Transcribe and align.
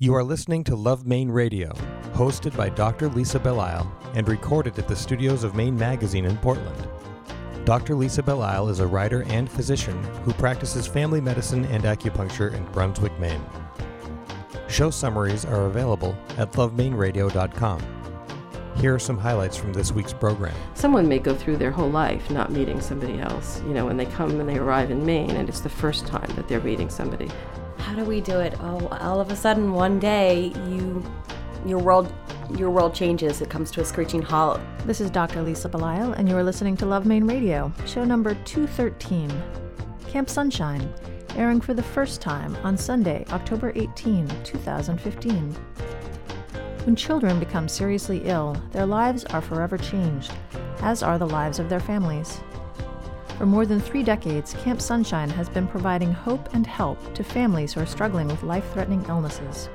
You 0.00 0.14
are 0.14 0.22
listening 0.22 0.62
to 0.62 0.76
Love 0.76 1.08
Maine 1.08 1.28
Radio, 1.28 1.72
hosted 2.12 2.56
by 2.56 2.68
Dr. 2.68 3.08
Lisa 3.08 3.40
Belisle 3.40 3.90
and 4.14 4.28
recorded 4.28 4.78
at 4.78 4.86
the 4.86 4.94
studios 4.94 5.42
of 5.42 5.56
Maine 5.56 5.76
Magazine 5.76 6.24
in 6.24 6.36
Portland. 6.36 6.86
Dr. 7.64 7.96
Lisa 7.96 8.22
Belisle 8.22 8.70
is 8.70 8.78
a 8.78 8.86
writer 8.86 9.24
and 9.24 9.50
physician 9.50 10.00
who 10.22 10.32
practices 10.34 10.86
family 10.86 11.20
medicine 11.20 11.64
and 11.64 11.82
acupuncture 11.82 12.54
in 12.54 12.64
Brunswick, 12.66 13.18
Maine. 13.18 13.44
Show 14.68 14.90
summaries 14.90 15.44
are 15.44 15.66
available 15.66 16.16
at 16.36 16.52
lovemaineradio.com. 16.52 17.82
Here 18.76 18.94
are 18.94 19.00
some 19.00 19.18
highlights 19.18 19.56
from 19.56 19.72
this 19.72 19.90
week's 19.90 20.12
program. 20.12 20.54
Someone 20.74 21.08
may 21.08 21.18
go 21.18 21.34
through 21.34 21.56
their 21.56 21.72
whole 21.72 21.90
life 21.90 22.30
not 22.30 22.52
meeting 22.52 22.80
somebody 22.80 23.18
else. 23.18 23.60
You 23.62 23.74
know, 23.74 23.86
when 23.86 23.96
they 23.96 24.06
come 24.06 24.38
and 24.38 24.48
they 24.48 24.58
arrive 24.58 24.92
in 24.92 25.04
Maine 25.04 25.32
and 25.32 25.48
it's 25.48 25.58
the 25.58 25.68
first 25.68 26.06
time 26.06 26.30
that 26.36 26.46
they're 26.46 26.60
meeting 26.60 26.88
somebody. 26.88 27.28
How 27.88 27.94
do 27.94 28.04
we 28.04 28.20
do 28.20 28.38
it? 28.40 28.52
Oh, 28.60 28.86
all 29.00 29.18
of 29.18 29.30
a 29.30 29.34
sudden 29.34 29.72
one 29.72 29.98
day 29.98 30.52
you 30.68 31.02
your 31.64 31.78
world 31.78 32.12
your 32.54 32.68
world 32.68 32.94
changes. 32.94 33.40
It 33.40 33.48
comes 33.48 33.70
to 33.70 33.80
a 33.80 33.84
screeching 33.84 34.20
halt. 34.20 34.60
This 34.84 35.00
is 35.00 35.10
Dr. 35.10 35.40
Lisa 35.40 35.70
Belisle, 35.70 36.12
and 36.18 36.28
you 36.28 36.36
are 36.36 36.44
listening 36.44 36.76
to 36.76 36.86
Love 36.86 37.06
Maine 37.06 37.26
Radio, 37.26 37.72
show 37.86 38.04
number 38.04 38.34
213, 38.44 39.32
Camp 40.06 40.28
Sunshine, 40.28 40.86
airing 41.36 41.62
for 41.62 41.72
the 41.72 41.82
first 41.82 42.20
time 42.20 42.54
on 42.62 42.76
Sunday, 42.76 43.24
October 43.30 43.72
18, 43.74 44.28
2015. 44.44 45.52
When 46.84 46.94
children 46.94 47.40
become 47.40 47.68
seriously 47.68 48.20
ill, 48.26 48.54
their 48.70 48.86
lives 48.86 49.24
are 49.24 49.40
forever 49.40 49.78
changed, 49.78 50.34
as 50.82 51.02
are 51.02 51.18
the 51.18 51.26
lives 51.26 51.58
of 51.58 51.70
their 51.70 51.80
families. 51.80 52.42
For 53.38 53.46
more 53.46 53.66
than 53.66 53.78
three 53.78 54.02
decades, 54.02 54.52
Camp 54.64 54.80
Sunshine 54.80 55.30
has 55.30 55.48
been 55.48 55.68
providing 55.68 56.12
hope 56.12 56.52
and 56.54 56.66
help 56.66 57.14
to 57.14 57.22
families 57.22 57.72
who 57.72 57.80
are 57.80 57.86
struggling 57.86 58.26
with 58.26 58.42
life 58.42 58.68
threatening 58.72 59.04
illnesses. 59.08 59.68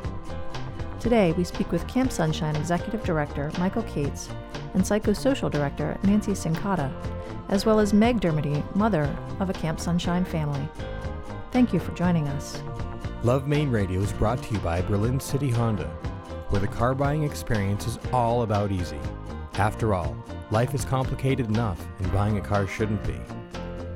Today, 1.00 1.32
we 1.32 1.46
speak 1.46 1.72
with 1.72 1.88
Camp 1.88 2.12
Sunshine 2.12 2.58
Executive 2.58 3.06
Director 3.06 3.54
Michael 3.58 3.84
Cates 3.84 4.28
and 4.74 4.84
Psychosocial 4.84 5.50
Director 5.50 5.98
Nancy 6.04 6.34
Cincotta, 6.34 6.92
as 7.48 7.66
well 7.66 7.80
as 7.80 7.94
Meg 7.94 8.20
Dermody, 8.20 8.62
mother 8.76 9.04
of 9.40 9.50
a 9.50 9.54
Camp 9.54 9.80
Sunshine 9.80 10.26
family. 10.26 10.68
Thank 11.52 11.72
you 11.72 11.80
for 11.80 11.94
joining 11.94 12.28
us. 12.28 12.62
Love 13.24 13.48
Maine 13.48 13.72
Radio 13.72 14.02
is 14.02 14.12
brought 14.12 14.44
to 14.44 14.54
you 14.56 14.60
by 14.60 14.82
Berlin 14.82 15.22
City 15.22 15.50
Honda, 15.50 15.88
where 16.50 16.60
the 16.60 16.68
car 16.68 16.94
buying 16.94 17.24
experience 17.24 17.88
is 17.88 17.98
all 18.12 18.42
about 18.42 18.74
easy. 18.74 19.00
After 19.54 19.94
all, 19.94 20.18
life 20.52 20.74
is 20.74 20.84
complicated 20.84 21.46
enough, 21.46 21.82
and 22.00 22.12
buying 22.12 22.38
a 22.38 22.42
car 22.42 22.68
shouldn't 22.68 23.02
be. 23.06 23.16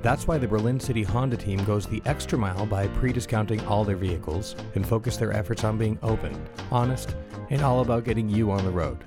That's 0.02 0.28
why 0.28 0.38
the 0.38 0.48
Berlin 0.48 0.80
City 0.80 1.04
Honda 1.04 1.38
team 1.38 1.64
goes 1.66 1.86
the 1.86 2.02
extra 2.06 2.38
mile 2.38 2.66
by 2.66 2.88
pre 2.88 3.12
discounting 3.12 3.66
all 3.66 3.84
their 3.84 3.96
vehicles 3.96 4.56
and 4.76 4.88
focus 4.88 5.18
their 5.18 5.34
efforts 5.34 5.64
on 5.64 5.78
being 5.78 5.98
open, 6.04 6.40
honest, 6.72 7.16
and 7.50 7.62
all 7.62 7.82
about 7.82 8.04
getting 8.04 8.30
you 8.30 8.52
on 8.52 8.64
the 8.64 8.72
road. 8.72 8.98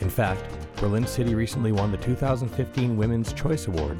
In 0.00 0.10
fact, 0.10 0.44
Berlin 0.76 1.06
City 1.06 1.34
recently 1.34 1.72
won 1.72 1.90
the 1.90 1.98
2015 1.98 2.96
Women's 2.96 3.32
Choice 3.32 3.66
Award, 3.66 3.98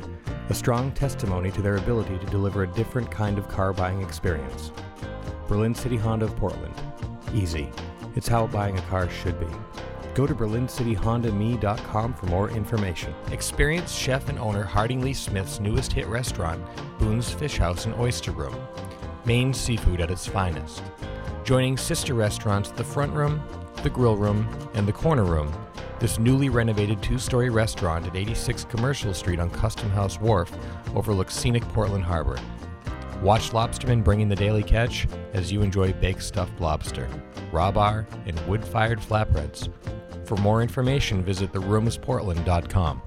a 0.48 0.54
strong 0.54 0.92
testimony 0.92 1.50
to 1.50 1.62
their 1.62 1.76
ability 1.76 2.18
to 2.18 2.26
deliver 2.26 2.62
a 2.62 2.72
different 2.72 3.10
kind 3.10 3.38
of 3.38 3.48
car 3.48 3.72
buying 3.72 4.02
experience. 4.02 4.72
Berlin 5.48 5.74
City 5.74 5.96
Honda 5.96 6.26
of 6.26 6.36
Portland. 6.36 6.74
Easy. 7.34 7.70
It's 8.14 8.28
how 8.28 8.46
buying 8.46 8.78
a 8.78 8.82
car 8.82 9.08
should 9.10 9.38
be. 9.38 9.46
Go 10.16 10.26
to 10.26 10.34
berlincityhondame.com 10.34 12.14
for 12.14 12.26
more 12.26 12.48
information. 12.48 13.14
Experience 13.32 13.92
chef 13.92 14.30
and 14.30 14.38
owner 14.38 14.62
Harding 14.62 15.02
Lee 15.02 15.12
Smith's 15.12 15.60
newest 15.60 15.92
hit 15.92 16.06
restaurant, 16.06 16.64
Boone's 16.98 17.30
Fish 17.30 17.58
House 17.58 17.84
and 17.84 17.94
Oyster 17.96 18.30
Room. 18.30 18.56
Maine 19.26 19.52
seafood 19.52 20.00
at 20.00 20.10
its 20.10 20.26
finest. 20.26 20.82
Joining 21.44 21.76
sister 21.76 22.14
restaurants 22.14 22.70
The 22.70 22.82
Front 22.82 23.12
Room, 23.12 23.42
The 23.82 23.90
Grill 23.90 24.16
Room, 24.16 24.48
and 24.72 24.88
The 24.88 24.92
Corner 24.94 25.24
Room, 25.24 25.52
this 26.00 26.18
newly 26.18 26.48
renovated 26.48 27.02
two 27.02 27.18
story 27.18 27.50
restaurant 27.50 28.06
at 28.06 28.16
86 28.16 28.64
Commercial 28.64 29.12
Street 29.12 29.38
on 29.38 29.50
Custom 29.50 29.90
House 29.90 30.18
Wharf 30.18 30.50
overlooks 30.94 31.34
scenic 31.34 31.62
Portland 31.74 32.04
Harbor. 32.04 32.38
Watch 33.20 33.50
lobstermen 33.50 34.02
bringing 34.02 34.30
the 34.30 34.34
daily 34.34 34.62
catch 34.62 35.06
as 35.34 35.52
you 35.52 35.60
enjoy 35.60 35.92
baked 35.92 36.22
stuffed 36.22 36.58
lobster, 36.58 37.06
raw 37.52 37.70
bar, 37.70 38.06
and 38.24 38.40
wood 38.48 38.64
fired 38.64 38.98
flatbreads. 38.98 39.68
For 40.26 40.36
more 40.36 40.60
information, 40.60 41.22
visit 41.22 41.52
theroomisportland.com. 41.52 43.02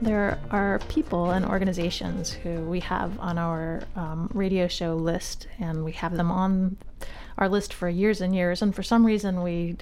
There 0.00 0.38
are 0.52 0.78
people 0.88 1.32
and 1.32 1.44
organizations 1.44 2.32
who 2.32 2.60
we 2.60 2.78
have 2.80 3.18
on 3.18 3.38
our 3.38 3.82
um, 3.96 4.30
radio 4.32 4.68
show 4.68 4.94
list, 4.94 5.48
and 5.58 5.84
we 5.84 5.92
have 5.92 6.16
them 6.16 6.30
on 6.30 6.76
our 7.38 7.48
list 7.48 7.74
for 7.74 7.88
years 7.88 8.20
and 8.20 8.34
years, 8.34 8.62
and 8.62 8.74
for 8.74 8.84
some 8.84 9.04
reason 9.04 9.42
we 9.42 9.78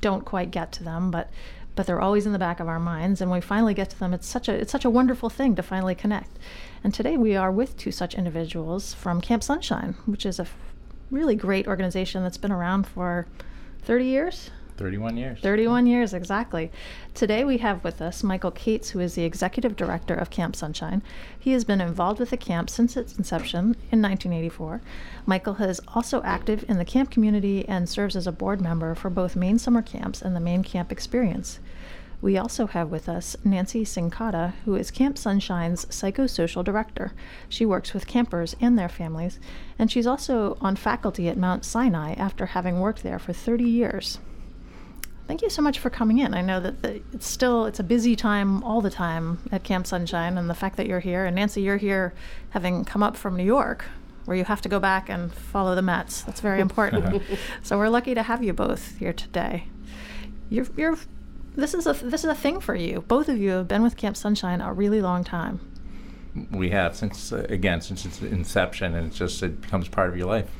don't 0.00 0.24
quite 0.24 0.52
get 0.52 0.72
to 0.72 0.84
them, 0.84 1.10
but 1.10 1.28
but 1.74 1.86
they're 1.86 2.00
always 2.00 2.26
in 2.26 2.32
the 2.32 2.38
back 2.38 2.60
of 2.60 2.68
our 2.68 2.78
minds 2.78 3.22
and 3.22 3.30
when 3.30 3.38
we 3.38 3.40
finally 3.40 3.72
get 3.72 3.88
to 3.88 3.98
them. 3.98 4.12
It's 4.12 4.26
such 4.26 4.48
a 4.48 4.52
it's 4.52 4.70
such 4.70 4.84
a 4.84 4.90
wonderful 4.90 5.28
thing 5.28 5.56
to 5.56 5.62
finally 5.62 5.94
connect. 5.94 6.38
And 6.84 6.94
today 6.94 7.16
we 7.16 7.34
are 7.34 7.50
with 7.50 7.76
two 7.76 7.90
such 7.90 8.14
individuals 8.14 8.94
from 8.94 9.20
camp 9.20 9.42
sunshine 9.42 9.96
which 10.04 10.26
is 10.26 10.38
a 10.38 10.46
really 11.10 11.34
great 11.34 11.66
organization 11.66 12.22
that's 12.22 12.36
been 12.36 12.52
around 12.52 12.86
for 12.86 13.26
30 13.82 14.04
years 14.04 14.50
31 14.82 15.16
years. 15.16 15.38
31 15.38 15.86
years, 15.86 16.12
exactly. 16.12 16.72
Today 17.14 17.44
we 17.44 17.58
have 17.58 17.84
with 17.84 18.02
us 18.02 18.24
Michael 18.24 18.50
Cates, 18.50 18.90
who 18.90 18.98
is 18.98 19.14
the 19.14 19.22
executive 19.22 19.76
director 19.76 20.12
of 20.12 20.28
Camp 20.28 20.56
Sunshine. 20.56 21.04
He 21.38 21.52
has 21.52 21.62
been 21.62 21.80
involved 21.80 22.18
with 22.18 22.30
the 22.30 22.36
camp 22.36 22.68
since 22.68 22.96
its 22.96 23.16
inception 23.16 23.76
in 23.92 24.02
1984. 24.02 24.80
Michael 25.24 25.54
is 25.62 25.80
also 25.94 26.20
active 26.24 26.68
in 26.68 26.78
the 26.78 26.84
camp 26.84 27.12
community 27.12 27.64
and 27.68 27.88
serves 27.88 28.16
as 28.16 28.26
a 28.26 28.32
board 28.32 28.60
member 28.60 28.96
for 28.96 29.08
both 29.08 29.36
Maine 29.36 29.56
summer 29.56 29.82
camps 29.82 30.20
and 30.20 30.34
the 30.34 30.40
Maine 30.40 30.64
Camp 30.64 30.90
Experience. 30.90 31.60
We 32.20 32.36
also 32.36 32.66
have 32.66 32.90
with 32.90 33.08
us 33.08 33.36
Nancy 33.44 33.84
Cincotta, 33.84 34.54
who 34.64 34.74
is 34.74 34.90
Camp 34.90 35.16
Sunshine's 35.16 35.86
psychosocial 35.86 36.64
director. 36.64 37.12
She 37.48 37.64
works 37.64 37.94
with 37.94 38.08
campers 38.08 38.56
and 38.60 38.76
their 38.76 38.88
families, 38.88 39.38
and 39.78 39.92
she's 39.92 40.08
also 40.08 40.58
on 40.60 40.74
faculty 40.74 41.28
at 41.28 41.38
Mount 41.38 41.64
Sinai 41.64 42.14
after 42.14 42.46
having 42.46 42.80
worked 42.80 43.04
there 43.04 43.20
for 43.20 43.32
30 43.32 43.62
years 43.62 44.18
thank 45.32 45.40
you 45.40 45.48
so 45.48 45.62
much 45.62 45.78
for 45.78 45.88
coming 45.88 46.18
in. 46.18 46.34
I 46.34 46.42
know 46.42 46.60
that 46.60 46.82
the, 46.82 47.00
it's 47.14 47.26
still 47.26 47.64
it's 47.64 47.80
a 47.80 47.82
busy 47.82 48.14
time 48.14 48.62
all 48.64 48.82
the 48.82 48.90
time 48.90 49.38
at 49.50 49.62
Camp 49.62 49.86
Sunshine, 49.86 50.36
and 50.36 50.50
the 50.50 50.54
fact 50.54 50.76
that 50.76 50.86
you're 50.86 51.00
here, 51.00 51.24
and 51.24 51.36
Nancy, 51.36 51.62
you're 51.62 51.78
here 51.78 52.12
having 52.50 52.84
come 52.84 53.02
up 53.02 53.16
from 53.16 53.38
New 53.38 53.42
York, 53.42 53.86
where 54.26 54.36
you 54.36 54.44
have 54.44 54.60
to 54.60 54.68
go 54.68 54.78
back 54.78 55.08
and 55.08 55.32
follow 55.32 55.74
the 55.74 55.80
Mets. 55.80 56.20
That's 56.20 56.42
very 56.42 56.60
important. 56.68 57.22
so 57.62 57.78
we're 57.78 57.88
lucky 57.88 58.14
to 58.14 58.22
have 58.22 58.44
you 58.44 58.52
both 58.52 58.98
here 58.98 59.14
today. 59.14 59.68
You're, 60.50 60.66
you're 60.76 60.98
this 61.56 61.72
is 61.72 61.86
a 61.86 61.94
this 61.94 62.24
is 62.24 62.30
a 62.30 62.34
thing 62.34 62.60
for 62.60 62.74
you. 62.74 63.00
Both 63.00 63.30
of 63.30 63.38
you 63.38 63.52
have 63.52 63.68
been 63.68 63.82
with 63.82 63.96
Camp 63.96 64.18
Sunshine 64.18 64.60
a 64.60 64.70
really 64.70 65.00
long 65.00 65.24
time. 65.24 65.60
We 66.50 66.68
have 66.68 66.94
since 66.94 67.32
uh, 67.32 67.46
again 67.48 67.80
since 67.80 68.04
its 68.04 68.20
inception, 68.20 68.94
and 68.94 69.06
it's 69.06 69.16
just 69.16 69.42
it 69.42 69.62
becomes 69.62 69.88
part 69.88 70.10
of 70.10 70.16
your 70.18 70.26
life. 70.26 70.50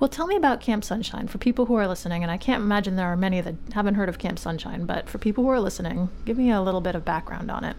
Well, 0.00 0.08
tell 0.08 0.28
me 0.28 0.36
about 0.36 0.60
Camp 0.60 0.84
Sunshine 0.84 1.26
for 1.26 1.38
people 1.38 1.66
who 1.66 1.74
are 1.74 1.88
listening, 1.88 2.22
and 2.22 2.30
I 2.30 2.36
can't 2.36 2.62
imagine 2.62 2.94
there 2.94 3.08
are 3.08 3.16
many 3.16 3.40
that 3.40 3.56
haven't 3.72 3.96
heard 3.96 4.08
of 4.08 4.18
Camp 4.18 4.38
Sunshine, 4.38 4.86
but 4.86 5.08
for 5.08 5.18
people 5.18 5.42
who 5.42 5.50
are 5.50 5.58
listening, 5.58 6.08
give 6.24 6.38
me 6.38 6.50
a 6.50 6.60
little 6.60 6.80
bit 6.80 6.94
of 6.94 7.04
background 7.04 7.50
on 7.50 7.64
it. 7.64 7.76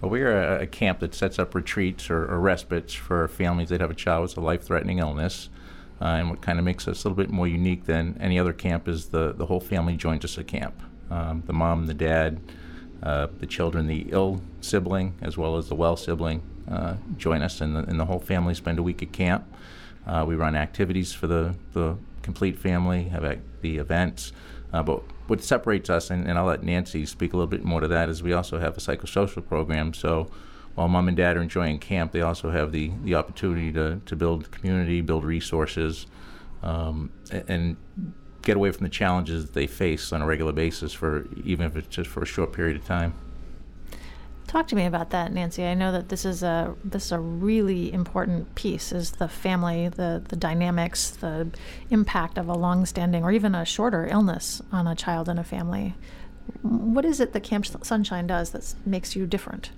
Well, 0.00 0.10
we 0.10 0.22
are 0.22 0.58
a, 0.58 0.62
a 0.62 0.66
camp 0.66 1.00
that 1.00 1.14
sets 1.14 1.38
up 1.38 1.54
retreats 1.54 2.08
or, 2.08 2.24
or, 2.26 2.38
respites 2.38 2.94
for 2.94 3.26
families 3.28 3.70
that 3.70 3.80
have 3.80 3.90
a 3.90 3.94
child 3.94 4.22
with 4.22 4.36
a 4.36 4.40
life 4.40 4.62
threatening 4.62 4.98
illness. 4.98 5.48
Uh, 6.00 6.04
and 6.04 6.30
what 6.30 6.42
kind 6.42 6.58
of 6.58 6.64
makes 6.64 6.86
us 6.86 7.02
a 7.02 7.08
little 7.08 7.24
bit 7.24 7.30
more 7.30 7.48
unique 7.48 7.86
than 7.86 8.16
any 8.20 8.38
other 8.38 8.52
camp 8.52 8.86
is 8.86 9.06
the, 9.06 9.32
the 9.32 9.46
whole 9.46 9.60
family 9.60 9.96
joins 9.96 10.24
us 10.24 10.36
at 10.36 10.46
camp 10.46 10.74
um, 11.10 11.42
the 11.46 11.52
mom, 11.52 11.86
the 11.86 11.94
dad, 11.94 12.40
uh, 13.02 13.26
the 13.38 13.46
children, 13.46 13.86
the 13.86 14.06
ill 14.10 14.40
sibling, 14.60 15.14
as 15.22 15.36
well 15.36 15.56
as 15.56 15.68
the 15.68 15.74
well 15.74 15.96
sibling 15.96 16.42
uh, 16.70 16.96
join 17.16 17.42
us, 17.42 17.60
and 17.60 17.76
the, 17.76 17.80
and 17.80 18.00
the 18.00 18.06
whole 18.06 18.18
family 18.18 18.54
spend 18.54 18.78
a 18.78 18.82
week 18.82 19.02
at 19.02 19.12
camp. 19.12 19.46
Uh, 20.06 20.24
we 20.26 20.34
run 20.34 20.54
activities 20.54 21.12
for 21.12 21.26
the, 21.26 21.54
the 21.72 21.96
complete 22.22 22.58
family, 22.58 23.04
have 23.04 23.38
the 23.60 23.78
events. 23.78 24.32
Uh, 24.72 24.82
but 24.82 25.02
what 25.26 25.42
separates 25.42 25.90
us, 25.90 26.10
and, 26.10 26.28
and, 26.28 26.38
I'll 26.38 26.46
let 26.46 26.62
Nancy 26.62 27.06
speak 27.06 27.32
a 27.32 27.36
little 27.36 27.48
bit 27.48 27.64
more 27.64 27.80
to 27.80 27.88
that, 27.88 28.08
is 28.08 28.22
we 28.22 28.32
also 28.32 28.58
have 28.58 28.76
a 28.76 28.80
psychosocial 28.80 29.46
program. 29.46 29.94
So 29.94 30.30
while 30.74 30.88
mom 30.88 31.08
and 31.08 31.16
dad 31.16 31.36
are 31.36 31.42
enjoying 31.42 31.78
camp, 31.78 32.12
they 32.12 32.20
also 32.20 32.50
have 32.50 32.72
the, 32.72 32.92
the 33.02 33.14
opportunity 33.14 33.72
to, 33.72 34.00
to 34.04 34.16
build 34.16 34.50
community, 34.50 35.00
build 35.00 35.24
resources, 35.24 36.06
um, 36.62 37.10
and 37.48 37.76
get 38.42 38.56
away 38.56 38.70
from 38.70 38.84
the 38.84 38.90
challenges 38.90 39.46
that 39.46 39.54
they 39.54 39.66
face 39.66 40.12
on 40.12 40.22
a 40.22 40.26
regular 40.26 40.52
basis 40.52 40.92
for 40.92 41.26
even 41.44 41.66
if 41.66 41.76
it's 41.76 41.88
just 41.88 42.08
for 42.08 42.22
a 42.22 42.26
short 42.26 42.52
period 42.52 42.76
of 42.76 42.84
time. 42.84 43.12
Talk 44.56 44.68
to 44.68 44.74
me 44.74 44.86
about 44.86 45.10
that, 45.10 45.34
Nancy. 45.34 45.66
I 45.66 45.74
know 45.74 45.92
that 45.92 46.08
this 46.08 46.24
is 46.24 46.42
a 46.42 46.74
this 46.82 47.04
is 47.04 47.12
a 47.12 47.20
really 47.20 47.92
important 47.92 48.54
piece 48.54 48.90
is 48.90 49.10
the 49.10 49.28
family, 49.28 49.90
the 49.90 50.22
the 50.26 50.34
dynamics, 50.34 51.10
the 51.10 51.50
impact 51.90 52.38
of 52.38 52.48
a 52.48 52.54
long-standing 52.54 53.22
or 53.22 53.32
even 53.32 53.54
a 53.54 53.66
shorter 53.66 54.08
illness 54.10 54.62
on 54.72 54.86
a 54.86 54.94
child 54.94 55.28
and 55.28 55.38
a 55.38 55.44
family. 55.44 55.94
What 56.62 57.04
is 57.04 57.20
it 57.20 57.34
that 57.34 57.42
Camp 57.42 57.66
Sunshine 57.66 58.26
does 58.26 58.52
that 58.52 58.74
makes 58.86 59.14
you 59.14 59.26
different? 59.26 59.72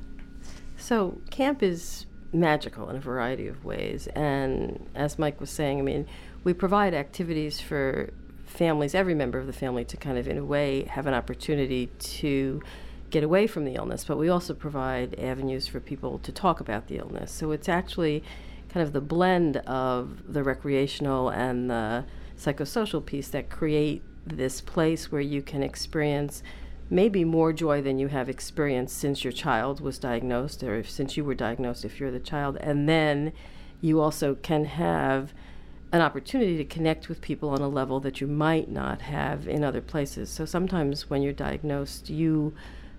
So, 0.77 1.19
camp 1.31 1.61
is 1.61 2.07
magical 2.33 2.89
in 2.89 2.95
a 2.95 3.01
variety 3.01 3.49
of 3.49 3.65
ways, 3.65 4.07
and 4.15 4.89
as 4.95 5.19
Mike 5.19 5.41
was 5.41 5.51
saying, 5.51 5.81
I 5.81 5.83
mean, 5.83 6.07
we 6.45 6.53
provide 6.53 6.95
activities 6.95 7.61
for 7.61 8.11
families, 8.47 8.95
every 8.95 9.17
member 9.17 9.41
of 9.41 9.49
the 9.49 9.53
family, 9.53 9.85
to 9.87 9.97
kind 9.97 10.19
of, 10.19 10.29
in 10.29 10.39
a 10.39 10.45
way, 10.45 10.85
have 10.85 11.09
an 11.09 11.15
opportunity 11.15 11.87
to 11.99 12.63
get 13.11 13.23
away 13.23 13.47
from 13.47 13.65
the 13.65 13.75
illness. 13.75 14.05
But 14.05 14.19
we 14.19 14.29
also 14.29 14.55
provide 14.55 15.19
avenues 15.19 15.67
for 15.67 15.81
people 15.81 16.19
to 16.21 16.33
talk 16.33 16.61
about 16.61 16.89
the 16.89 16.99
illness. 16.99 17.33
So 17.33 17.53
it's 17.53 17.69
actually 17.69 18.23
kind 18.69 18.87
of 18.87 18.93
the 18.93 19.01
blend 19.01 19.59
of 19.59 20.33
the 20.33 20.43
recreational 20.43 21.31
and 21.31 21.71
the 21.71 22.05
psychosocial 22.39 23.05
piece 23.05 23.29
that 23.29 23.51
create 23.51 24.03
this 24.27 24.61
place 24.61 25.11
where 25.11 25.21
you 25.21 25.43
can 25.43 25.63
experience 25.63 26.43
maybe 26.91 27.25
more 27.25 27.53
joy 27.53 27.83
than 27.83 27.99
you 27.99 28.09
have 28.09 28.29
experienced 28.29 28.97
since 28.97 29.25
your 29.25 29.33
child 29.33 29.81
was 29.81 29.99
diagnosed 29.99 30.63
or 30.63 30.83
since 30.85 31.17
you 31.17 31.25
were 31.25 31.35
diagnosed 31.35 31.85
if 31.85 31.99
you're 32.01 32.11
the 32.11 32.21
child. 32.21 32.57
And 32.61 32.89
then 32.89 33.33
you 33.81 34.01
also 34.01 34.35
can 34.37 34.65
have 34.65 35.33
an 35.93 36.01
opportunity 36.01 36.57
to 36.57 36.65
connect 36.65 37.09
with 37.09 37.21
people 37.21 37.49
on 37.51 37.61
a 37.61 37.69
level 37.69 38.01
that 38.01 38.21
you 38.21 38.27
might 38.27 38.71
not 38.71 39.03
have 39.03 39.49
in 39.49 39.65
other 39.65 39.81
places. 39.81 40.29
So 40.29 40.45
sometimes 40.45 41.09
when 41.09 41.23
you're 41.23 41.33
diagnosed, 41.33 42.11
you 42.11 42.55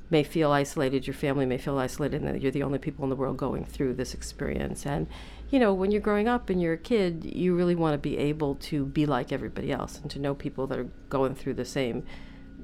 may 0.10 0.24
feel 0.24 0.52
isolated, 0.52 1.06
your 1.06 1.14
family 1.14 1.46
may 1.46 1.58
feel 1.58 1.78
isolated, 1.78 2.22
and 2.22 2.34
that 2.34 2.42
you're 2.42 2.52
the 2.52 2.64
only 2.64 2.80
people 2.80 3.04
in 3.04 3.10
the 3.10 3.16
world 3.16 3.38
going 3.38 3.64
through 3.64 3.94
this 3.94 4.14
experience. 4.14 4.86
And, 4.86 5.08
you 5.50 5.60
know, 5.60 5.74
when 5.74 5.92
you're 5.92 6.02
growing 6.02 6.28
up 6.28 6.50
and 6.50 6.62
you're 6.62 6.74
a 6.74 6.78
kid, 6.78 7.24
you 7.24 7.56
really 7.56 7.76
want 7.76 7.94
to 7.94 7.98
be 8.00 8.18
able 8.18 8.56
to 8.56 8.86
be 8.86 9.06
like 9.06 9.32
everybody 9.32 9.72
else 9.72 10.00
and 10.00 10.10
to 10.12 10.20
know 10.20 10.34
people 10.34 10.66
that 10.68 10.80
are 10.80 10.90
going 11.10 11.36
through 11.36 11.54
the 11.56 11.66
same 11.66 12.04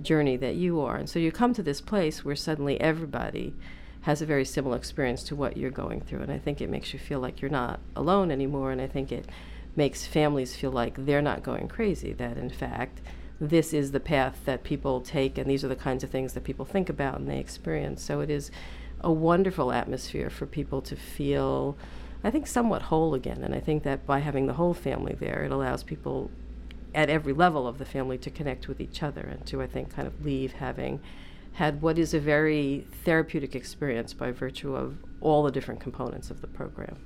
journey 0.01 0.38
that 0.38 0.56
you 0.56 0.80
are. 0.81 0.97
And 0.97 1.09
so 1.09 1.19
you 1.19 1.31
come 1.31 1.53
to 1.53 1.63
this 1.63 1.81
place 1.81 2.25
where 2.25 2.36
suddenly 2.36 2.80
everybody 2.81 3.53
has 4.01 4.21
a 4.21 4.25
very 4.25 4.45
similar 4.45 4.77
experience 4.77 5.24
to 5.24 5.36
what 5.36 5.57
you're 5.57 5.71
going 5.71 6.01
through. 6.01 6.21
And 6.21 6.31
I 6.31 6.38
think 6.38 6.62
it 6.62 6.69
makes 6.69 6.94
you 6.94 7.00
feel 7.00 7.19
like 7.19 7.41
you're 7.41 7.50
not 7.50 7.80
alone 7.95 8.31
anymore. 8.31 8.71
And 8.71 8.81
I 8.81 8.88
think 8.88 9.12
it 9.12 9.27
makes 9.75 10.06
families 10.06 10.56
feel 10.56 10.71
like 10.71 11.06
they're 11.06 11.21
not 11.21 11.44
going 11.44 11.68
crazy, 11.68 12.13
that 12.13 12.38
in 12.38 12.50
fact, 12.50 13.01
this 13.40 13.74
is 13.74 13.92
the 13.92 14.00
path 14.00 14.40
that 14.46 14.64
people 14.64 15.02
take, 15.02 15.38
and 15.38 15.50
these 15.50 15.64
are 15.64 15.68
the 15.68 15.76
kinds 15.76 16.04
of 16.04 16.10
things 16.10 16.34
that 16.34 16.44
people 16.44 16.66
think 16.66 16.90
about 16.90 17.20
and 17.20 17.30
they 17.30 17.40
experience. 17.40 18.02
So 18.02 18.22
it 18.22 18.30
is 18.30 18.52
a 19.02 19.12
wonderful 19.12 19.72
atmosphere 19.72 20.30
for 20.30 20.46
people 20.46 20.82
to 20.82 20.96
feel, 20.96 21.78
I 22.24 22.32
think, 22.32 22.48
somewhat 22.48 22.84
whole 22.84 23.14
again. 23.14 23.44
And 23.44 23.54
I 23.54 23.60
think 23.60 23.84
that 23.84 24.06
by 24.06 24.20
having 24.20 24.48
the 24.48 24.54
whole 24.54 24.74
family 24.74 25.16
there, 25.20 25.44
it 25.44 25.52
allows 25.52 25.84
people 25.84 26.32
at 26.94 27.10
every 27.10 27.34
level 27.34 27.68
of 27.68 27.78
the 27.78 27.86
family 27.86 28.18
to 28.20 28.30
connect 28.30 28.68
with 28.68 28.80
each 28.80 29.04
other 29.04 29.22
and 29.22 29.46
to, 29.48 29.62
I 29.62 29.68
think, 29.68 29.94
kind 29.94 30.08
of 30.08 30.24
leave 30.24 30.54
having 30.54 31.02
had 31.54 31.82
what 31.82 31.98
is 31.98 32.14
a 32.14 32.20
very 32.20 32.88
therapeutic 33.04 33.56
experience 33.56 34.14
by 34.14 34.32
virtue 34.32 34.76
of 34.76 34.98
all 35.22 35.44
the 35.44 35.52
different 35.52 35.82
components 35.82 36.30
of 36.30 36.42
the 36.42 36.48
program. 36.48 36.98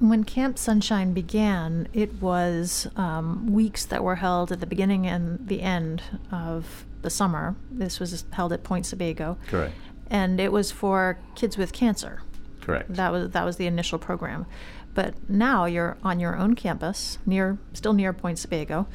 When 0.00 0.22
Camp 0.24 0.58
Sunshine 0.58 1.12
began, 1.12 1.88
it 1.92 2.22
was 2.22 2.88
um, 2.96 3.52
weeks 3.52 3.84
that 3.86 4.04
were 4.04 4.16
held 4.16 4.52
at 4.52 4.60
the 4.60 4.66
beginning 4.66 5.06
and 5.06 5.46
the 5.46 5.62
end 5.62 6.02
of 6.30 6.84
the 7.02 7.10
summer. 7.10 7.56
This 7.70 7.98
was 7.98 8.24
held 8.32 8.52
at 8.52 8.62
Point 8.62 8.86
Sebago. 8.86 9.38
Correct. 9.48 9.74
And 10.08 10.40
it 10.40 10.52
was 10.52 10.70
for 10.70 11.18
kids 11.34 11.58
with 11.58 11.72
cancer. 11.72 12.22
Correct. 12.60 12.94
That 12.94 13.12
was 13.12 13.30
that 13.30 13.44
was 13.44 13.56
the 13.56 13.66
initial 13.66 13.98
program. 13.98 14.46
But 14.94 15.14
now 15.28 15.64
you're 15.64 15.96
on 16.02 16.18
your 16.20 16.36
own 16.36 16.54
campus, 16.54 17.18
near 17.24 17.58
still 17.72 17.92
near 17.92 18.12
Point 18.12 18.38
Sebago, 18.38 18.86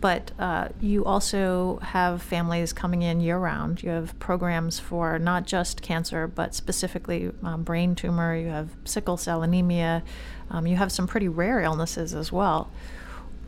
but 0.00 0.32
uh, 0.38 0.68
you 0.80 1.04
also 1.04 1.78
have 1.82 2.22
families 2.22 2.72
coming 2.72 3.02
in 3.02 3.20
year 3.20 3.38
round. 3.38 3.82
You 3.82 3.90
have 3.90 4.18
programs 4.18 4.78
for 4.78 5.18
not 5.18 5.46
just 5.46 5.82
cancer, 5.82 6.26
but 6.26 6.54
specifically 6.54 7.30
um, 7.42 7.62
brain 7.64 7.94
tumor. 7.94 8.34
You 8.34 8.48
have 8.48 8.70
sickle 8.84 9.16
cell 9.16 9.42
anemia. 9.42 10.02
Um, 10.50 10.66
you 10.66 10.76
have 10.76 10.90
some 10.90 11.06
pretty 11.06 11.28
rare 11.28 11.60
illnesses 11.60 12.14
as 12.14 12.32
well. 12.32 12.70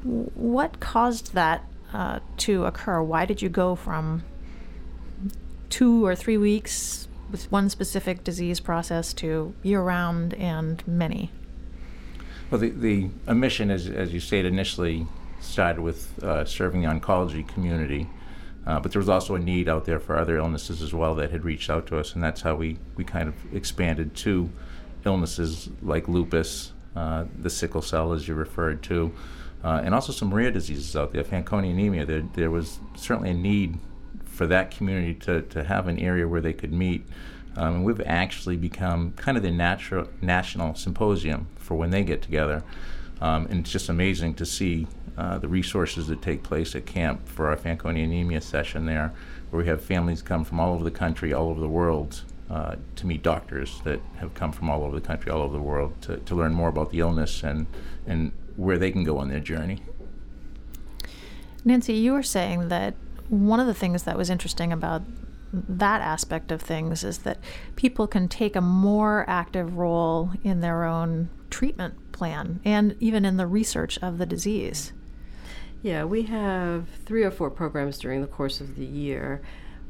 What 0.02 0.78
caused 0.80 1.32
that 1.34 1.64
uh, 1.92 2.20
to 2.38 2.66
occur? 2.66 3.02
Why 3.02 3.24
did 3.24 3.40
you 3.40 3.48
go 3.48 3.74
from 3.74 4.24
two 5.70 6.04
or 6.04 6.14
three 6.14 6.36
weeks 6.36 7.08
with 7.30 7.50
one 7.50 7.70
specific 7.70 8.24
disease 8.24 8.60
process 8.60 9.14
to 9.14 9.54
year 9.62 9.80
round 9.80 10.34
and 10.34 10.86
many? 10.86 11.30
Well, 12.50 12.60
the, 12.60 12.68
the 12.68 13.10
mission, 13.34 13.70
as, 13.70 13.86
as 13.86 14.12
you 14.12 14.20
stated 14.20 14.52
initially, 14.52 15.06
started 15.42 15.82
with 15.82 16.22
uh, 16.22 16.44
serving 16.44 16.82
the 16.82 16.88
oncology 16.88 17.46
community. 17.46 18.08
Uh, 18.66 18.78
but 18.78 18.92
there 18.92 19.00
was 19.00 19.08
also 19.08 19.34
a 19.34 19.38
need 19.38 19.68
out 19.68 19.84
there 19.84 19.98
for 19.98 20.16
other 20.16 20.36
illnesses 20.36 20.82
as 20.82 20.94
well 20.94 21.16
that 21.16 21.30
had 21.30 21.44
reached 21.44 21.68
out 21.68 21.86
to 21.88 21.98
us, 21.98 22.14
and 22.14 22.22
that's 22.22 22.42
how 22.42 22.54
we, 22.54 22.78
we 22.96 23.02
kind 23.02 23.28
of 23.28 23.34
expanded 23.52 24.14
to 24.14 24.48
illnesses 25.04 25.68
like 25.82 26.06
lupus, 26.06 26.72
uh, 26.94 27.24
the 27.40 27.50
sickle 27.50 27.82
cell, 27.82 28.12
as 28.12 28.28
you 28.28 28.34
referred 28.34 28.80
to, 28.82 29.12
uh, 29.64 29.80
and 29.84 29.94
also 29.94 30.12
some 30.12 30.32
rare 30.32 30.50
diseases 30.50 30.94
out 30.94 31.12
there, 31.12 31.24
Fanconi 31.24 31.72
anemia. 31.72 32.06
There, 32.06 32.22
there 32.34 32.50
was 32.50 32.78
certainly 32.94 33.30
a 33.30 33.34
need 33.34 33.78
for 34.24 34.46
that 34.46 34.70
community 34.70 35.14
to, 35.14 35.42
to 35.42 35.64
have 35.64 35.88
an 35.88 35.98
area 35.98 36.26
where 36.26 36.40
they 36.40 36.52
could 36.52 36.72
meet. 36.72 37.04
Um, 37.56 37.74
and 37.74 37.84
we've 37.84 38.00
actually 38.06 38.56
become 38.56 39.12
kind 39.12 39.36
of 39.36 39.42
the 39.42 39.50
natural, 39.50 40.08
national 40.20 40.74
symposium 40.74 41.48
for 41.56 41.74
when 41.74 41.90
they 41.90 42.02
get 42.02 42.22
together. 42.22 42.62
Um, 43.22 43.46
and 43.46 43.60
it's 43.60 43.70
just 43.70 43.88
amazing 43.88 44.34
to 44.34 44.44
see 44.44 44.88
uh, 45.16 45.38
the 45.38 45.46
resources 45.46 46.08
that 46.08 46.20
take 46.22 46.42
place 46.42 46.74
at 46.74 46.86
camp 46.86 47.28
for 47.28 47.46
our 47.46 47.56
Fanconi 47.56 48.02
anemia 48.02 48.40
session 48.40 48.84
there, 48.84 49.14
where 49.50 49.62
we 49.62 49.68
have 49.68 49.80
families 49.80 50.22
come 50.22 50.44
from 50.44 50.58
all 50.58 50.74
over 50.74 50.82
the 50.82 50.90
country, 50.90 51.32
all 51.32 51.48
over 51.48 51.60
the 51.60 51.68
world, 51.68 52.22
uh, 52.50 52.74
to 52.96 53.06
meet 53.06 53.22
doctors 53.22 53.80
that 53.84 54.00
have 54.16 54.34
come 54.34 54.50
from 54.50 54.68
all 54.68 54.82
over 54.82 54.98
the 54.98 55.06
country, 55.06 55.30
all 55.30 55.40
over 55.40 55.56
the 55.56 55.62
world, 55.62 55.94
to, 56.02 56.16
to 56.16 56.34
learn 56.34 56.52
more 56.52 56.68
about 56.68 56.90
the 56.90 56.98
illness 56.98 57.44
and, 57.44 57.68
and 58.08 58.32
where 58.56 58.76
they 58.76 58.90
can 58.90 59.04
go 59.04 59.18
on 59.18 59.28
their 59.28 59.40
journey. 59.40 59.80
Nancy, 61.64 61.94
you 61.94 62.12
were 62.12 62.24
saying 62.24 62.70
that 62.70 62.94
one 63.28 63.60
of 63.60 63.68
the 63.68 63.74
things 63.74 64.02
that 64.02 64.18
was 64.18 64.30
interesting 64.30 64.72
about 64.72 65.02
that 65.52 66.00
aspect 66.00 66.50
of 66.50 66.62
things 66.62 67.04
is 67.04 67.18
that 67.18 67.38
people 67.76 68.06
can 68.06 68.28
take 68.28 68.56
a 68.56 68.60
more 68.60 69.24
active 69.28 69.76
role 69.76 70.30
in 70.42 70.60
their 70.60 70.84
own 70.84 71.28
treatment 71.50 72.12
plan 72.12 72.60
and 72.64 72.96
even 73.00 73.24
in 73.24 73.36
the 73.36 73.46
research 73.46 73.98
of 74.00 74.18
the 74.18 74.26
disease. 74.26 74.92
Yeah, 75.82 76.04
we 76.04 76.22
have 76.22 76.88
three 77.04 77.24
or 77.24 77.30
four 77.30 77.50
programs 77.50 77.98
during 77.98 78.20
the 78.20 78.26
course 78.26 78.60
of 78.60 78.76
the 78.76 78.84
year 78.84 79.42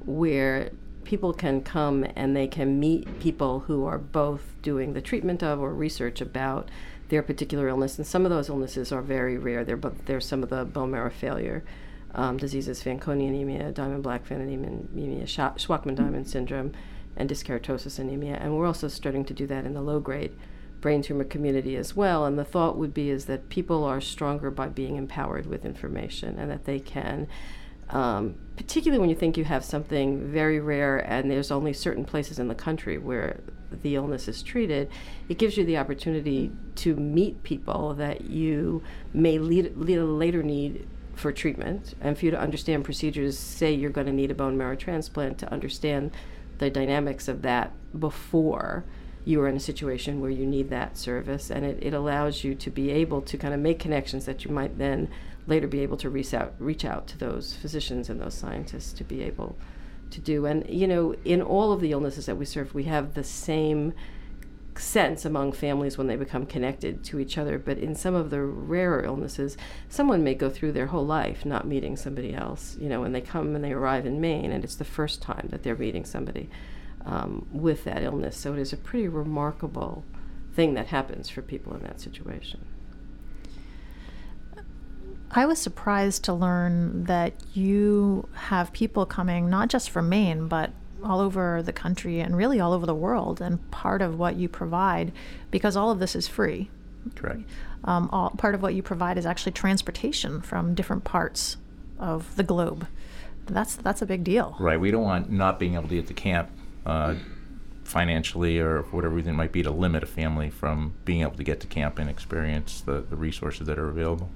where 0.04 0.70
people 1.04 1.32
can 1.32 1.60
come 1.62 2.06
and 2.16 2.34
they 2.34 2.46
can 2.46 2.80
meet 2.80 3.20
people 3.20 3.60
who 3.60 3.84
are 3.84 3.98
both 3.98 4.54
doing 4.62 4.94
the 4.94 5.00
treatment 5.00 5.42
of 5.42 5.60
or 5.60 5.74
research 5.74 6.20
about 6.20 6.70
their 7.08 7.22
particular 7.22 7.68
illness. 7.68 7.98
And 7.98 8.06
some 8.06 8.24
of 8.24 8.30
those 8.30 8.48
illnesses 8.48 8.90
are 8.90 9.02
very 9.02 9.36
rare. 9.36 9.64
They're, 9.64 9.76
they're 9.76 10.20
some 10.20 10.42
of 10.42 10.48
the 10.48 10.64
bone 10.64 10.92
marrow 10.92 11.10
failure 11.10 11.62
um, 12.14 12.36
diseases 12.36 12.82
Fanconi 12.82 13.28
anemia, 13.28 13.72
Diamond-Blackfan 13.72 14.40
anemia, 14.40 15.24
Shwachman-Diamond 15.26 16.28
syndrome, 16.28 16.72
and 17.16 17.28
dyskeratosis 17.28 17.98
anemia. 17.98 18.38
And 18.40 18.56
we're 18.56 18.66
also 18.66 18.88
starting 18.88 19.24
to 19.26 19.34
do 19.34 19.46
that 19.46 19.64
in 19.64 19.74
the 19.74 19.82
low 19.82 20.00
grade 20.00 20.32
brain 20.80 21.00
tumor 21.00 21.24
community 21.24 21.76
as 21.76 21.96
well. 21.96 22.26
And 22.26 22.38
the 22.38 22.44
thought 22.44 22.76
would 22.76 22.92
be 22.92 23.08
is 23.08 23.26
that 23.26 23.48
people 23.48 23.84
are 23.84 24.00
stronger 24.00 24.50
by 24.50 24.68
being 24.68 24.96
empowered 24.96 25.46
with 25.46 25.64
information 25.64 26.38
and 26.38 26.50
that 26.50 26.64
they 26.64 26.80
can. 26.80 27.28
Um, 27.88 28.36
particularly 28.56 28.98
when 28.98 29.10
you 29.10 29.16
think 29.16 29.36
you 29.36 29.44
have 29.44 29.64
something 29.64 30.30
very 30.30 30.60
rare 30.60 30.98
and 30.98 31.30
there's 31.30 31.50
only 31.50 31.72
certain 31.72 32.04
places 32.04 32.38
in 32.38 32.48
the 32.48 32.54
country 32.54 32.98
where 32.98 33.40
the 33.82 33.96
illness 33.96 34.28
is 34.28 34.42
treated, 34.42 34.90
it 35.28 35.38
gives 35.38 35.56
you 35.56 35.64
the 35.64 35.78
opportunity 35.78 36.50
to 36.76 36.96
meet 36.96 37.42
people 37.42 37.94
that 37.94 38.22
you 38.22 38.82
may 39.14 39.38
lead, 39.38 39.76
lead 39.76 40.00
later 40.00 40.42
need 40.42 40.86
for 41.22 41.32
treatment 41.32 41.94
and 42.00 42.18
for 42.18 42.24
you 42.24 42.30
to 42.32 42.40
understand 42.40 42.84
procedures, 42.84 43.38
say 43.38 43.72
you're 43.72 43.90
going 43.90 44.08
to 44.08 44.12
need 44.12 44.30
a 44.30 44.34
bone 44.34 44.58
marrow 44.58 44.74
transplant, 44.74 45.38
to 45.38 45.50
understand 45.52 46.10
the 46.58 46.68
dynamics 46.68 47.28
of 47.28 47.42
that 47.42 47.72
before 47.98 48.84
you 49.24 49.40
are 49.40 49.48
in 49.48 49.56
a 49.56 49.60
situation 49.60 50.20
where 50.20 50.30
you 50.30 50.44
need 50.44 50.68
that 50.68 50.98
service. 50.98 51.48
And 51.48 51.64
it, 51.64 51.78
it 51.80 51.94
allows 51.94 52.42
you 52.42 52.56
to 52.56 52.70
be 52.70 52.90
able 52.90 53.22
to 53.22 53.38
kind 53.38 53.54
of 53.54 53.60
make 53.60 53.78
connections 53.78 54.24
that 54.24 54.44
you 54.44 54.50
might 54.50 54.78
then 54.78 55.08
later 55.46 55.68
be 55.68 55.80
able 55.80 55.96
to 55.98 56.10
reach 56.10 56.34
out, 56.34 56.54
reach 56.58 56.84
out 56.84 57.06
to 57.06 57.18
those 57.18 57.54
physicians 57.54 58.10
and 58.10 58.20
those 58.20 58.34
scientists 58.34 58.92
to 58.94 59.04
be 59.04 59.22
able 59.22 59.56
to 60.10 60.20
do. 60.20 60.44
And, 60.44 60.68
you 60.68 60.88
know, 60.88 61.14
in 61.24 61.40
all 61.40 61.72
of 61.72 61.80
the 61.80 61.92
illnesses 61.92 62.26
that 62.26 62.36
we 62.36 62.44
serve, 62.44 62.74
we 62.74 62.84
have 62.84 63.14
the 63.14 63.24
same 63.24 63.94
sense 64.78 65.24
among 65.24 65.52
families 65.52 65.98
when 65.98 66.06
they 66.06 66.16
become 66.16 66.46
connected 66.46 67.04
to 67.04 67.18
each 67.18 67.38
other. 67.38 67.58
But 67.58 67.78
in 67.78 67.94
some 67.94 68.14
of 68.14 68.30
the 68.30 68.42
rarer 68.42 69.04
illnesses, 69.04 69.56
someone 69.88 70.24
may 70.24 70.34
go 70.34 70.48
through 70.50 70.72
their 70.72 70.86
whole 70.86 71.06
life 71.06 71.44
not 71.44 71.66
meeting 71.66 71.96
somebody 71.96 72.34
else. 72.34 72.76
You 72.80 72.88
know, 72.88 73.00
when 73.00 73.12
they 73.12 73.20
come 73.20 73.54
and 73.54 73.64
they 73.64 73.72
arrive 73.72 74.06
in 74.06 74.20
Maine, 74.20 74.52
and 74.52 74.64
it's 74.64 74.76
the 74.76 74.84
first 74.84 75.22
time 75.22 75.48
that 75.50 75.62
they're 75.62 75.76
meeting 75.76 76.04
somebody 76.04 76.48
um, 77.04 77.46
with 77.52 77.84
that 77.84 78.02
illness. 78.02 78.36
So 78.36 78.52
it 78.52 78.58
is 78.58 78.72
a 78.72 78.76
pretty 78.76 79.08
remarkable 79.08 80.04
thing 80.54 80.74
that 80.74 80.88
happens 80.88 81.28
for 81.28 81.42
people 81.42 81.74
in 81.74 81.82
that 81.82 82.00
situation. 82.00 82.64
I 85.34 85.46
was 85.46 85.58
surprised 85.58 86.24
to 86.24 86.34
learn 86.34 87.04
that 87.04 87.32
you 87.54 88.28
have 88.34 88.72
people 88.74 89.06
coming 89.06 89.48
not 89.48 89.68
just 89.68 89.88
from 89.88 90.10
Maine, 90.10 90.46
but 90.46 90.72
all 91.04 91.20
over 91.20 91.62
the 91.62 91.72
country 91.72 92.20
and 92.20 92.36
really 92.36 92.60
all 92.60 92.72
over 92.72 92.86
the 92.86 92.94
world. 92.94 93.40
And 93.40 93.70
part 93.70 94.02
of 94.02 94.18
what 94.18 94.36
you 94.36 94.48
provide, 94.48 95.12
because 95.50 95.76
all 95.76 95.90
of 95.90 95.98
this 95.98 96.14
is 96.14 96.28
free, 96.28 96.70
Correct. 97.14 97.42
Um, 97.84 98.08
all, 98.12 98.30
part 98.30 98.54
of 98.54 98.62
what 98.62 98.74
you 98.74 98.82
provide 98.82 99.18
is 99.18 99.26
actually 99.26 99.52
transportation 99.52 100.40
from 100.40 100.74
different 100.74 101.04
parts 101.04 101.56
of 101.98 102.36
the 102.36 102.42
globe. 102.42 102.86
That's 103.46 103.74
that's 103.74 104.02
a 104.02 104.06
big 104.06 104.22
deal. 104.22 104.56
Right. 104.60 104.78
We 104.78 104.90
don't 104.90 105.02
want 105.02 105.30
not 105.30 105.58
being 105.58 105.74
able 105.74 105.88
to 105.88 105.96
get 105.96 106.06
to 106.06 106.14
camp 106.14 106.50
uh, 106.86 107.16
financially 107.82 108.60
or 108.60 108.82
whatever 108.82 109.14
reason 109.14 109.34
it 109.34 109.36
might 109.36 109.52
be 109.52 109.62
to 109.64 109.70
limit 109.70 110.02
a 110.04 110.06
family 110.06 110.48
from 110.48 110.94
being 111.04 111.22
able 111.22 111.36
to 111.36 111.42
get 111.42 111.60
to 111.60 111.66
camp 111.66 111.98
and 111.98 112.08
experience 112.08 112.80
the, 112.80 113.00
the 113.00 113.16
resources 113.16 113.66
that 113.66 113.78
are 113.78 113.88
available. 113.88 114.30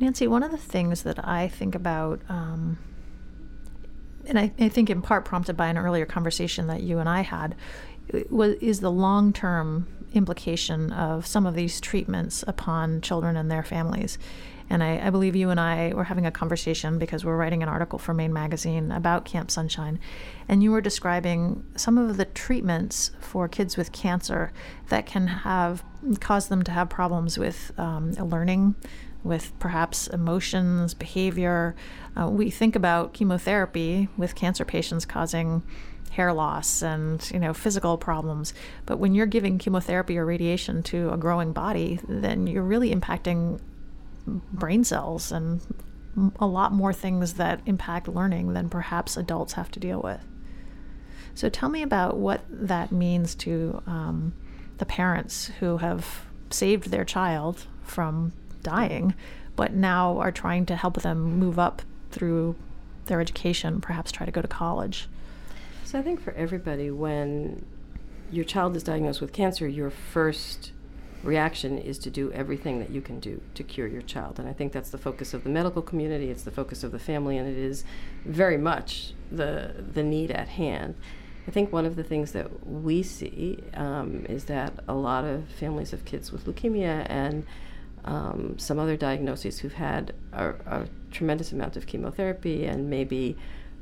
Nancy, 0.00 0.26
one 0.26 0.42
of 0.42 0.50
the 0.50 0.58
things 0.58 1.04
that 1.04 1.26
I 1.26 1.48
think 1.48 1.74
about, 1.74 2.20
um, 2.28 2.78
and 4.26 4.38
I, 4.38 4.52
I, 4.58 4.68
think 4.68 4.90
in 4.90 5.02
part 5.02 5.24
prompted 5.24 5.56
by 5.56 5.68
an 5.68 5.78
earlier 5.78 6.06
conversation 6.06 6.66
that 6.66 6.82
you 6.82 6.98
and 6.98 7.08
I 7.08 7.20
had, 7.20 7.54
was, 8.30 8.54
is 8.56 8.80
the 8.80 8.90
long 8.90 9.32
term 9.32 9.86
implication 10.14 10.92
of 10.92 11.26
some 11.26 11.46
of 11.46 11.54
these 11.54 11.80
treatments 11.80 12.44
upon 12.46 13.00
children 13.00 13.36
and 13.36 13.50
their 13.50 13.62
families. 13.62 14.18
And 14.68 14.82
I, 14.82 15.06
I, 15.06 15.10
believe 15.10 15.36
you 15.36 15.50
and 15.50 15.60
I 15.60 15.92
were 15.94 16.04
having 16.04 16.26
a 16.26 16.32
conversation 16.32 16.98
because 16.98 17.24
we're 17.24 17.36
writing 17.36 17.62
an 17.62 17.68
article 17.68 18.00
for 18.00 18.12
Maine 18.12 18.32
Magazine 18.32 18.90
about 18.90 19.24
Camp 19.24 19.50
Sunshine. 19.50 20.00
And 20.48 20.60
you 20.60 20.72
were 20.72 20.80
describing 20.80 21.64
some 21.76 21.96
of 21.98 22.16
the 22.16 22.24
treatments 22.24 23.12
for 23.20 23.46
kids 23.48 23.76
with 23.76 23.92
cancer 23.92 24.52
that 24.88 25.06
can 25.06 25.28
have 25.28 25.84
caused 26.18 26.48
them 26.48 26.64
to 26.64 26.72
have 26.72 26.88
problems 26.88 27.38
with 27.38 27.70
um, 27.78 28.12
learning, 28.12 28.74
with 29.26 29.52
perhaps 29.58 30.06
emotions, 30.06 30.94
behavior. 30.94 31.74
Uh, 32.16 32.28
we 32.28 32.50
think 32.50 32.76
about 32.76 33.12
chemotherapy 33.12 34.08
with 34.16 34.34
cancer 34.34 34.64
patients 34.64 35.04
causing 35.04 35.62
hair 36.10 36.32
loss 36.32 36.82
and 36.82 37.30
you 37.30 37.38
know 37.38 37.52
physical 37.52 37.98
problems 37.98 38.54
but 38.86 38.98
when 38.98 39.14
you're 39.14 39.26
giving 39.26 39.58
chemotherapy 39.58 40.16
or 40.16 40.24
radiation 40.24 40.82
to 40.82 41.12
a 41.12 41.16
growing 41.16 41.52
body 41.52 42.00
then 42.08 42.46
you're 42.46 42.62
really 42.62 42.94
impacting 42.94 43.60
brain 44.26 44.82
cells 44.82 45.30
and 45.30 45.60
a 46.38 46.46
lot 46.46 46.72
more 46.72 46.92
things 46.92 47.34
that 47.34 47.60
impact 47.66 48.08
learning 48.08 48.54
than 48.54 48.70
perhaps 48.70 49.16
adults 49.16 49.54
have 49.54 49.70
to 49.70 49.78
deal 49.78 50.00
with 50.00 50.24
so 51.34 51.50
tell 51.50 51.68
me 51.68 51.82
about 51.82 52.16
what 52.16 52.40
that 52.48 52.90
means 52.90 53.34
to 53.34 53.82
um, 53.86 54.32
the 54.78 54.86
parents 54.86 55.50
who 55.60 55.76
have 55.78 56.26
saved 56.48 56.90
their 56.90 57.04
child 57.04 57.66
from 57.82 58.32
dying, 58.66 59.14
but 59.54 59.72
now 59.72 60.18
are 60.18 60.32
trying 60.32 60.66
to 60.66 60.74
help 60.74 61.02
them 61.02 61.38
move 61.38 61.58
up 61.58 61.82
through 62.10 62.56
their 63.06 63.20
education, 63.20 63.80
perhaps 63.80 64.10
try 64.10 64.26
to 64.26 64.32
go 64.32 64.42
to 64.42 64.48
college. 64.48 65.08
So 65.84 65.98
I 66.00 66.02
think 66.02 66.20
for 66.20 66.32
everybody, 66.32 66.90
when 66.90 67.64
your 68.30 68.44
child 68.44 68.74
is 68.74 68.82
diagnosed 68.82 69.20
with 69.20 69.32
cancer, 69.32 69.68
your 69.68 69.90
first 69.90 70.72
reaction 71.22 71.78
is 71.78 71.98
to 71.98 72.10
do 72.10 72.32
everything 72.32 72.80
that 72.80 72.90
you 72.90 73.00
can 73.00 73.20
do 73.20 73.40
to 73.54 73.62
cure 73.62 73.86
your 73.86 74.02
child. 74.02 74.38
And 74.40 74.48
I 74.48 74.52
think 74.52 74.72
that's 74.72 74.90
the 74.90 74.98
focus 74.98 75.32
of 75.32 75.44
the 75.44 75.50
medical 75.50 75.82
community, 75.82 76.28
it's 76.30 76.42
the 76.42 76.50
focus 76.50 76.82
of 76.82 76.90
the 76.90 76.98
family, 76.98 77.38
and 77.38 77.48
it 77.48 77.56
is 77.56 77.84
very 78.24 78.58
much 78.58 79.12
the, 79.30 79.84
the 79.94 80.02
need 80.02 80.30
at 80.30 80.48
hand. 80.48 80.94
I 81.46 81.52
think 81.52 81.72
one 81.72 81.86
of 81.86 81.94
the 81.94 82.02
things 82.02 82.32
that 82.32 82.66
we 82.66 83.04
see 83.04 83.62
um, 83.74 84.26
is 84.28 84.46
that 84.46 84.72
a 84.88 84.94
lot 84.94 85.24
of 85.24 85.48
families 85.48 85.92
of 85.92 86.04
kids 86.04 86.32
with 86.32 86.44
leukemia 86.46 87.06
and 87.08 87.46
um, 88.06 88.58
some 88.58 88.78
other 88.78 88.96
diagnoses 88.96 89.58
who've 89.58 89.72
had 89.72 90.14
a, 90.32 90.50
a, 90.66 90.86
tremendous 91.10 91.52
amount 91.52 91.76
of 91.76 91.86
chemotherapy 91.86 92.66
and 92.66 92.90
maybe 92.90 93.36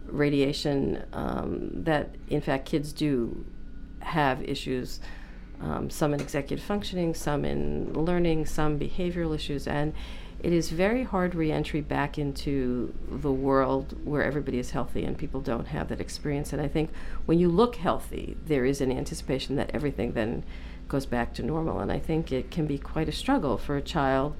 radiation, 0.06 1.04
um, 1.12 1.70
that 1.72 2.14
in 2.28 2.40
fact 2.40 2.64
kids 2.64 2.92
do 2.92 3.44
have 4.00 4.42
issues, 4.42 5.00
um, 5.60 5.90
some 5.90 6.14
in 6.14 6.20
executive 6.20 6.64
functioning, 6.64 7.14
some 7.14 7.44
in 7.44 7.92
learning, 7.92 8.46
some 8.46 8.78
behavioral 8.78 9.34
issues, 9.34 9.66
and 9.66 9.92
it 10.44 10.52
is 10.52 10.68
very 10.68 11.04
hard 11.04 11.34
reentry 11.34 11.80
back 11.80 12.18
into 12.18 12.92
the 13.10 13.32
world 13.32 13.96
where 14.04 14.22
everybody 14.22 14.58
is 14.58 14.72
healthy 14.72 15.04
and 15.04 15.16
people 15.16 15.40
don't 15.40 15.68
have 15.68 15.88
that 15.88 16.02
experience. 16.02 16.52
And 16.52 16.60
I 16.60 16.68
think 16.68 16.90
when 17.24 17.38
you 17.38 17.48
look 17.48 17.76
healthy, 17.76 18.36
there 18.44 18.66
is 18.66 18.82
an 18.82 18.92
anticipation 18.92 19.56
that 19.56 19.70
everything 19.72 20.12
then 20.12 20.44
goes 20.88 21.06
back 21.06 21.34
to 21.34 21.42
normal. 21.42 21.80
And 21.80 21.90
I 21.90 21.98
think 21.98 22.32
it 22.32 22.50
can 22.50 22.66
be 22.66 22.78
quite 22.78 23.08
a 23.08 23.12
struggle 23.12 23.58
for 23.58 23.76
a 23.76 23.82
child 23.82 24.36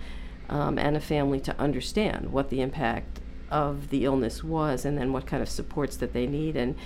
um, 0.49 0.79
and 0.79 0.97
a 0.97 1.01
family 1.01 1.41
to 1.41 1.59
understand 1.59 2.33
what 2.33 2.51
the 2.51 2.61
impact 2.61 3.21
of 3.51 3.91
the 3.91 4.05
illness 4.05 4.43
was 4.43 4.85
and 4.85 4.99
then 4.99 5.13
what 5.13 5.27
kind 5.27 5.43
of 5.43 5.49
supports 5.49 5.97
that 5.97 6.13
they 6.13 6.27
need. 6.27 6.57
And, 6.57 6.77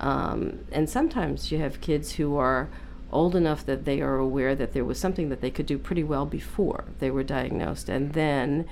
um, 0.00 0.60
and 0.72 0.88
sometimes 0.88 1.52
you 1.52 1.58
have 1.58 1.80
kids 1.80 2.12
who 2.12 2.36
are 2.36 2.68
old 3.12 3.36
enough 3.36 3.64
that 3.66 3.84
they 3.84 4.00
are 4.00 4.16
aware 4.16 4.54
that 4.54 4.72
there 4.72 4.84
was 4.84 4.98
something 4.98 5.28
that 5.28 5.40
they 5.40 5.50
could 5.50 5.66
do 5.66 5.78
pretty 5.78 6.02
well 6.02 6.26
before 6.26 6.84
they 6.98 7.10
were 7.10 7.22
diagnosed. 7.22 7.88
And 7.88 8.12
then 8.12 8.66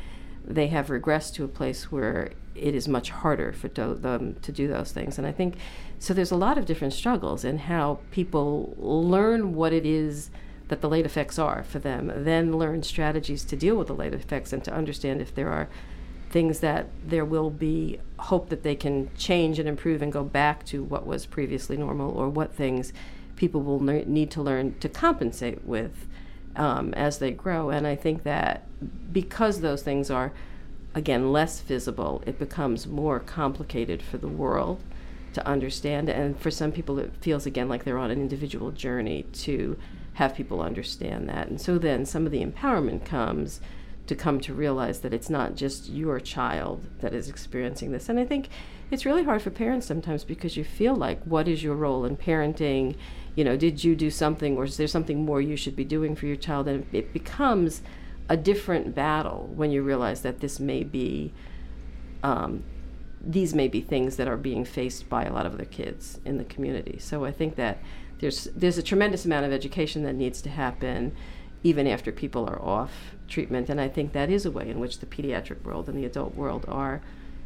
they 0.45 0.67
have 0.69 0.89
regressed 0.89 1.35
to 1.35 1.45
a 1.45 1.49
place 1.49 1.93
where 1.93 2.33
it 2.55 2.75
is 2.75 2.89
much 2.89 3.11
harder 3.11 3.53
for 3.53 3.69
do- 3.69 3.95
them 3.95 4.37
to 4.43 4.53
do 4.53 4.69
those 4.69 4.93
things. 4.93 5.19
And 5.19 5.27
I 5.27 5.33
think 5.33 5.55
so. 6.03 6.15
There's 6.15 6.31
a 6.31 6.37
lot 6.37 6.59
of 6.59 6.67
different 6.67 6.93
struggles 6.93 7.45
in 7.45 7.59
how 7.59 8.01
people 8.11 8.75
learn 8.79 9.55
what 9.55 9.73
it 9.73 9.87
is 9.87 10.31
that 10.69 10.81
the 10.81 10.89
late 10.89 11.05
effects 11.05 11.39
are 11.39 11.63
for 11.63 11.79
them, 11.79 12.11
then 12.15 12.57
learn 12.57 12.83
strategies 12.83 13.45
to 13.45 13.57
deal 13.57 13.77
with 13.77 13.89
the 13.89 13.95
late 13.95 14.15
effects 14.15 14.53
and 14.53 14.65
to 14.65 14.73
understand 14.73 15.21
if 15.21 15.35
there 15.35 15.51
are 15.51 15.69
things 16.31 16.61
that 16.61 16.87
there 17.07 17.27
will 17.27 17.51
be 17.51 18.01
hope 18.19 18.49
that 18.49 18.63
they 18.63 18.75
can 18.75 19.11
change 19.17 19.59
and 19.59 19.69
improve 19.69 20.01
and 20.01 20.11
go 20.11 20.25
back 20.25 20.65
to 20.65 20.83
what 20.83 21.07
was 21.07 21.27
previously 21.27 21.77
normal, 21.77 22.11
or 22.11 22.29
what 22.29 22.55
things 22.55 22.93
people 23.37 23.61
will 23.61 23.81
ne- 23.81 24.05
need 24.07 24.31
to 24.31 24.41
learn 24.41 24.75
to 24.79 24.89
compensate 24.89 25.63
with 25.65 26.07
um, 26.57 26.95
as 26.95 27.19
they 27.19 27.31
grow. 27.31 27.71
And 27.71 27.87
I 27.87 27.97
think 27.97 28.23
that 28.23 28.67
because 29.13 29.61
those 29.61 29.83
things 29.83 30.11
are 30.11 30.33
again 30.95 31.33
less 31.33 31.61
visible, 31.61 32.23
it 32.25 32.39
becomes 32.39 32.87
more 32.87 33.21
complicated 33.21 34.03
for 34.03 34.17
the 34.17 34.29
world 34.29 34.83
to 35.35 35.47
understand. 35.47 36.09
And 36.09 36.39
for 36.39 36.51
some 36.51 36.73
people, 36.73 36.99
it 36.99 37.13
feels 37.21 37.47
again 37.47 37.69
like 37.69 37.85
they're 37.85 37.99
on 37.99 38.11
an 38.11 38.21
individual 38.21 38.71
journey 38.71 39.25
to 39.33 39.77
have 40.15 40.35
people 40.35 40.61
understand 40.61 41.29
that. 41.29 41.49
And 41.49 41.61
so 41.61 41.79
then 41.79 42.05
some 42.05 42.27
of 42.27 42.33
the 42.33 42.45
empowerment 42.45 43.05
comes 43.05 43.61
to 44.07 44.15
come 44.15 44.41
to 44.41 44.53
realize 44.53 45.01
that 45.01 45.15
it's 45.15 45.31
not 45.31 45.55
just 45.55 45.89
your 45.89 46.21
child 46.21 46.87
that 47.01 47.15
is 47.15 47.29
experiencing 47.29 47.93
this. 47.93 48.09
And 48.09 48.19
I 48.19 48.25
think 48.25 48.49
it's 48.91 49.07
really 49.07 49.25
hard 49.25 49.41
for 49.41 49.51
parents 49.51 49.87
sometimes 49.87 50.25
because 50.25 50.57
you 50.57 50.65
feel 50.65 50.95
like, 50.95 51.23
what 51.23 51.49
is 51.49 51.63
your 51.63 51.77
role 51.77 52.05
in 52.05 52.17
parenting? 52.17 52.97
You 53.37 53.45
know, 53.45 53.57
did 53.57 53.83
you 53.83 53.97
do 53.97 54.11
something, 54.11 54.57
or 54.57 54.65
is 54.65 54.77
there 54.77 54.89
something 54.89 55.25
more 55.25 55.41
you 55.41 55.57
should 55.57 55.77
be 55.77 55.85
doing 55.85 56.15
for 56.15 56.27
your 56.27 56.37
child? 56.37 56.69
And 56.69 56.85
it 56.93 57.13
becomes 57.13 57.81
a 58.29 58.37
different 58.37 58.95
battle 58.95 59.51
when 59.55 59.71
you 59.71 59.83
realize 59.83 60.23
that 60.23 60.41
this 60.41 60.61
may 60.61 60.83
be 60.83 61.33
um, 62.23 62.65
these 63.25 63.55
may 63.55 63.69
be 63.69 63.81
things 63.81 64.17
that 64.17 64.29
are 64.29 64.37
being 64.37 64.65
faced 64.65 65.09
by 65.09 65.25
a 65.25 65.33
lot 65.33 65.47
of 65.47 65.55
other 65.55 65.65
kids 65.65 66.21
in 66.25 66.39
the 66.39 66.45
community. 66.45 66.99
So 66.99 67.25
I 67.25 67.33
think 67.33 67.57
that 67.57 67.79
there's 68.19 68.45
there's 68.57 68.79
a 68.79 68.83
tremendous 68.83 69.25
amount 69.25 69.47
of 69.47 69.53
education 69.53 70.03
that 70.05 70.15
needs 70.15 70.43
to 70.43 70.51
happen 70.51 71.15
even 71.63 71.87
after 71.87 72.11
people 72.11 72.45
are 72.49 72.61
off 72.61 73.15
treatment 73.29 73.69
and 73.69 73.81
I 73.81 73.89
think 73.89 74.13
that 74.13 74.31
is 74.31 74.45
a 74.45 74.51
way 74.51 74.69
in 74.69 74.81
which 74.81 74.99
the 74.99 75.07
pediatric 75.07 75.63
world 75.63 75.89
and 75.89 75.97
the 75.97 76.05
adult 76.05 76.35
world 76.35 76.65
are 76.69 77.01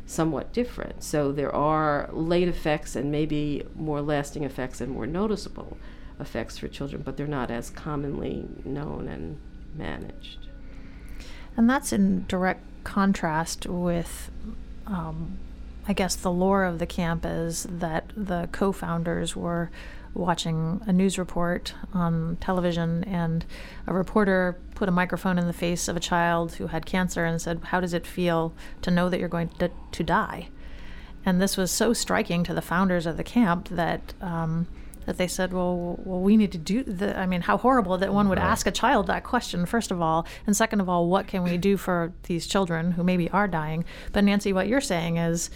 somewhat 0.07 0.53
different. 0.53 1.03
So 1.03 1.33
there 1.33 1.55
are 1.55 2.09
late 2.13 2.49
effects 2.49 2.97
and 2.97 3.11
maybe 3.11 3.67
more 3.75 4.01
lasting 4.01 4.45
effects 4.45 4.81
and 4.81 4.93
more 4.93 5.07
noticeable 5.07 5.77
effects 6.21 6.59
for 6.59 6.69
children, 6.69 7.03
but 7.03 7.17
they're 7.17 7.27
not 7.27 7.51
as 7.51 7.71
commonly 7.71 8.47
known 8.65 9.09
and 9.09 9.39
managed. 9.75 10.47
And 11.57 11.69
that's 11.69 11.93
in 11.93 12.25
direct 12.27 12.63
contrast 12.85 13.67
with, 13.67 14.31
um, 14.87 15.39
I 15.89 15.93
guess, 15.93 16.17
the 16.17 16.31
lore 16.31 16.65
of 16.65 16.79
the 16.79 16.87
camp 16.87 17.25
is 17.25 17.67
that 17.71 18.13
the 18.17 18.49
co 18.53 18.73
founders 18.73 19.37
were 19.37 19.71
watching 20.15 20.81
a 20.87 20.93
news 20.93 21.19
report 21.19 21.75
on 21.93 22.37
television, 22.41 23.05
and 23.05 23.45
a 23.87 23.93
reporter 23.93 24.59
put 24.75 24.89
a 24.89 24.93
microphone 24.93 25.39
in 25.39 25.47
the 25.47 25.53
face 25.53 25.89
of 25.89 25.97
a 25.97 26.01
child 26.01 26.55
who 26.55 26.69
had 26.69 26.87
cancer 26.87 27.25
and 27.25 27.41
said, 27.41 27.61
How 27.65 27.81
does 27.81 27.95
it 27.95 28.07
feel 28.07 28.53
to 28.83 28.91
know 28.91 29.09
that 29.09 29.21
you're 29.21 29.29
going 29.29 29.49
to, 29.59 29.71
to 29.93 30.03
die? 30.03 30.49
And 31.25 31.41
this 31.41 31.57
was 31.57 31.71
so 31.71 31.93
striking 31.93 32.45
to 32.45 32.55
the 32.55 32.63
founders 32.63 33.07
of 33.07 33.17
the 33.17 33.25
camp 33.25 33.69
that. 33.69 34.15
Um, 34.21 34.67
that 35.07 35.17
they 35.17 35.29
said, 35.29 35.53
well, 35.53 35.99
well, 36.05 36.21
we 36.21 36.37
need 36.37 36.53
to 36.53 36.59
do 36.59 36.83
the. 36.83 37.19
I 37.19 37.27
mean, 37.27 37.41
how 37.41 37.57
horrible 37.57 37.97
that 37.99 38.13
one 38.13 38.29
would 38.29 38.39
right. 38.39 38.47
ask 38.47 38.67
a 38.67 38.71
child 38.71 39.07
that 39.07 39.25
question, 39.25 39.65
first 39.65 39.91
of 39.91 40.03
all, 40.03 40.27
and 40.47 40.57
second 40.57 40.81
of 40.81 40.89
all, 40.89 41.09
what 41.09 41.27
can 41.27 41.43
we 41.43 41.57
do 41.57 41.77
for 41.77 42.13
these 42.25 42.47
children 42.47 42.93
who 42.93 43.03
maybe 43.03 43.31
are 43.31 43.49
dying? 43.49 43.85
But 44.13 44.25
Nancy, 44.25 44.53
what 44.53 44.69
you're 44.69 44.81
saying 44.81 45.17
is, 45.17 45.51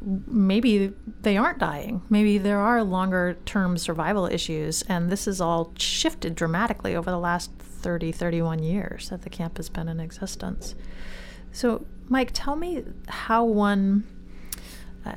maybe 0.00 0.92
they 1.22 1.36
aren't 1.36 1.58
dying. 1.58 2.02
Maybe 2.08 2.38
there 2.38 2.60
are 2.60 2.82
longer 2.82 3.36
term 3.44 3.76
survival 3.78 4.26
issues, 4.26 4.82
and 4.82 5.10
this 5.10 5.26
has 5.26 5.40
all 5.40 5.72
shifted 5.78 6.34
dramatically 6.34 6.96
over 6.96 7.10
the 7.10 7.18
last 7.18 7.50
30, 7.58 8.12
31 8.12 8.62
years 8.62 9.10
that 9.10 9.22
the 9.22 9.30
camp 9.30 9.56
has 9.56 9.68
been 9.68 9.88
in 9.88 10.00
existence. 10.00 10.74
So, 11.52 11.86
Mike, 12.08 12.30
tell 12.32 12.56
me 12.56 12.84
how 13.08 13.44
one 13.44 14.04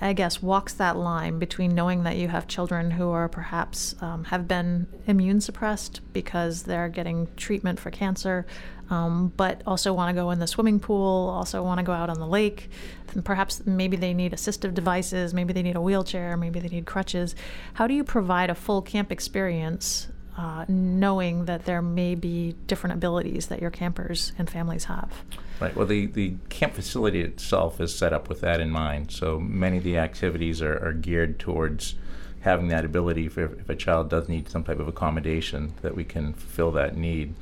I 0.02 0.14
guess, 0.14 0.42
walks 0.42 0.74
that 0.74 0.98
line 0.98 1.40
between 1.40 1.76
knowing 1.76 2.04
that 2.04 2.18
you 2.18 2.28
have 2.28 2.48
children 2.48 2.92
who 2.92 3.10
are 3.10 3.28
perhaps 3.28 3.96
um, 4.02 4.26
have 4.26 4.48
been 4.48 4.88
immune 5.08 5.42
suppressed 5.42 6.02
because 6.14 6.64
they're 6.64 6.90
getting 6.90 7.28
treatment 7.36 7.80
for 7.80 7.92
cancer, 7.92 8.46
um, 8.90 9.34
but 9.38 9.62
also 9.66 9.94
want 9.94 10.16
to 10.16 10.22
go 10.22 10.32
in 10.32 10.40
the 10.40 10.48
swimming 10.48 10.80
pool, 10.80 11.30
also 11.30 11.64
want 11.64 11.80
to 11.80 11.84
go 11.84 11.92
out 11.92 12.10
on 12.10 12.20
the 12.20 12.28
lake. 12.28 12.70
And 13.14 13.26
perhaps 13.26 13.66
maybe 13.66 13.98
they 13.98 14.14
need 14.14 14.32
assistive 14.34 14.74
devices, 14.74 15.34
maybe 15.34 15.54
they 15.54 15.64
need 15.64 15.76
a 15.76 15.82
wheelchair, 15.82 16.38
maybe 16.38 16.60
they 16.60 16.70
need 16.70 16.86
crutches. 16.86 17.36
How 17.74 17.88
do 17.88 17.94
you 17.94 18.04
provide 18.04 18.50
a 18.50 18.56
full 18.56 18.82
camp 18.82 19.12
experience 19.12 20.08
uh, 20.38 20.66
knowing 20.68 21.46
that 21.46 21.66
there 21.66 21.82
may 21.82 22.16
be 22.16 22.56
different 22.68 22.96
abilities 22.96 23.48
that 23.48 23.62
your 23.62 23.70
campers 23.70 24.32
and 24.38 24.50
families 24.50 24.86
have. 24.86 25.24
Right. 25.62 25.76
Well, 25.76 25.86
the, 25.86 26.08
the 26.08 26.34
camp 26.50 26.74
facility 26.74 27.22
itself 27.22 27.80
is 27.80 27.96
set 27.96 28.14
up 28.14 28.28
with 28.28 28.42
that 28.42 28.60
in 28.60 28.72
mind. 28.72 29.12
So 29.12 29.40
many 29.40 29.78
of 29.78 29.84
the 29.84 29.96
activities 29.96 30.60
are, 30.60 30.84
are 30.84 30.92
geared 30.92 31.38
towards 31.38 31.94
having 32.40 32.70
that 32.70 32.84
ability 32.84 33.30
for 33.30 33.44
if 33.44 33.70
a 33.70 33.76
child 33.76 34.10
does 34.10 34.28
need 34.28 34.50
some 34.50 34.64
type 34.64 34.80
of 34.80 34.88
accommodation 34.88 35.76
that 35.84 35.96
we 35.96 36.04
can 36.04 36.34
fill 36.34 36.72
that 36.72 36.98
need. 36.98 37.36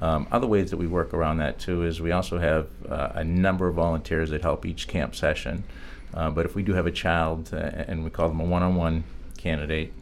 Um, 0.00 0.28
other 0.30 0.46
ways 0.46 0.70
that 0.70 0.76
we 0.76 0.86
work 0.86 1.12
around 1.12 1.38
that 1.38 1.58
too 1.58 1.82
is 1.84 2.00
we 2.00 2.12
also 2.12 2.38
have 2.38 2.68
uh, 2.88 3.10
a 3.14 3.24
number 3.24 3.66
of 3.66 3.74
volunteers 3.74 4.30
that 4.30 4.42
help 4.42 4.64
each 4.64 4.86
camp 4.86 5.16
session. 5.16 5.64
Uh, 6.12 6.30
but 6.30 6.46
if 6.46 6.54
we 6.54 6.62
do 6.62 6.74
have 6.74 6.86
a 6.86 6.92
child 6.92 7.50
uh, 7.52 7.56
and 7.56 8.04
we 8.04 8.10
call 8.10 8.28
them 8.28 8.38
a 8.38 8.44
one-on-one 8.44 9.02
candidate, 9.36 9.92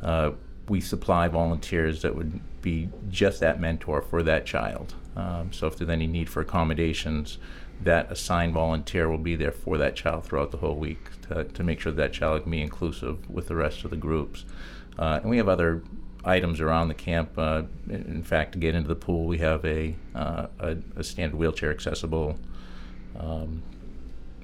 uh, 0.00 0.30
we 0.68 0.80
supply 0.80 1.28
volunteers 1.28 2.00
that 2.00 2.14
would 2.16 2.40
be 2.62 2.88
just 3.10 3.40
that 3.40 3.60
mentor 3.60 4.00
for 4.00 4.22
that 4.22 4.46
child. 4.46 4.94
Um, 5.16 5.52
so 5.52 5.66
if 5.66 5.76
there's 5.76 5.90
any 5.90 6.06
need 6.06 6.28
for 6.28 6.40
accommodations, 6.40 7.38
that 7.80 8.10
assigned 8.10 8.54
volunteer 8.54 9.08
will 9.08 9.18
be 9.18 9.36
there 9.36 9.52
for 9.52 9.78
that 9.78 9.94
child 9.94 10.24
throughout 10.24 10.50
the 10.50 10.56
whole 10.58 10.76
week 10.76 11.20
to, 11.28 11.44
to 11.44 11.62
make 11.62 11.80
sure 11.80 11.92
that 11.92 12.12
child 12.12 12.42
can 12.42 12.50
be 12.50 12.60
inclusive 12.60 13.28
with 13.30 13.48
the 13.48 13.54
rest 13.54 13.84
of 13.84 13.90
the 13.90 13.96
groups. 13.96 14.44
Uh, 14.98 15.20
and 15.22 15.30
we 15.30 15.36
have 15.36 15.48
other 15.48 15.82
items 16.24 16.60
around 16.60 16.88
the 16.88 16.94
camp. 16.94 17.30
Uh, 17.38 17.62
in 17.88 18.22
fact, 18.22 18.52
to 18.52 18.58
get 18.58 18.74
into 18.74 18.88
the 18.88 18.96
pool, 18.96 19.26
we 19.26 19.38
have 19.38 19.64
a, 19.64 19.94
uh, 20.14 20.46
a, 20.58 20.76
a, 20.96 21.04
standard 21.04 21.38
wheelchair 21.38 21.70
accessible 21.70 22.36
um, 23.18 23.62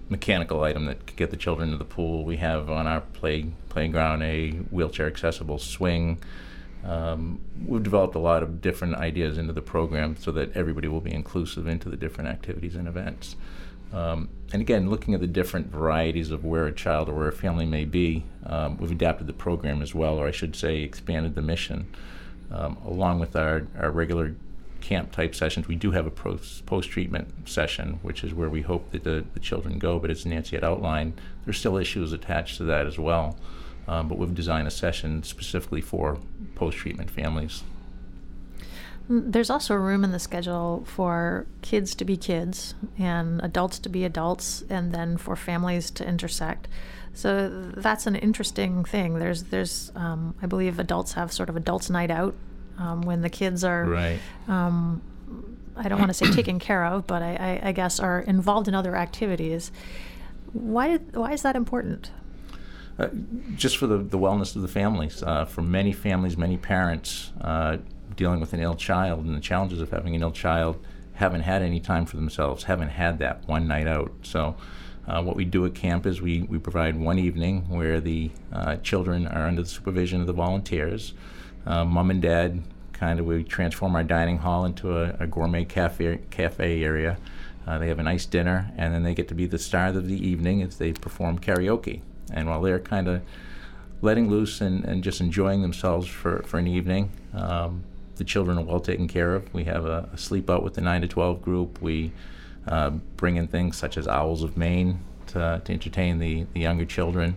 mechanical 0.08 0.62
item 0.62 0.86
that 0.86 1.06
could 1.06 1.16
get 1.16 1.30
the 1.30 1.36
children 1.36 1.70
to 1.72 1.76
the 1.76 1.84
pool. 1.84 2.24
We 2.24 2.36
have 2.36 2.70
on 2.70 2.86
our 2.86 3.00
play 3.00 3.46
playground 3.68 4.22
a 4.22 4.52
wheelchair 4.70 5.06
accessible 5.06 5.58
swing. 5.58 6.18
Um, 6.84 7.40
we've 7.66 7.82
developed 7.82 8.14
a 8.14 8.18
lot 8.18 8.42
of 8.42 8.60
different 8.60 8.96
ideas 8.96 9.38
into 9.38 9.52
the 9.52 9.62
program 9.62 10.16
so 10.16 10.30
that 10.32 10.54
everybody 10.54 10.86
will 10.88 11.00
be 11.00 11.14
inclusive 11.14 11.66
into 11.66 11.88
the 11.88 11.96
different 11.96 12.28
activities 12.28 12.76
and 12.76 12.86
events. 12.86 13.36
Um, 13.92 14.28
and 14.52 14.60
again, 14.60 14.90
looking 14.90 15.14
at 15.14 15.20
the 15.20 15.26
different 15.26 15.68
varieties 15.68 16.30
of 16.30 16.44
where 16.44 16.66
a 16.66 16.72
child 16.72 17.08
or 17.08 17.14
where 17.14 17.28
a 17.28 17.32
family 17.32 17.64
may 17.64 17.84
be, 17.84 18.24
um, 18.44 18.76
we've 18.76 18.90
adapted 18.90 19.26
the 19.26 19.32
program 19.32 19.80
as 19.82 19.94
well, 19.94 20.18
or 20.18 20.26
I 20.26 20.32
should 20.32 20.56
say, 20.56 20.82
expanded 20.82 21.34
the 21.34 21.42
mission. 21.42 21.86
Um, 22.50 22.76
along 22.84 23.20
with 23.20 23.34
our, 23.36 23.66
our 23.78 23.90
regular 23.90 24.34
camp 24.80 25.12
type 25.12 25.34
sessions, 25.34 25.66
we 25.66 25.76
do 25.76 25.92
have 25.92 26.06
a 26.06 26.10
post 26.10 26.90
treatment 26.90 27.48
session, 27.48 28.00
which 28.02 28.22
is 28.22 28.34
where 28.34 28.50
we 28.50 28.62
hope 28.62 28.90
that 28.90 29.04
the, 29.04 29.24
the 29.32 29.40
children 29.40 29.78
go. 29.78 29.98
But 29.98 30.10
as 30.10 30.26
Nancy 30.26 30.56
had 30.56 30.64
outlined, 30.64 31.20
there's 31.44 31.58
still 31.58 31.76
issues 31.76 32.12
attached 32.12 32.58
to 32.58 32.64
that 32.64 32.86
as 32.86 32.98
well. 32.98 33.38
Um, 33.86 34.08
but 34.08 34.18
we've 34.18 34.34
designed 34.34 34.66
a 34.66 34.70
session 34.70 35.22
specifically 35.22 35.80
for 35.80 36.18
post 36.64 36.78
treatment 36.78 37.10
families. 37.10 37.62
There's 39.06 39.50
also 39.50 39.74
room 39.74 40.02
in 40.02 40.12
the 40.12 40.18
schedule 40.18 40.84
for 40.86 41.46
kids 41.60 41.94
to 41.96 42.06
be 42.06 42.16
kids 42.16 42.74
and 42.98 43.38
adults 43.42 43.78
to 43.80 43.90
be 43.90 44.04
adults, 44.04 44.64
and 44.70 44.94
then 44.94 45.18
for 45.18 45.36
families 45.36 45.90
to 45.92 46.08
intersect. 46.08 46.68
So 47.12 47.70
that's 47.76 48.06
an 48.06 48.16
interesting 48.16 48.84
thing. 48.84 49.18
There's, 49.18 49.44
there's, 49.44 49.92
um, 49.94 50.34
I 50.40 50.46
believe 50.46 50.78
adults 50.78 51.12
have 51.12 51.32
sort 51.32 51.50
of 51.50 51.56
adults' 51.56 51.90
night 51.90 52.10
out 52.10 52.34
um, 52.78 53.02
when 53.02 53.20
the 53.20 53.28
kids 53.28 53.62
are, 53.62 53.84
right. 53.84 54.18
um, 54.48 55.02
I 55.76 55.88
don't 55.88 55.98
want 55.98 56.10
to 56.10 56.14
say 56.14 56.30
taken 56.32 56.58
care 56.58 56.86
of, 56.86 57.06
but 57.06 57.22
I, 57.22 57.60
I, 57.62 57.68
I, 57.68 57.72
guess 57.72 58.00
are 58.00 58.20
involved 58.20 58.68
in 58.68 58.74
other 58.74 58.96
activities. 58.96 59.70
Why 60.52 60.88
did, 60.88 61.14
why 61.14 61.32
is 61.32 61.42
that 61.42 61.56
important? 61.56 62.10
Uh, 62.96 63.08
just 63.56 63.76
for 63.76 63.88
the, 63.88 63.98
the 63.98 64.18
wellness 64.18 64.54
of 64.54 64.62
the 64.62 64.68
families. 64.68 65.20
Uh, 65.20 65.44
for 65.44 65.62
many 65.62 65.92
families, 65.92 66.36
many 66.36 66.56
parents 66.56 67.32
uh, 67.40 67.76
dealing 68.14 68.38
with 68.38 68.52
an 68.52 68.60
ill 68.60 68.76
child 68.76 69.24
and 69.24 69.34
the 69.34 69.40
challenges 69.40 69.80
of 69.80 69.90
having 69.90 70.14
an 70.14 70.22
ill 70.22 70.30
child 70.30 70.78
haven't 71.14 71.40
had 71.40 71.60
any 71.60 71.80
time 71.80 72.06
for 72.06 72.14
themselves, 72.14 72.64
haven't 72.64 72.90
had 72.90 73.18
that 73.18 73.46
one 73.48 73.66
night 73.66 73.88
out. 73.88 74.12
So, 74.22 74.54
uh, 75.08 75.22
what 75.22 75.34
we 75.34 75.44
do 75.44 75.66
at 75.66 75.74
camp 75.74 76.06
is 76.06 76.22
we, 76.22 76.42
we 76.42 76.58
provide 76.58 76.96
one 76.96 77.18
evening 77.18 77.68
where 77.68 78.00
the 78.00 78.30
uh, 78.52 78.76
children 78.76 79.26
are 79.26 79.46
under 79.46 79.62
the 79.62 79.68
supervision 79.68 80.20
of 80.20 80.26
the 80.26 80.32
volunteers 80.32 81.12
mom 81.66 82.10
and 82.10 82.22
dad 82.22 82.62
kind 82.92 83.18
of 83.18 83.26
we 83.26 83.42
transform 83.42 83.96
our 83.96 84.04
dining 84.04 84.38
hall 84.38 84.64
into 84.64 84.96
a, 84.96 85.16
a 85.18 85.26
gourmet 85.26 85.64
cafe 85.64 86.20
cafe 86.30 86.84
area. 86.84 87.18
They 87.66 87.88
have 87.88 87.98
a 87.98 88.02
nice 88.02 88.26
dinner, 88.26 88.70
and 88.76 88.92
then 88.92 89.02
they 89.02 89.14
get 89.14 89.28
to 89.28 89.34
be 89.34 89.46
the 89.46 89.58
star 89.58 89.88
of 89.88 90.06
the 90.06 90.26
evening 90.26 90.60
as 90.62 90.76
they 90.76 90.92
perform 90.92 91.38
karaoke. 91.38 92.02
And 92.34 92.48
while 92.48 92.60
they're 92.60 92.78
kind 92.78 93.08
of 93.08 93.22
letting 94.02 94.28
loose 94.28 94.60
and, 94.60 94.84
and 94.84 95.02
just 95.02 95.20
enjoying 95.20 95.62
themselves 95.62 96.06
for, 96.06 96.42
for 96.42 96.58
an 96.58 96.66
evening, 96.66 97.10
um, 97.32 97.84
the 98.16 98.24
children 98.24 98.58
are 98.58 98.64
well 98.64 98.80
taken 98.80 99.08
care 99.08 99.34
of. 99.34 99.52
We 99.54 99.64
have 99.64 99.86
a, 99.86 100.10
a, 100.12 100.18
sleep 100.18 100.50
out 100.50 100.62
with 100.62 100.74
the 100.74 100.82
9 100.82 101.00
to 101.00 101.08
12 101.08 101.40
group. 101.40 101.80
We 101.80 102.12
uh, 102.68 102.90
bring 103.16 103.36
in 103.36 103.48
things 103.48 103.76
such 103.76 103.96
as 103.96 104.06
Owls 104.06 104.42
of 104.42 104.56
Maine 104.56 105.00
to, 105.28 105.62
to 105.64 105.72
entertain 105.72 106.18
the, 106.18 106.46
the 106.52 106.60
younger 106.60 106.84
children. 106.84 107.36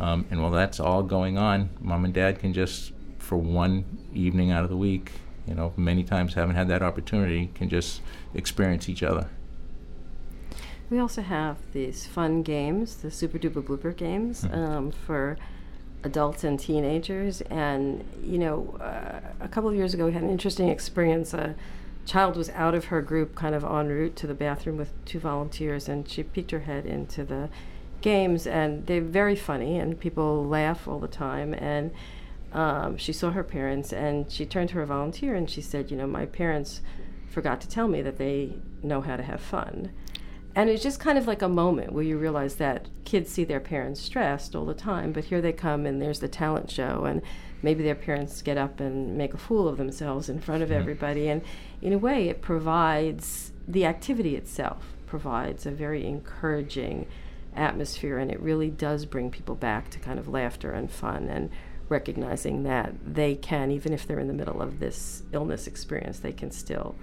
Um, 0.00 0.26
and 0.30 0.40
while 0.42 0.50
that's 0.50 0.80
all 0.80 1.02
going 1.02 1.36
on, 1.38 1.68
mom 1.80 2.04
and 2.04 2.14
dad 2.14 2.38
can 2.38 2.52
just 2.52 2.92
for 3.18 3.36
one 3.36 3.84
evening 4.14 4.52
out 4.52 4.62
of 4.62 4.70
the 4.70 4.76
week, 4.76 5.12
you 5.46 5.54
know, 5.54 5.72
many 5.76 6.04
times 6.04 6.34
haven't 6.34 6.56
had 6.56 6.68
that 6.68 6.82
opportunity, 6.82 7.50
can 7.54 7.68
just 7.68 8.00
experience 8.34 8.88
each 8.88 9.02
other. 9.02 9.28
We 10.88 10.98
also 10.98 11.22
have 11.22 11.56
these 11.72 12.06
fun 12.06 12.42
games, 12.42 12.96
the 12.96 13.10
Super 13.10 13.38
Duper 13.38 13.62
Blooper 13.62 13.96
games, 13.96 14.44
mm-hmm. 14.44 14.54
um, 14.54 14.90
for 14.90 15.36
adults 16.04 16.44
and 16.44 16.60
teenagers. 16.60 17.40
And, 17.42 18.04
you 18.22 18.38
know, 18.38 18.76
uh, 18.80 19.20
a 19.40 19.48
couple 19.48 19.68
of 19.68 19.74
years 19.74 19.94
ago, 19.94 20.06
we 20.06 20.12
had 20.12 20.22
an 20.22 20.30
interesting 20.30 20.68
experience. 20.68 21.34
A 21.34 21.56
child 22.04 22.36
was 22.36 22.50
out 22.50 22.74
of 22.74 22.86
her 22.86 23.02
group, 23.02 23.34
kind 23.34 23.54
of 23.54 23.64
en 23.64 23.88
route 23.88 24.14
to 24.16 24.26
the 24.26 24.34
bathroom 24.34 24.76
with 24.76 24.92
two 25.04 25.18
volunteers, 25.18 25.88
and 25.88 26.08
she 26.08 26.22
peeked 26.22 26.52
her 26.52 26.60
head 26.60 26.86
into 26.86 27.24
the 27.24 27.48
games. 28.00 28.46
And 28.46 28.86
they're 28.86 29.00
very 29.00 29.34
funny, 29.34 29.78
and 29.78 29.98
people 29.98 30.46
laugh 30.46 30.86
all 30.86 31.00
the 31.00 31.08
time. 31.08 31.52
And 31.52 31.90
um, 32.52 32.96
she 32.96 33.12
saw 33.12 33.30
her 33.30 33.44
parents 33.44 33.92
and 33.92 34.30
she 34.30 34.46
turned 34.46 34.70
to 34.70 34.76
her 34.76 34.86
volunteer 34.86 35.34
and 35.34 35.48
she 35.48 35.60
said, 35.60 35.90
You 35.90 35.96
know, 35.96 36.06
my 36.06 36.26
parents 36.26 36.80
forgot 37.28 37.60
to 37.60 37.68
tell 37.68 37.86
me 37.86 38.02
that 38.02 38.18
they 38.18 38.54
know 38.82 39.02
how 39.02 39.16
to 39.16 39.22
have 39.22 39.40
fun. 39.40 39.90
And 40.56 40.70
it's 40.70 40.82
just 40.82 41.00
kind 41.00 41.18
of 41.18 41.26
like 41.26 41.42
a 41.42 41.48
moment 41.50 41.92
where 41.92 42.02
you 42.02 42.16
realize 42.16 42.54
that 42.54 42.88
kids 43.04 43.30
see 43.30 43.44
their 43.44 43.60
parents 43.60 44.00
stressed 44.00 44.56
all 44.56 44.64
the 44.64 44.72
time, 44.72 45.12
but 45.12 45.24
here 45.24 45.42
they 45.42 45.52
come 45.52 45.84
and 45.84 46.00
there's 46.00 46.20
the 46.20 46.28
talent 46.28 46.70
show, 46.70 47.04
and 47.04 47.20
maybe 47.60 47.84
their 47.84 47.94
parents 47.94 48.40
get 48.40 48.56
up 48.56 48.80
and 48.80 49.18
make 49.18 49.34
a 49.34 49.38
fool 49.38 49.68
of 49.68 49.76
themselves 49.76 50.30
in 50.30 50.40
front 50.40 50.62
of 50.62 50.70
mm-hmm. 50.70 50.78
everybody. 50.78 51.28
And 51.28 51.42
in 51.82 51.92
a 51.92 51.98
way, 51.98 52.30
it 52.30 52.40
provides 52.40 53.52
the 53.68 53.84
activity 53.84 54.34
itself 54.34 54.94
provides 55.06 55.66
a 55.66 55.70
very 55.70 56.06
encouraging 56.06 57.06
atmosphere, 57.54 58.16
and 58.16 58.30
it 58.30 58.40
really 58.40 58.70
does 58.70 59.04
bring 59.04 59.30
people 59.30 59.56
back 59.56 59.90
to 59.90 59.98
kind 59.98 60.18
of 60.18 60.26
laughter 60.26 60.72
and 60.72 60.90
fun 60.90 61.28
and 61.28 61.50
recognizing 61.90 62.62
that 62.62 62.94
they 63.06 63.34
can, 63.34 63.70
even 63.70 63.92
if 63.92 64.06
they're 64.06 64.18
in 64.18 64.26
the 64.26 64.32
middle 64.32 64.62
of 64.62 64.80
this 64.80 65.22
illness 65.32 65.66
experience, 65.66 66.20
they 66.20 66.32
can 66.32 66.50
still 66.50 66.94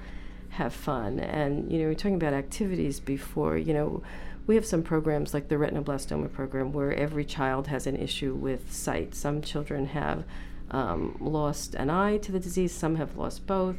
have 0.54 0.74
fun. 0.74 1.20
And, 1.20 1.72
you 1.72 1.80
know, 1.80 1.86
we're 1.86 1.96
talking 1.96 2.16
about 2.16 2.34
activities 2.34 3.00
before, 3.00 3.58
you 3.58 3.74
know, 3.74 4.04
we 4.46 4.56
have 4.56 4.66
some 4.66 4.84
programs 4.84 5.34
like 5.34 5.48
the 5.48 5.56
retinoblastoma 5.56 6.32
program 6.32 6.74
where 6.74 6.94
every 6.94 7.26
child 7.26 7.68
has 7.68 7.88
an 7.88 7.96
issue 7.96 8.34
with 8.34 8.72
sight. 8.72 9.16
Some 9.16 9.42
children 9.42 9.88
have 9.88 10.26
um, 10.72 11.18
lost 11.20 11.76
an 11.76 11.90
eye 11.90 12.18
to 12.18 12.32
the 12.32 12.40
disease, 12.40 12.74
some 12.74 12.96
have 12.98 13.18
lost 13.18 13.48
both. 13.48 13.78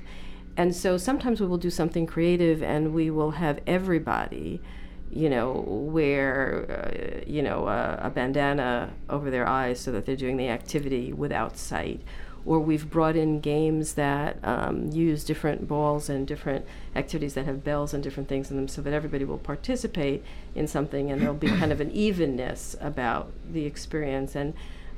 And 0.56 0.74
so 0.74 0.96
sometimes 0.96 1.40
we 1.40 1.46
will 1.46 1.58
do 1.58 1.70
something 1.70 2.06
creative 2.06 2.62
and 2.62 2.94
we 2.94 3.10
will 3.10 3.32
have 3.32 3.60
everybody 3.66 4.60
you 5.14 5.30
know, 5.30 5.64
wear, 5.66 6.66
uh, 6.68 7.24
you 7.24 7.40
know, 7.40 7.68
a 7.68 8.10
bandana 8.12 8.92
over 9.08 9.30
their 9.30 9.46
eyes 9.46 9.78
so 9.78 9.92
that 9.92 10.04
they're 10.04 10.16
doing 10.16 10.36
the 10.36 10.48
activity 10.48 11.12
without 11.12 11.56
sight. 11.56 12.00
Or 12.46 12.60
we've 12.60 12.90
brought 12.90 13.16
in 13.16 13.40
games 13.40 13.94
that 13.94 14.38
um, 14.42 14.90
use 14.90 15.24
different 15.24 15.66
balls 15.66 16.10
and 16.10 16.26
different 16.26 16.66
activities 16.94 17.34
that 17.34 17.46
have 17.46 17.64
bells 17.64 17.94
and 17.94 18.02
different 18.02 18.28
things 18.28 18.50
in 18.50 18.56
them 18.56 18.68
so 18.68 18.82
that 18.82 18.92
everybody 18.92 19.24
will 19.24 19.38
participate 19.38 20.22
in 20.54 20.66
something 20.66 21.10
and 21.10 21.22
there'll 21.22 21.34
be 21.34 21.48
kind 21.48 21.72
of 21.72 21.80
an 21.80 21.90
evenness 21.90 22.76
about 22.80 23.32
the 23.50 23.64
experience. 23.64 24.34
And 24.34 24.52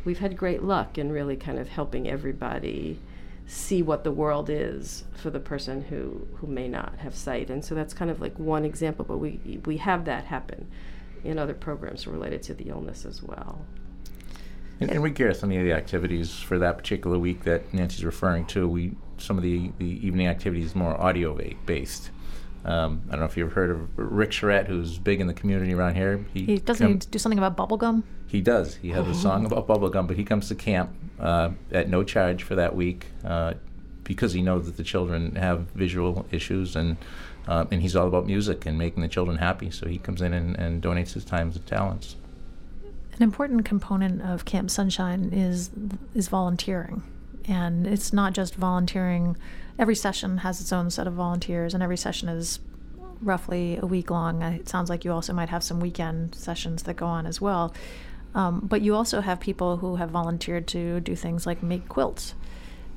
we've 0.05 0.19
had 0.19 0.37
great 0.37 0.63
luck 0.63 0.99
in 0.99 1.13
really 1.13 1.37
kind 1.37 1.59
of 1.59 1.69
helping 1.69 2.09
everybody 2.09 2.99
see 3.47 3.81
what 3.81 4.03
the 4.03 4.11
world 4.11 4.51
is 4.51 5.05
for 5.15 5.31
the 5.31 5.39
person 5.39 5.83
who, 5.85 6.27
who 6.37 6.47
may 6.47 6.67
not 6.67 6.95
have 6.99 7.15
sight. 7.15 7.49
And 7.49 7.65
so 7.65 7.75
that's 7.75 7.95
kind 7.95 8.11
of 8.11 8.21
like 8.21 8.37
one 8.39 8.65
example, 8.65 9.05
but 9.05 9.19
we, 9.19 9.61
we 9.65 9.77
have 9.77 10.05
that 10.07 10.25
happen 10.25 10.67
in 11.25 11.39
other 11.39 11.55
programs 11.55 12.07
related 12.07 12.43
to 12.45 12.55
the 12.55 12.69
illness 12.69 13.05
as 13.05 13.23
well. 13.23 13.65
And, 14.81 14.91
and 14.91 15.03
we 15.03 15.11
gear 15.11 15.33
some 15.33 15.51
of 15.51 15.65
the 15.65 15.73
activities 15.73 16.35
for 16.35 16.59
that 16.59 16.77
particular 16.77 17.19
week 17.19 17.45
that 17.45 17.73
Nancy's 17.73 18.05
referring 18.05 18.47
to. 18.47 18.69
We 18.69 18.93
some 19.19 19.39
of 19.39 19.43
the, 19.43 19.71
the 19.79 20.07
evening 20.07 20.27
activities 20.27 20.75
more 20.75 21.01
audio 21.01 21.39
based. 21.65 22.11
Um, 22.65 23.03
I 23.09 23.13
don't 23.13 23.21
know 23.21 23.27
if 23.27 23.37
you've 23.37 23.53
heard 23.53 23.71
of 23.71 23.89
Rick 23.97 24.33
Charette, 24.33 24.67
who's 24.67 24.99
big 24.99 25.21
in 25.21 25.29
the 25.29 25.35
community 25.35 25.73
around 25.73 25.95
here. 25.95 26.25
He, 26.35 26.59
doesn't 26.59 26.85
come, 26.85 26.95
he 26.95 26.99
do 26.99 27.19
something 27.19 27.39
about 27.39 27.57
bubblegum? 27.57 28.03
He 28.27 28.41
does. 28.41 28.75
He 28.75 28.91
has 28.91 29.07
a 29.07 29.15
song 29.15 29.47
about 29.47 29.69
bubblegum, 29.69 30.09
but 30.09 30.17
he 30.17 30.25
comes 30.25 30.49
to 30.49 30.57
camp 30.57 30.91
uh, 31.21 31.51
at 31.71 31.89
no 31.89 32.03
charge 32.03 32.43
for 32.43 32.57
that 32.57 32.75
week 32.75 33.07
uh, 33.25 33.55
because 34.03 34.33
he 34.33 34.43
knows 34.43 34.67
that 34.67 34.77
the 34.77 34.83
children 34.83 35.37
have 35.37 35.61
visual 35.71 36.27
issues 36.33 36.77
and 36.77 36.97
uh, 37.47 37.65
and 37.71 37.81
he's 37.81 37.95
all 37.95 38.09
about 38.09 38.27
music 38.27 38.67
and 38.67 38.77
making 38.77 39.03
the 39.03 39.09
children 39.09 39.39
happy. 39.39 39.71
So 39.71 39.87
he 39.87 39.99
comes 39.99 40.21
in 40.21 40.33
and, 40.33 40.59
and 40.59 40.83
donates 40.83 41.13
his 41.13 41.25
time 41.25 41.53
and 41.53 41.67
talents. 41.67 42.17
An 43.17 43.23
important 43.23 43.65
component 43.65 44.21
of 44.21 44.45
Camp 44.45 44.71
Sunshine 44.71 45.31
is 45.33 45.71
is 46.15 46.29
volunteering, 46.29 47.03
and 47.49 47.87
it's 47.87 48.13
not 48.13 48.35
just 48.35 48.55
volunteering. 48.55 49.39
Every 49.79 49.95
session 49.95 50.39
has 50.39 50.61
its 50.61 50.71
own 50.71 50.91
set 50.91 51.07
of 51.07 51.15
volunteers, 51.15 51.73
and 51.73 51.83
every 51.83 51.97
session 51.97 52.29
is 52.29 52.61
roughly 53.23 53.79
a 53.79 53.87
week 53.87 54.11
long. 54.11 54.43
It 54.43 54.69
sounds 54.69 54.91
like 54.91 55.03
you 55.05 55.13
also 55.13 55.33
might 55.33 55.49
have 55.49 55.65
some 55.65 55.81
weekend 55.81 56.35
sessions 56.35 56.83
that 56.83 56.97
go 56.97 57.07
on 57.07 57.27
as 57.27 57.41
well. 57.41 57.75
Um, 58.35 58.61
but 58.61 58.83
you 58.83 58.95
also 58.95 59.23
have 59.23 59.41
people 59.41 59.79
who 59.79 59.97
have 59.97 60.11
volunteered 60.11 60.67
to 60.69 61.01
do 61.01 61.17
things 61.17 61.47
like 61.47 61.63
make 61.63 61.89
quilts. 61.89 62.35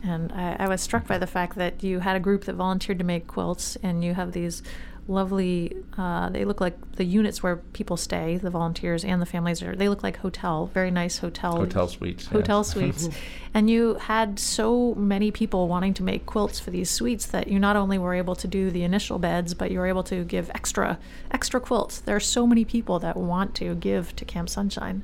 And 0.04 0.34
I, 0.34 0.58
I, 0.60 0.68
was 0.68 0.82
struck 0.82 1.08
by 1.08 1.18
the 1.18 1.28
fact 1.28 1.56
that 1.56 1.82
you 1.82 2.00
had 2.00 2.18
a 2.18 2.20
group 2.20 2.44
that 2.46 2.56
volunteered 2.56 3.00
to 3.00 3.06
make 3.06 3.28
quilts, 3.28 3.78
and 3.78 4.04
you 4.04 4.14
have 4.14 4.34
these 4.34 4.64
lovely, 5.10 5.76
uh, 5.98 6.30
they 6.30 6.46
look 6.46 6.62
like 6.62 6.94
the 6.94 7.04
units 7.04 7.42
where 7.42 7.58
people 7.58 7.98
stay, 7.98 8.38
the 8.38 8.50
volunteers 8.50 9.04
and 9.04 9.22
the 9.22 9.26
families 9.26 9.62
are, 9.64 9.76
they 9.76 9.90
look 9.90 10.04
like 10.04 10.18
hotel, 10.18 10.68
very 10.68 10.92
nice 10.92 11.18
hotel. 11.18 11.58
Hotel 11.58 11.88
suites. 11.88 12.28
Hotel 12.28 12.60
yes. 12.60 12.68
suites. 12.68 13.10
and 13.54 13.70
you 13.70 13.96
had 13.96 14.40
so 14.40 14.94
many 14.96 15.32
people 15.32 15.68
wanting 15.68 15.94
to 15.96 16.04
make 16.04 16.26
quilts 16.26 16.60
for 16.60 16.70
these 16.70 16.90
suites 16.90 17.26
that 17.26 17.48
you 17.48 17.60
not 17.60 17.76
only 17.76 17.98
were 17.98 18.14
able 18.14 18.36
to 18.36 18.48
do 18.48 18.70
the 18.70 18.84
initial 18.84 19.18
beds, 19.18 19.54
but 19.54 19.72
you 19.72 19.80
were 19.80 19.88
able 19.88 20.04
to 20.04 20.24
give 20.24 20.50
extra, 20.54 21.00
extra 21.32 21.60
quilts. 21.60 22.00
There 22.00 22.16
are 22.16 22.22
so 22.22 22.46
many 22.46 22.64
people 22.64 23.00
that 23.00 23.18
want 23.18 23.56
to 23.56 23.76
give 23.76 24.16
to 24.16 24.26
Camp 24.26 24.48
Sunshine. 24.48 25.04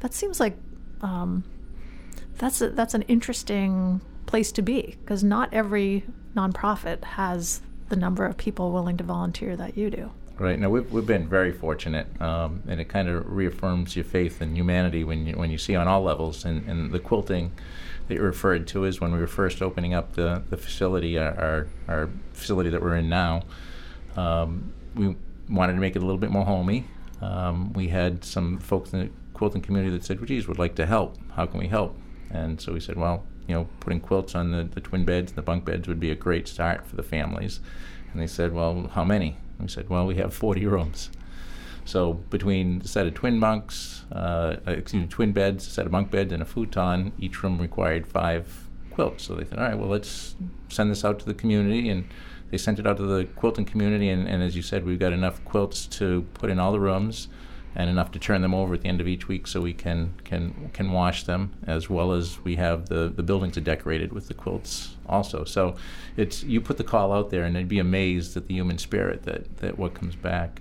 That 0.00 0.12
seems 0.12 0.38
like, 0.38 0.56
um, 1.00 1.44
that's 2.36 2.60
a, 2.60 2.70
that's 2.70 2.94
an 2.94 3.02
interesting 3.02 4.02
place 4.26 4.52
to 4.52 4.62
be 4.62 4.96
because 5.00 5.24
not 5.24 5.52
every 5.52 6.04
nonprofit 6.36 7.02
has 7.04 7.60
the 7.90 7.96
number 7.96 8.24
of 8.24 8.36
people 8.36 8.72
willing 8.72 8.96
to 8.96 9.04
volunteer 9.04 9.56
that 9.56 9.76
you 9.76 9.90
do. 9.90 10.10
Right. 10.38 10.58
Now 10.58 10.70
we've, 10.70 10.90
we've 10.90 11.06
been 11.06 11.28
very 11.28 11.52
fortunate, 11.52 12.06
um, 12.20 12.62
and 12.66 12.80
it 12.80 12.86
kind 12.86 13.08
of 13.08 13.30
reaffirms 13.30 13.94
your 13.94 14.06
faith 14.06 14.40
in 14.40 14.56
humanity 14.56 15.04
when 15.04 15.26
you 15.26 15.34
when 15.34 15.50
you 15.50 15.58
see 15.58 15.76
on 15.76 15.86
all 15.86 16.02
levels. 16.02 16.46
And, 16.46 16.66
and 16.66 16.90
the 16.92 16.98
quilting 16.98 17.52
that 18.08 18.14
you 18.14 18.22
referred 18.22 18.66
to 18.68 18.84
is 18.84 19.00
when 19.00 19.12
we 19.12 19.18
were 19.18 19.26
first 19.26 19.60
opening 19.60 19.92
up 19.92 20.14
the, 20.14 20.42
the 20.50 20.56
facility, 20.56 21.16
our, 21.16 21.68
our, 21.86 22.08
facility 22.32 22.68
that 22.68 22.82
we're 22.82 22.96
in 22.96 23.08
now. 23.08 23.42
Um, 24.16 24.72
we 24.96 25.14
wanted 25.48 25.74
to 25.74 25.78
make 25.78 25.94
it 25.94 26.02
a 26.02 26.06
little 26.06 26.18
bit 26.18 26.30
more 26.30 26.44
homey. 26.44 26.86
Um, 27.20 27.72
we 27.74 27.88
had 27.88 28.24
some 28.24 28.58
folks 28.58 28.92
in 28.92 29.00
the 29.00 29.10
quilting 29.32 29.62
community 29.62 29.96
that 29.96 30.04
said, 30.04 30.18
well, 30.18 30.26
geez, 30.26 30.48
would 30.48 30.58
like 30.58 30.74
to 30.76 30.86
help. 30.86 31.18
How 31.36 31.46
can 31.46 31.60
we 31.60 31.68
help? 31.68 31.96
And 32.30 32.60
so 32.60 32.72
we 32.72 32.80
said, 32.80 32.96
well, 32.96 33.24
you 33.50 33.56
know, 33.56 33.68
putting 33.80 33.98
quilts 33.98 34.36
on 34.36 34.52
the, 34.52 34.62
the 34.62 34.80
twin 34.80 35.04
beds, 35.04 35.32
and 35.32 35.36
the 35.36 35.42
bunk 35.42 35.64
beds 35.64 35.88
would 35.88 35.98
be 35.98 36.12
a 36.12 36.14
great 36.14 36.46
start 36.46 36.86
for 36.86 36.94
the 36.94 37.02
families. 37.02 37.58
And 38.12 38.22
they 38.22 38.28
said, 38.28 38.52
well, 38.52 38.88
how 38.94 39.04
many? 39.04 39.36
And 39.58 39.66
we 39.66 39.68
said, 39.68 39.88
well, 39.88 40.06
we 40.06 40.14
have 40.16 40.32
40 40.32 40.66
rooms. 40.66 41.10
So 41.84 42.12
between 42.12 42.82
a 42.84 42.86
set 42.86 43.08
of 43.08 43.14
twin 43.14 43.40
bunks, 43.40 44.04
uh, 44.12 44.56
excuse 44.68 45.02
me, 45.02 45.08
twin 45.08 45.32
beds, 45.32 45.66
a 45.66 45.70
set 45.70 45.84
of 45.84 45.90
bunk 45.90 46.12
beds, 46.12 46.32
and 46.32 46.40
a 46.40 46.46
futon, 46.46 47.10
each 47.18 47.42
room 47.42 47.58
required 47.58 48.06
five 48.06 48.68
quilts. 48.92 49.24
So 49.24 49.34
they 49.34 49.44
said, 49.44 49.58
all 49.58 49.64
right, 49.64 49.76
well, 49.76 49.88
let's 49.88 50.36
send 50.68 50.92
this 50.92 51.04
out 51.04 51.18
to 51.18 51.26
the 51.26 51.34
community. 51.34 51.88
And 51.88 52.08
they 52.52 52.56
sent 52.56 52.78
it 52.78 52.86
out 52.86 52.98
to 52.98 53.02
the 53.02 53.24
quilting 53.34 53.64
community. 53.64 54.10
And, 54.10 54.28
and 54.28 54.44
as 54.44 54.54
you 54.54 54.62
said, 54.62 54.86
we've 54.86 55.00
got 55.00 55.12
enough 55.12 55.44
quilts 55.44 55.86
to 55.98 56.24
put 56.34 56.50
in 56.50 56.60
all 56.60 56.70
the 56.70 56.78
rooms 56.78 57.26
and 57.74 57.88
enough 57.88 58.10
to 58.12 58.18
turn 58.18 58.42
them 58.42 58.54
over 58.54 58.74
at 58.74 58.82
the 58.82 58.88
end 58.88 59.00
of 59.00 59.06
each 59.06 59.28
week 59.28 59.46
so 59.46 59.60
we 59.60 59.72
can 59.72 60.12
can 60.24 60.70
can 60.72 60.90
wash 60.92 61.24
them 61.24 61.52
as 61.66 61.88
well 61.88 62.12
as 62.12 62.42
we 62.42 62.56
have 62.56 62.88
the 62.88 63.08
the 63.14 63.22
buildings 63.22 63.56
are 63.56 63.62
decorated 63.62 64.12
with 64.12 64.28
the 64.28 64.34
quilts 64.34 64.96
also. 65.06 65.44
So 65.44 65.76
it's 66.16 66.42
you 66.42 66.60
put 66.60 66.78
the 66.78 66.84
call 66.84 67.12
out 67.12 67.30
there 67.30 67.44
and 67.44 67.54
they'd 67.54 67.68
be 67.68 67.78
amazed 67.78 68.36
at 68.36 68.46
the 68.46 68.54
human 68.54 68.78
spirit 68.78 69.22
that 69.24 69.58
that 69.58 69.78
what 69.78 69.94
comes 69.94 70.16
back. 70.16 70.60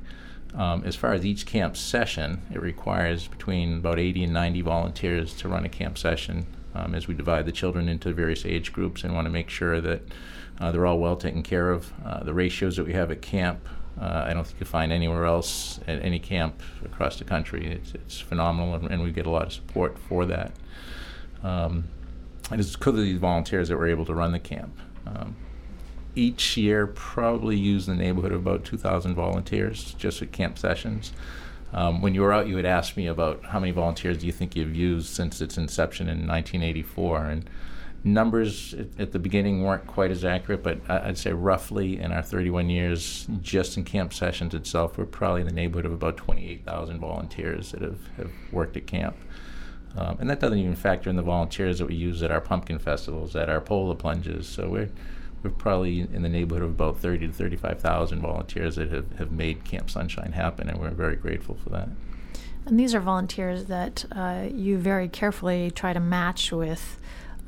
Um, 0.55 0.83
as 0.83 0.95
far 0.95 1.13
as 1.13 1.23
each 1.25 1.45
camp 1.45 1.77
session 1.77 2.41
it 2.51 2.59
requires 2.59 3.27
between 3.27 3.77
about 3.77 3.99
80 3.99 4.23
and 4.23 4.33
90 4.33 4.61
volunteers 4.61 5.35
to 5.35 5.47
run 5.47 5.63
a 5.63 5.69
camp 5.69 5.95
session 5.95 6.47
um, 6.73 6.95
as 6.95 7.07
we 7.07 7.13
divide 7.13 7.45
the 7.45 7.51
children 7.51 7.87
into 7.87 8.11
various 8.13 8.45
age 8.45 8.73
groups 8.73 9.03
and 9.03 9.13
want 9.13 9.25
to 9.25 9.31
make 9.31 9.49
sure 9.49 9.79
that 9.79 10.01
uh, 10.59 10.71
they're 10.71 10.85
all 10.85 10.99
well 10.99 11.15
taken 11.15 11.43
care 11.43 11.69
of. 11.69 11.93
Uh, 12.03 12.23
the 12.23 12.33
ratios 12.33 12.75
that 12.77 12.85
we 12.85 12.93
have 12.93 13.11
at 13.11 13.21
camp 13.21 13.59
uh, 13.99 14.25
I 14.27 14.33
don't 14.33 14.45
think 14.45 14.59
you 14.59 14.65
find 14.65 14.91
anywhere 14.91 15.25
else 15.25 15.79
at 15.87 16.03
any 16.03 16.19
camp 16.19 16.61
across 16.85 17.17
the 17.17 17.25
country. 17.25 17.67
It's, 17.67 17.93
it's 17.93 18.19
phenomenal, 18.19 18.75
and, 18.75 18.89
and 18.89 19.03
we 19.03 19.11
get 19.11 19.25
a 19.25 19.29
lot 19.29 19.47
of 19.47 19.53
support 19.53 19.97
for 19.97 20.25
that. 20.25 20.53
Um, 21.43 21.85
and 22.49 22.59
it's 22.59 22.75
because 22.75 22.95
of 22.95 23.01
these 23.01 23.19
volunteers 23.19 23.67
that 23.69 23.77
we're 23.77 23.89
able 23.89 24.05
to 24.05 24.13
run 24.13 24.31
the 24.31 24.39
camp. 24.39 24.79
Um, 25.05 25.35
each 26.15 26.57
year, 26.57 26.87
probably 26.87 27.57
use 27.57 27.85
the 27.85 27.95
neighborhood 27.95 28.31
of 28.31 28.39
about 28.39 28.65
2,000 28.65 29.15
volunteers 29.15 29.93
just 29.97 30.21
at 30.21 30.31
camp 30.31 30.57
sessions. 30.57 31.11
Um, 31.71 32.01
when 32.01 32.15
you 32.15 32.21
were 32.21 32.33
out, 32.33 32.47
you 32.47 32.55
had 32.55 32.65
asked 32.65 32.97
me 32.97 33.05
about 33.07 33.43
how 33.45 33.59
many 33.59 33.71
volunteers 33.71 34.17
do 34.17 34.25
you 34.25 34.31
think 34.31 34.55
you've 34.55 34.75
used 34.75 35.07
since 35.07 35.39
its 35.39 35.57
inception 35.57 36.07
in 36.07 36.25
1984, 36.27 37.25
and 37.25 37.49
numbers 38.03 38.73
at, 38.97 39.11
the 39.11 39.19
beginning 39.19 39.63
weren't 39.63 39.85
quite 39.87 40.11
as 40.11 40.23
accurate, 40.23 40.63
but 40.63 40.79
I'd 40.89 41.17
say 41.17 41.31
roughly 41.31 41.99
in 41.99 42.11
our 42.11 42.21
31 42.21 42.69
years, 42.69 43.27
just 43.41 43.77
in 43.77 43.83
camp 43.83 44.13
sessions 44.13 44.53
itself, 44.53 44.97
we're 44.97 45.05
probably 45.05 45.41
in 45.41 45.47
the 45.47 45.53
neighborhood 45.53 45.85
of 45.85 45.93
about 45.93 46.17
28,000 46.17 46.99
volunteers 46.99 47.71
that 47.71 47.81
have, 47.81 47.99
have 48.17 48.31
worked 48.51 48.77
at 48.77 48.87
camp. 48.87 49.15
Um, 49.97 50.17
and 50.19 50.29
that 50.29 50.39
doesn't 50.39 50.57
even 50.57 50.75
factor 50.75 51.09
in 51.09 51.15
the 51.15 51.23
volunteers 51.23 51.79
that 51.79 51.87
we 51.87 51.95
use 51.95 52.21
at 52.21 52.31
our 52.31 52.41
pumpkin 52.41 52.79
festivals, 52.79 53.35
at 53.35 53.49
our 53.49 53.59
polar 53.59 53.95
plunges. 53.95 54.47
So 54.47 54.69
we're 54.69 54.89
we're 55.43 55.49
probably 55.51 56.01
in 56.01 56.21
the 56.21 56.29
neighborhood 56.29 56.63
of 56.63 56.71
about 56.71 56.99
30 56.99 57.27
to 57.27 57.33
35,000 57.33 58.21
volunteers 58.21 58.75
that 58.75 58.91
have, 58.91 59.11
have 59.17 59.31
made 59.31 59.63
Camp 59.63 59.89
Sunshine 59.89 60.33
happen, 60.33 60.69
and 60.69 60.79
we're 60.79 60.89
very 60.89 61.15
grateful 61.15 61.55
for 61.63 61.69
that. 61.69 61.87
And 62.65 62.79
these 62.79 62.93
are 62.93 62.99
volunteers 62.99 63.65
that 63.65 64.05
uh, 64.11 64.47
you 64.51 64.77
very 64.77 65.07
carefully 65.07 65.71
try 65.71 65.93
to 65.93 65.99
match 65.99 66.51
with 66.51 66.99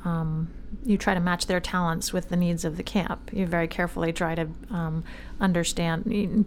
um, 0.04 0.48
you 0.84 0.98
try 0.98 1.14
to 1.14 1.20
match 1.20 1.46
their 1.46 1.60
talents 1.60 2.12
with 2.12 2.28
the 2.28 2.36
needs 2.36 2.64
of 2.64 2.76
the 2.76 2.82
camp. 2.82 3.30
You 3.32 3.46
very 3.46 3.68
carefully 3.68 4.12
try 4.12 4.34
to 4.34 4.48
um, 4.70 5.04
understand, 5.40 6.46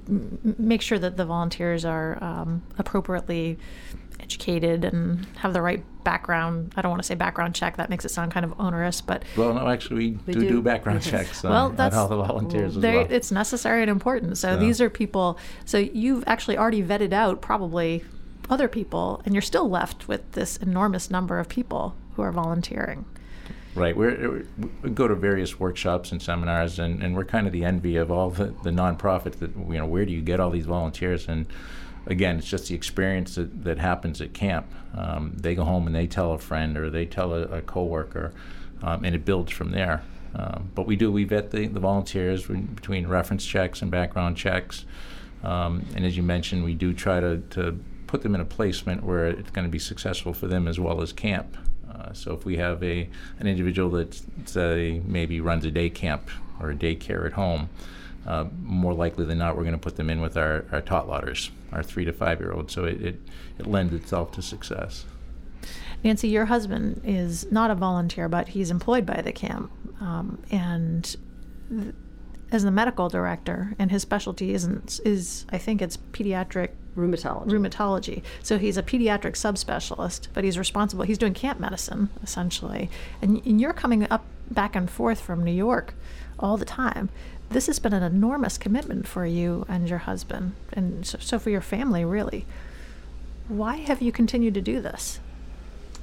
make 0.59 0.81
sure 0.81 0.99
that 0.99 1.17
the 1.17 1.25
volunteers 1.25 1.85
are 1.85 2.21
um, 2.23 2.63
appropriately 2.77 3.57
educated 4.19 4.83
and 4.83 5.25
have 5.37 5.53
the 5.53 5.61
right 5.61 5.83
background. 6.03 6.73
I 6.75 6.81
don't 6.81 6.89
want 6.89 7.01
to 7.01 7.07
say 7.07 7.15
background 7.15 7.55
check; 7.55 7.77
that 7.77 7.89
makes 7.89 8.03
it 8.05 8.09
sound 8.09 8.31
kind 8.31 8.45
of 8.45 8.59
onerous. 8.59 9.01
But 9.01 9.23
well, 9.37 9.53
no, 9.53 9.67
actually, 9.67 9.95
we, 9.95 10.19
we 10.27 10.33
do, 10.33 10.49
do, 10.49 10.61
background 10.61 11.01
checks. 11.03 11.45
On, 11.45 11.51
well, 11.51 11.69
that's 11.69 11.95
on 11.95 12.01
all 12.01 12.07
the 12.07 12.23
volunteers 12.23 12.77
well. 12.77 12.93
well. 12.93 13.07
It's 13.09 13.31
necessary 13.31 13.81
and 13.81 13.91
important. 13.91 14.37
So, 14.37 14.53
so 14.53 14.57
these 14.57 14.81
are 14.81 14.89
people. 14.89 15.37
So 15.65 15.77
you've 15.77 16.23
actually 16.27 16.57
already 16.57 16.83
vetted 16.83 17.13
out 17.13 17.41
probably 17.41 18.03
other 18.49 18.67
people, 18.67 19.21
and 19.25 19.33
you're 19.33 19.41
still 19.41 19.69
left 19.69 20.07
with 20.07 20.31
this 20.33 20.57
enormous 20.57 21.09
number 21.09 21.39
of 21.39 21.47
people 21.47 21.95
who 22.15 22.21
are 22.21 22.31
volunteering. 22.31 23.05
Right. 23.75 23.95
We're, 23.95 24.45
we 24.81 24.89
go 24.89 25.05
to 25.05 25.15
various 25.15 25.59
workshops 25.59 26.13
and 26.13 26.21
seminars, 26.21 26.79
and, 26.79 27.03
and 27.03 27.13
we're 27.13 27.25
kind 27.25 27.45
of 27.45 27.51
the 27.51 27.65
envy 27.65 27.97
of 27.97 28.09
all 28.09 28.29
the, 28.29 28.53
the 28.63 28.69
nonprofits 28.69 29.39
that, 29.39 29.51
you 29.53 29.77
know, 29.77 29.85
where 29.85 30.05
do 30.05 30.13
you 30.13 30.21
get 30.21 30.39
all 30.39 30.49
these 30.49 30.65
volunteers? 30.65 31.27
And 31.27 31.45
again, 32.05 32.37
it's 32.37 32.47
just 32.47 32.69
the 32.69 32.75
experience 32.75 33.35
that, 33.35 33.65
that 33.65 33.77
happens 33.77 34.21
at 34.21 34.33
camp. 34.33 34.65
Um, 34.95 35.33
they 35.35 35.55
go 35.55 35.65
home 35.65 35.87
and 35.87 35.95
they 35.95 36.07
tell 36.07 36.31
a 36.31 36.37
friend 36.37 36.77
or 36.77 36.89
they 36.89 37.05
tell 37.05 37.33
a, 37.33 37.41
a 37.47 37.61
coworker, 37.61 38.33
um, 38.81 39.03
and 39.03 39.13
it 39.13 39.25
builds 39.25 39.51
from 39.51 39.71
there. 39.71 40.03
Um, 40.35 40.69
but 40.73 40.85
we 40.85 40.95
do, 40.95 41.11
we 41.11 41.25
vet 41.25 41.51
the, 41.51 41.67
the 41.67 41.81
volunteers 41.81 42.45
between 42.47 43.07
reference 43.07 43.45
checks 43.45 43.81
and 43.81 43.91
background 43.91 44.37
checks. 44.37 44.85
Um, 45.43 45.85
and 45.95 46.05
as 46.05 46.15
you 46.15 46.23
mentioned, 46.23 46.63
we 46.63 46.75
do 46.75 46.93
try 46.93 47.19
to, 47.19 47.39
to 47.51 47.77
put 48.07 48.21
them 48.21 48.35
in 48.35 48.41
a 48.41 48.45
placement 48.45 49.03
where 49.03 49.27
it's 49.27 49.51
going 49.51 49.65
to 49.65 49.71
be 49.71 49.79
successful 49.79 50.33
for 50.33 50.47
them 50.47 50.65
as 50.65 50.79
well 50.79 51.01
as 51.01 51.11
camp. 51.11 51.57
Uh, 52.05 52.13
so 52.13 52.33
if 52.33 52.45
we 52.45 52.57
have 52.57 52.83
a 52.83 53.09
an 53.39 53.47
individual 53.47 53.89
that 53.89 54.21
say 54.45 55.01
maybe 55.05 55.41
runs 55.41 55.65
a 55.65 55.71
day 55.71 55.89
camp 55.89 56.29
or 56.59 56.71
a 56.71 56.75
daycare 56.75 57.25
at 57.25 57.33
home, 57.33 57.69
uh, 58.25 58.45
more 58.63 58.93
likely 58.93 59.25
than 59.25 59.37
not, 59.37 59.55
we're 59.55 59.63
going 59.63 59.73
to 59.73 59.79
put 59.79 59.95
them 59.95 60.09
in 60.09 60.21
with 60.21 60.37
our, 60.37 60.65
our 60.71 60.81
tot 60.81 61.07
lotters, 61.07 61.51
our 61.71 61.83
three 61.83 62.05
to 62.05 62.13
five 62.13 62.39
year 62.39 62.51
olds. 62.51 62.73
So 62.73 62.85
it, 62.85 63.01
it, 63.01 63.21
it 63.59 63.67
lends 63.67 63.93
itself 63.93 64.31
to 64.33 64.41
success. 64.41 65.05
Nancy, 66.03 66.27
your 66.27 66.45
husband 66.45 67.01
is 67.03 67.51
not 67.51 67.71
a 67.71 67.75
volunteer, 67.75 68.29
but 68.29 68.49
he's 68.49 68.69
employed 68.69 69.05
by 69.05 69.21
the 69.21 69.31
camp. 69.31 69.71
Um, 69.99 70.41
and 70.51 71.15
th- 71.69 71.95
as 72.51 72.63
the 72.63 72.71
medical 72.71 73.09
director, 73.09 73.75
and 73.79 73.89
his 73.91 74.03
specialty 74.03 74.53
isn't 74.53 74.99
is 75.03 75.45
I 75.51 75.57
think 75.57 75.81
it's 75.81 75.97
pediatric 75.97 76.69
Rheumatology. 76.97 77.47
rheumatology. 77.47 78.21
So 78.41 78.57
he's 78.57 78.77
a 78.77 78.83
pediatric 78.83 79.33
subspecialist, 79.33 80.27
but 80.33 80.43
he's 80.43 80.57
responsible. 80.57 81.03
He's 81.03 81.17
doing 81.17 81.33
camp 81.33 81.59
medicine 81.59 82.09
essentially, 82.23 82.89
and, 83.21 83.45
and 83.45 83.59
you're 83.59 83.73
coming 83.73 84.09
up 84.09 84.25
back 84.49 84.75
and 84.75 84.89
forth 84.89 85.19
from 85.19 85.43
New 85.43 85.51
York 85.51 85.93
all 86.39 86.57
the 86.57 86.65
time. 86.65 87.09
This 87.49 87.67
has 87.67 87.79
been 87.79 87.93
an 87.93 88.03
enormous 88.03 88.57
commitment 88.57 89.07
for 89.07 89.25
you 89.25 89.65
and 89.67 89.87
your 89.87 89.99
husband, 89.99 90.53
and 90.73 91.05
so, 91.05 91.17
so 91.19 91.39
for 91.39 91.49
your 91.49 91.61
family, 91.61 92.03
really. 92.03 92.45
Why 93.47 93.77
have 93.77 94.01
you 94.01 94.11
continued 94.11 94.55
to 94.55 94.61
do 94.61 94.81
this? 94.81 95.19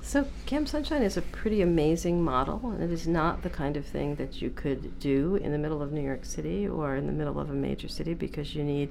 So 0.03 0.27
Camp 0.47 0.69
Sunshine 0.69 1.03
is 1.03 1.17
a 1.17 1.23
pretty 1.23 1.63
amazing 1.63 2.23
model, 2.23 2.61
and 2.65 2.83
it 2.83 2.91
is 2.91 3.07
not 3.07 3.43
the 3.43 3.51
kind 3.51 3.77
of 3.77 3.87
thing 3.87 4.17
that 4.17 4.43
you 4.43 4.51
could 4.51 4.99
do 5.01 5.37
in 5.37 5.53
the 5.53 5.59
middle 5.59 5.81
of 5.81 5.93
New 5.93 6.03
York 6.03 6.25
City 6.25 6.69
or 6.69 6.97
in 6.97 7.07
the 7.07 7.13
middle 7.13 7.41
of 7.41 7.51
a 7.51 7.55
major 7.55 7.89
city 7.89 8.13
because 8.13 8.55
you 8.55 8.63
need. 8.63 8.91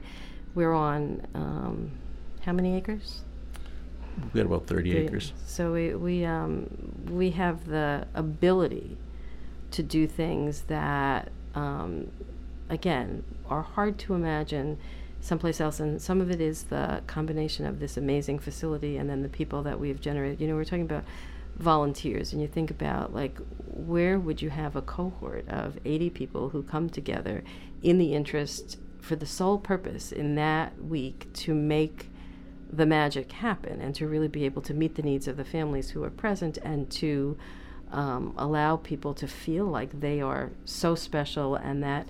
We're 0.54 0.74
on 0.74 1.26
um, 1.34 1.92
how 2.42 2.52
many 2.52 2.76
acres? 2.76 3.22
We've 4.18 4.34
got 4.34 4.46
about 4.46 4.68
30 4.68 4.92
Three. 4.92 5.00
acres. 5.06 5.34
So 5.46 5.72
we 5.72 5.96
we 5.96 6.26
um, 6.26 6.70
we 7.10 7.32
have 7.32 7.66
the 7.68 8.08
ability 8.14 8.98
to 9.72 9.84
do 9.84 10.06
things 10.06 10.64
that, 10.64 11.32
um, 11.56 12.12
again, 12.70 13.24
are 13.50 13.62
hard 13.62 13.98
to 14.00 14.14
imagine 14.14 14.78
someplace 15.22 15.62
else. 15.62 15.80
And 15.80 16.02
some 16.02 16.20
of 16.20 16.30
it 16.30 16.42
is 16.42 16.64
the 16.64 17.02
combination 17.08 17.66
of 17.66 17.80
this 17.80 17.96
amazing 17.96 18.40
facility 18.40 18.98
and 18.98 19.10
then 19.10 19.22
the 19.22 19.30
people 19.30 19.64
that 19.64 19.80
we've 19.80 20.02
generated. 20.02 20.42
You 20.42 20.48
know, 20.48 20.56
we're 20.56 20.66
talking 20.66 20.82
about 20.82 21.06
volunteers, 21.58 22.34
and 22.34 22.42
you 22.42 22.48
think 22.48 22.72
about 22.72 23.14
like 23.14 23.38
where 23.68 24.20
would 24.20 24.42
you 24.42 24.50
have 24.50 24.76
a 24.76 24.82
cohort 24.82 25.48
of 25.48 25.78
80 25.86 26.10
people 26.10 26.50
who 26.50 26.64
come 26.64 26.90
together 26.90 27.44
in 27.82 27.98
the 27.98 28.14
interest 28.14 28.78
for 29.02 29.16
the 29.16 29.26
sole 29.26 29.58
purpose 29.58 30.12
in 30.12 30.36
that 30.36 30.82
week 30.82 31.28
to 31.34 31.54
make 31.54 32.10
the 32.72 32.86
magic 32.86 33.32
happen 33.34 33.82
and 33.82 33.94
to 33.96 34.08
really 34.08 34.28
be 34.28 34.46
able 34.46 34.62
to 34.62 34.74
meet 34.74 34.96
the 34.96 35.02
needs 35.02 35.28
of 35.28 35.36
the 35.36 35.44
families 35.44 35.90
who 35.90 36.04
are 36.04 36.10
present 36.10 36.58
and 36.60 36.90
to 36.90 37.38
um, 37.92 38.34
allow 38.38 38.78
people 38.78 39.14
to 39.14 39.28
feel 39.28 39.66
like 39.66 40.00
they 40.00 40.22
are 40.22 40.52
so 40.64 40.96
special 40.96 41.56
and 41.56 41.84
that 41.84 42.08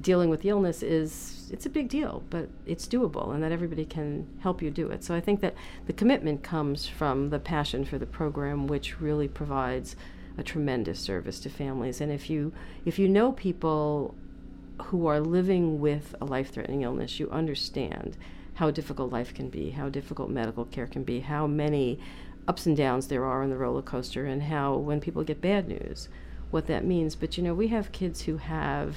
dealing 0.00 0.28
with 0.28 0.44
illness 0.44 0.82
is 0.82 1.48
it's 1.50 1.64
a 1.64 1.70
big 1.70 1.88
deal 1.88 2.22
but 2.28 2.48
it's 2.66 2.86
doable 2.86 3.32
and 3.32 3.42
that 3.42 3.50
everybody 3.50 3.84
can 3.84 4.26
help 4.40 4.62
you 4.62 4.70
do 4.70 4.88
it. 4.88 5.02
So 5.02 5.14
i 5.14 5.20
think 5.20 5.40
that 5.40 5.54
the 5.86 5.92
commitment 5.92 6.42
comes 6.42 6.86
from 6.86 7.30
the 7.30 7.38
passion 7.40 7.84
for 7.84 7.98
the 7.98 8.06
program 8.06 8.68
which 8.68 9.00
really 9.00 9.26
provides 9.26 9.96
a 10.38 10.42
tremendous 10.42 11.00
service 11.00 11.40
to 11.40 11.48
families. 11.50 12.00
And 12.00 12.12
if 12.12 12.28
you 12.28 12.52
if 12.84 12.98
you 12.98 13.08
know 13.08 13.32
people 13.32 14.14
who 14.84 15.06
are 15.06 15.20
living 15.20 15.80
with 15.80 16.14
a 16.20 16.24
life 16.24 16.52
threatening 16.52 16.82
illness, 16.82 17.18
you 17.18 17.30
understand 17.30 18.16
how 18.54 18.70
difficult 18.70 19.12
life 19.12 19.34
can 19.34 19.48
be, 19.48 19.70
how 19.70 19.88
difficult 19.88 20.30
medical 20.30 20.64
care 20.64 20.86
can 20.86 21.04
be, 21.04 21.20
how 21.20 21.46
many 21.46 21.98
ups 22.48 22.66
and 22.66 22.76
downs 22.76 23.08
there 23.08 23.24
are 23.24 23.42
on 23.42 23.50
the 23.50 23.56
roller 23.56 23.82
coaster, 23.82 24.26
and 24.26 24.44
how 24.44 24.76
when 24.76 25.00
people 25.00 25.24
get 25.24 25.40
bad 25.40 25.68
news, 25.68 26.08
what 26.50 26.66
that 26.66 26.84
means. 26.84 27.14
But 27.14 27.36
you 27.36 27.42
know, 27.42 27.54
we 27.54 27.68
have 27.68 27.92
kids 27.92 28.22
who 28.22 28.36
have, 28.38 28.96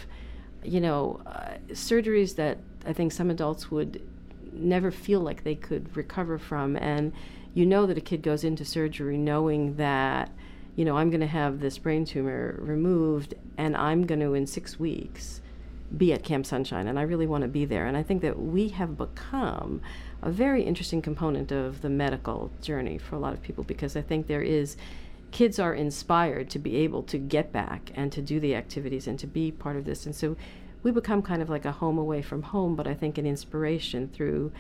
you 0.64 0.80
know, 0.80 1.22
uh, 1.26 1.56
surgeries 1.70 2.36
that 2.36 2.58
I 2.86 2.94
think 2.94 3.12
some 3.12 3.30
adults 3.30 3.70
would 3.72 4.02
never 4.54 4.92
feel 4.92 5.20
like 5.20 5.44
they 5.44 5.56
could 5.56 5.96
recover 5.96 6.38
from. 6.38 6.76
And 6.76 7.14
you 7.54 7.66
know 7.66 7.86
that 7.86 7.98
a 7.98 8.02
kid 8.02 8.22
goes 8.22 8.44
into 8.44 8.64
surgery 8.64 9.18
knowing 9.18 9.76
that, 9.76 10.32
you 10.76 10.86
know, 10.86 10.98
I'm 10.98 11.10
going 11.10 11.22
to 11.22 11.28
have 11.28 11.60
this 11.60 11.78
brain 11.78 12.06
tumor 12.06 12.56
removed 12.60 13.34
and 13.58 13.76
I'm 13.76 14.06
going 14.06 14.22
to, 14.22 14.34
in 14.34 14.48
six 14.48 14.80
weeks, 14.80 15.42
be 15.98 16.14
at 16.14 16.24
Camp 16.24 16.46
Sunshine, 16.46 16.88
and 16.88 17.00
I 17.00 17.04
really 17.04 17.28
want 17.28 17.42
to 17.44 17.48
be 17.48 17.66
there. 17.66 17.88
And 17.88 17.98
I 17.98 18.04
think 18.04 18.22
that 18.22 18.40
we 18.40 18.70
have 18.70 18.98
become 18.98 19.82
a 20.22 20.30
very 20.30 20.64
interesting 20.64 21.02
component 21.02 21.52
of 21.52 21.82
the 21.82 21.90
medical 21.90 22.52
journey 22.62 22.98
for 22.98 23.16
a 23.16 23.20
lot 23.20 23.34
of 23.34 23.42
people 23.42 23.64
because 23.64 23.96
I 23.96 24.02
think 24.02 24.28
there 24.28 24.42
is 24.42 24.78
kids 25.32 25.60
are 25.60 25.74
inspired 25.74 26.50
to 26.50 26.60
be 26.60 26.76
able 26.78 27.04
to 27.04 27.18
get 27.18 27.52
back 27.52 27.92
and 27.96 28.12
to 28.12 28.22
do 28.22 28.40
the 28.40 28.56
activities 28.56 29.08
and 29.08 29.20
to 29.20 29.28
be 29.28 29.52
part 29.52 29.76
of 29.76 29.86
this. 29.86 30.06
And 30.06 30.16
so 30.16 30.36
we 30.82 30.92
become 30.92 31.22
kind 31.22 31.42
of 31.42 31.50
like 31.50 31.66
a 31.66 31.72
home 31.72 31.98
away 31.98 32.22
from 32.22 32.42
home, 32.42 32.76
but 32.76 32.88
I 32.88 32.94
think 32.94 33.18
an 33.18 33.26
inspiration 33.26 34.10
through 34.10 34.52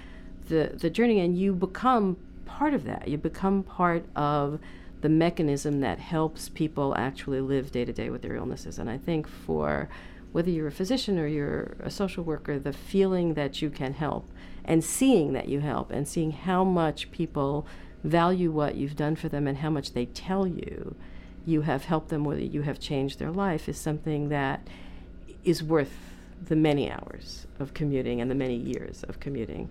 the 0.48 0.72
the 0.76 0.89
journey 0.89 1.20
and 1.20 1.38
you 1.38 1.54
become 1.54 2.18
part 2.46 2.74
of 2.74 2.84
that. 2.86 3.08
You 3.08 3.18
become 3.18 3.63
part 3.63 4.06
of 4.15 4.60
the 5.02 5.10
mechanism 5.10 5.80
that 5.80 6.00
helps 6.00 6.50
people 6.50 6.94
actually 6.98 7.39
live 7.39 7.72
day 7.72 7.86
to 7.86 7.94
day 7.94 8.10
with 8.10 8.22
their 8.22 8.36
illnesses. 8.36 8.80
And 8.80 8.89
I 8.89 8.98
think 8.98 9.28
for 9.28 9.88
whether 10.32 10.50
you're 10.50 10.68
a 10.68 10.72
physician 10.72 11.18
or 11.18 11.28
you're 11.28 11.76
a 11.80 11.89
social 11.89 12.24
worker, 12.24 12.60
the 12.60 12.74
feeling 12.74 13.34
that 13.34 13.62
you 13.62 13.70
can 13.70 13.94
help 13.94 14.30
and 14.63 14.84
seeing 14.84 15.34
that 15.34 15.48
you 15.48 15.60
help 15.60 15.92
and 15.92 16.08
seeing 16.08 16.32
how 16.32 16.63
much 16.63 17.12
people 17.12 17.65
value 18.04 18.52
what 18.52 18.76
you've 18.76 18.96
done 18.96 19.15
for 19.15 19.28
them 19.28 19.48
and 19.48 19.58
how 19.58 19.70
much 19.70 19.94
they 19.94 20.06
tell 20.06 20.46
you 20.48 20.96
you 21.46 21.62
have 21.62 21.86
helped 21.86 22.10
them, 22.10 22.24
whether 22.24 22.42
you 22.42 22.62
have 22.62 22.80
changed 22.80 23.18
their 23.18 23.32
life, 23.32 23.68
is 23.68 23.78
something 23.78 24.30
that 24.30 24.68
is 25.44 25.63
worth 25.63 25.94
the 26.46 26.56
many 26.56 26.92
hours 26.92 27.48
of 27.60 27.74
commuting 27.74 28.22
and 28.22 28.30
the 28.30 28.36
many 28.36 28.56
years 28.56 29.04
of 29.04 29.20
commuting 29.20 29.70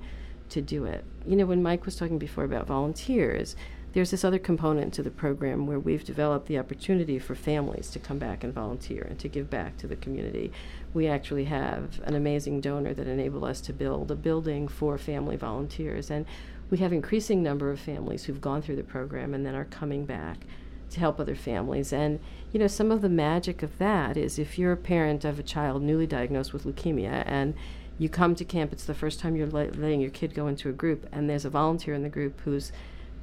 to 0.49 0.61
do 0.61 0.85
it. 0.85 1.05
You 1.27 1.37
know, 1.37 1.47
when 1.47 1.63
Mike 1.63 1.85
was 1.85 1.97
talking 1.97 2.19
before 2.19 2.45
about 2.45 2.67
volunteers, 2.67 3.55
there's 3.99 4.13
this 4.13 4.25
other 4.25 4.39
component 4.39 4.95
to 4.95 5.03
the 5.03 5.11
program 5.11 5.67
where 5.67 5.81
we've 5.81 6.05
developed 6.05 6.47
the 6.47 6.57
opportunity 6.57 7.19
for 7.19 7.35
families 7.35 7.91
to 7.91 7.99
come 7.99 8.17
back 8.17 8.45
and 8.45 8.55
volunteer 8.55 9.05
and 9.11 9.19
to 9.19 9.27
give 9.27 9.51
back 9.51 9.77
to 9.77 9.89
the 9.89 9.97
community. 9.97 10.53
We 10.95 11.09
actually 11.09 11.47
have 11.47 12.01
an 12.05 12.15
amazing 12.15 12.61
donor 12.61 12.95
that 12.95 13.09
enabled 13.09 13.43
us 13.43 13.61
to 13.63 13.73
build 13.73 14.13
a 14.13 14.15
building 14.15 14.69
for 14.69 14.99
family 14.99 15.35
volunteers 15.35 16.13
and 16.13 16.27
we 16.71 16.79
have 16.79 16.93
increasing 16.93 17.43
number 17.43 17.73
of 17.73 17.81
families 17.81 18.23
who've 18.23 18.41
gone 18.41 18.63
through 18.63 18.77
the 18.77 18.85
program 18.85 19.35
and 19.35 19.45
then 19.45 19.57
are 19.57 19.65
coming 19.65 20.07
back 20.07 20.47
to 20.91 21.01
help 21.01 21.19
other 21.19 21.35
families. 21.35 21.93
And 21.93 22.21
you 22.53 22.61
know, 22.61 22.69
some 22.69 22.93
of 22.93 23.03
the 23.03 23.09
magic 23.09 23.65
of 23.65 23.79
that 23.79 24.17
is 24.17 24.39
if 24.39 24.61
you're 24.61 24.71
a 24.71 24.77
parent 24.77 25.25
of 25.25 25.41
a 25.41 25.43
child 25.43 25.83
newly 25.83 26.07
diagnosed 26.07 26.53
with 26.53 26.63
leukemia 26.63 27.25
and 27.27 27.53
you 27.99 28.09
come 28.09 28.37
to 28.37 28.45
camp, 28.45 28.73
it's 28.73 28.85
the 28.85 28.95
first 28.95 29.19
time 29.19 29.35
you're 29.35 29.49
letting 29.49 30.01
your 30.01 30.11
kid 30.11 30.35
go 30.35 30.47
into 30.47 30.69
a 30.69 30.73
group, 30.73 31.09
and 31.11 31.29
there's 31.29 31.45
a 31.45 31.51
volunteer 31.51 31.95
in 31.95 32.05
the 32.05 32.09
group 32.09 32.41
who's 32.43 32.71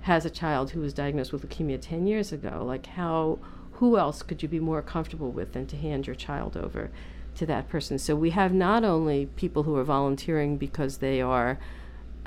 has 0.06 0.24
a 0.24 0.30
child 0.30 0.70
who 0.70 0.82
was 0.82 0.94
diagnosed 0.94 1.34
with 1.34 1.50
leukemia 1.50 1.82
10 1.82 2.06
years 2.06 2.32
ago, 2.32 2.64
like 2.64 2.86
how, 2.86 3.40
who 3.74 3.98
else 3.98 4.22
could 4.22 4.44
you 4.44 4.48
be 4.48 4.60
more 4.60 4.84
comfortable 4.84 5.32
with 5.32 5.54
than 5.54 5.66
to 5.66 5.76
hand 5.76 6.06
your 6.06 6.16
child 6.16 6.56
over 6.56 6.92
to 7.34 7.44
that 7.44 7.68
person? 7.68 7.98
So 7.98 8.16
we 8.16 8.30
have 8.30 8.54
not 8.54 8.84
only 8.84 9.26
people 9.36 9.64
who 9.64 9.76
are 9.76 9.84
volunteering 9.84 10.58
because 10.58 11.00
they 11.00 11.22
are 11.22 11.58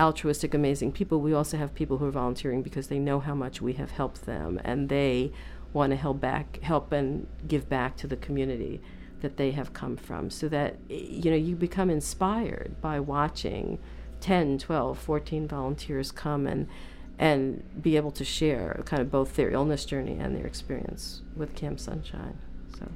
altruistic, 0.00 0.54
amazing 0.54 0.90
people, 0.90 1.20
we 1.20 1.32
also 1.32 1.56
have 1.56 1.72
people 1.72 1.98
who 1.98 2.06
are 2.06 2.10
volunteering 2.10 2.62
because 2.62 2.88
they 2.88 2.98
know 2.98 3.20
how 3.20 3.36
much 3.36 3.62
we 3.62 3.74
have 3.74 3.92
helped 3.92 4.26
them 4.26 4.60
and 4.64 4.88
they 4.88 5.30
want 5.72 5.92
to 5.92 5.96
help 5.96 6.20
back, 6.20 6.58
help 6.62 6.90
and 6.90 7.28
give 7.46 7.68
back 7.68 7.96
to 7.98 8.08
the 8.08 8.16
community 8.16 8.80
that 9.20 9.36
they 9.36 9.52
have 9.52 9.72
come 9.72 9.96
from 9.96 10.30
so 10.30 10.48
that 10.48 10.76
you 10.88 11.30
know 11.30 11.36
you 11.36 11.54
become 11.54 11.90
inspired 11.90 12.74
by 12.80 12.98
watching 12.98 13.78
10 14.20 14.58
12 14.58 14.96
14 14.96 15.48
volunteers 15.48 16.12
come 16.12 16.46
and 16.46 16.68
and 17.18 17.62
be 17.82 17.96
able 17.96 18.10
to 18.12 18.24
share 18.24 18.80
kind 18.84 19.02
of 19.02 19.10
both 19.10 19.34
their 19.36 19.50
illness 19.50 19.84
journey 19.84 20.16
and 20.18 20.36
their 20.36 20.46
experience 20.46 21.22
with 21.36 21.54
Camp 21.54 21.80
Sunshine. 21.80 22.38
So 22.78 22.88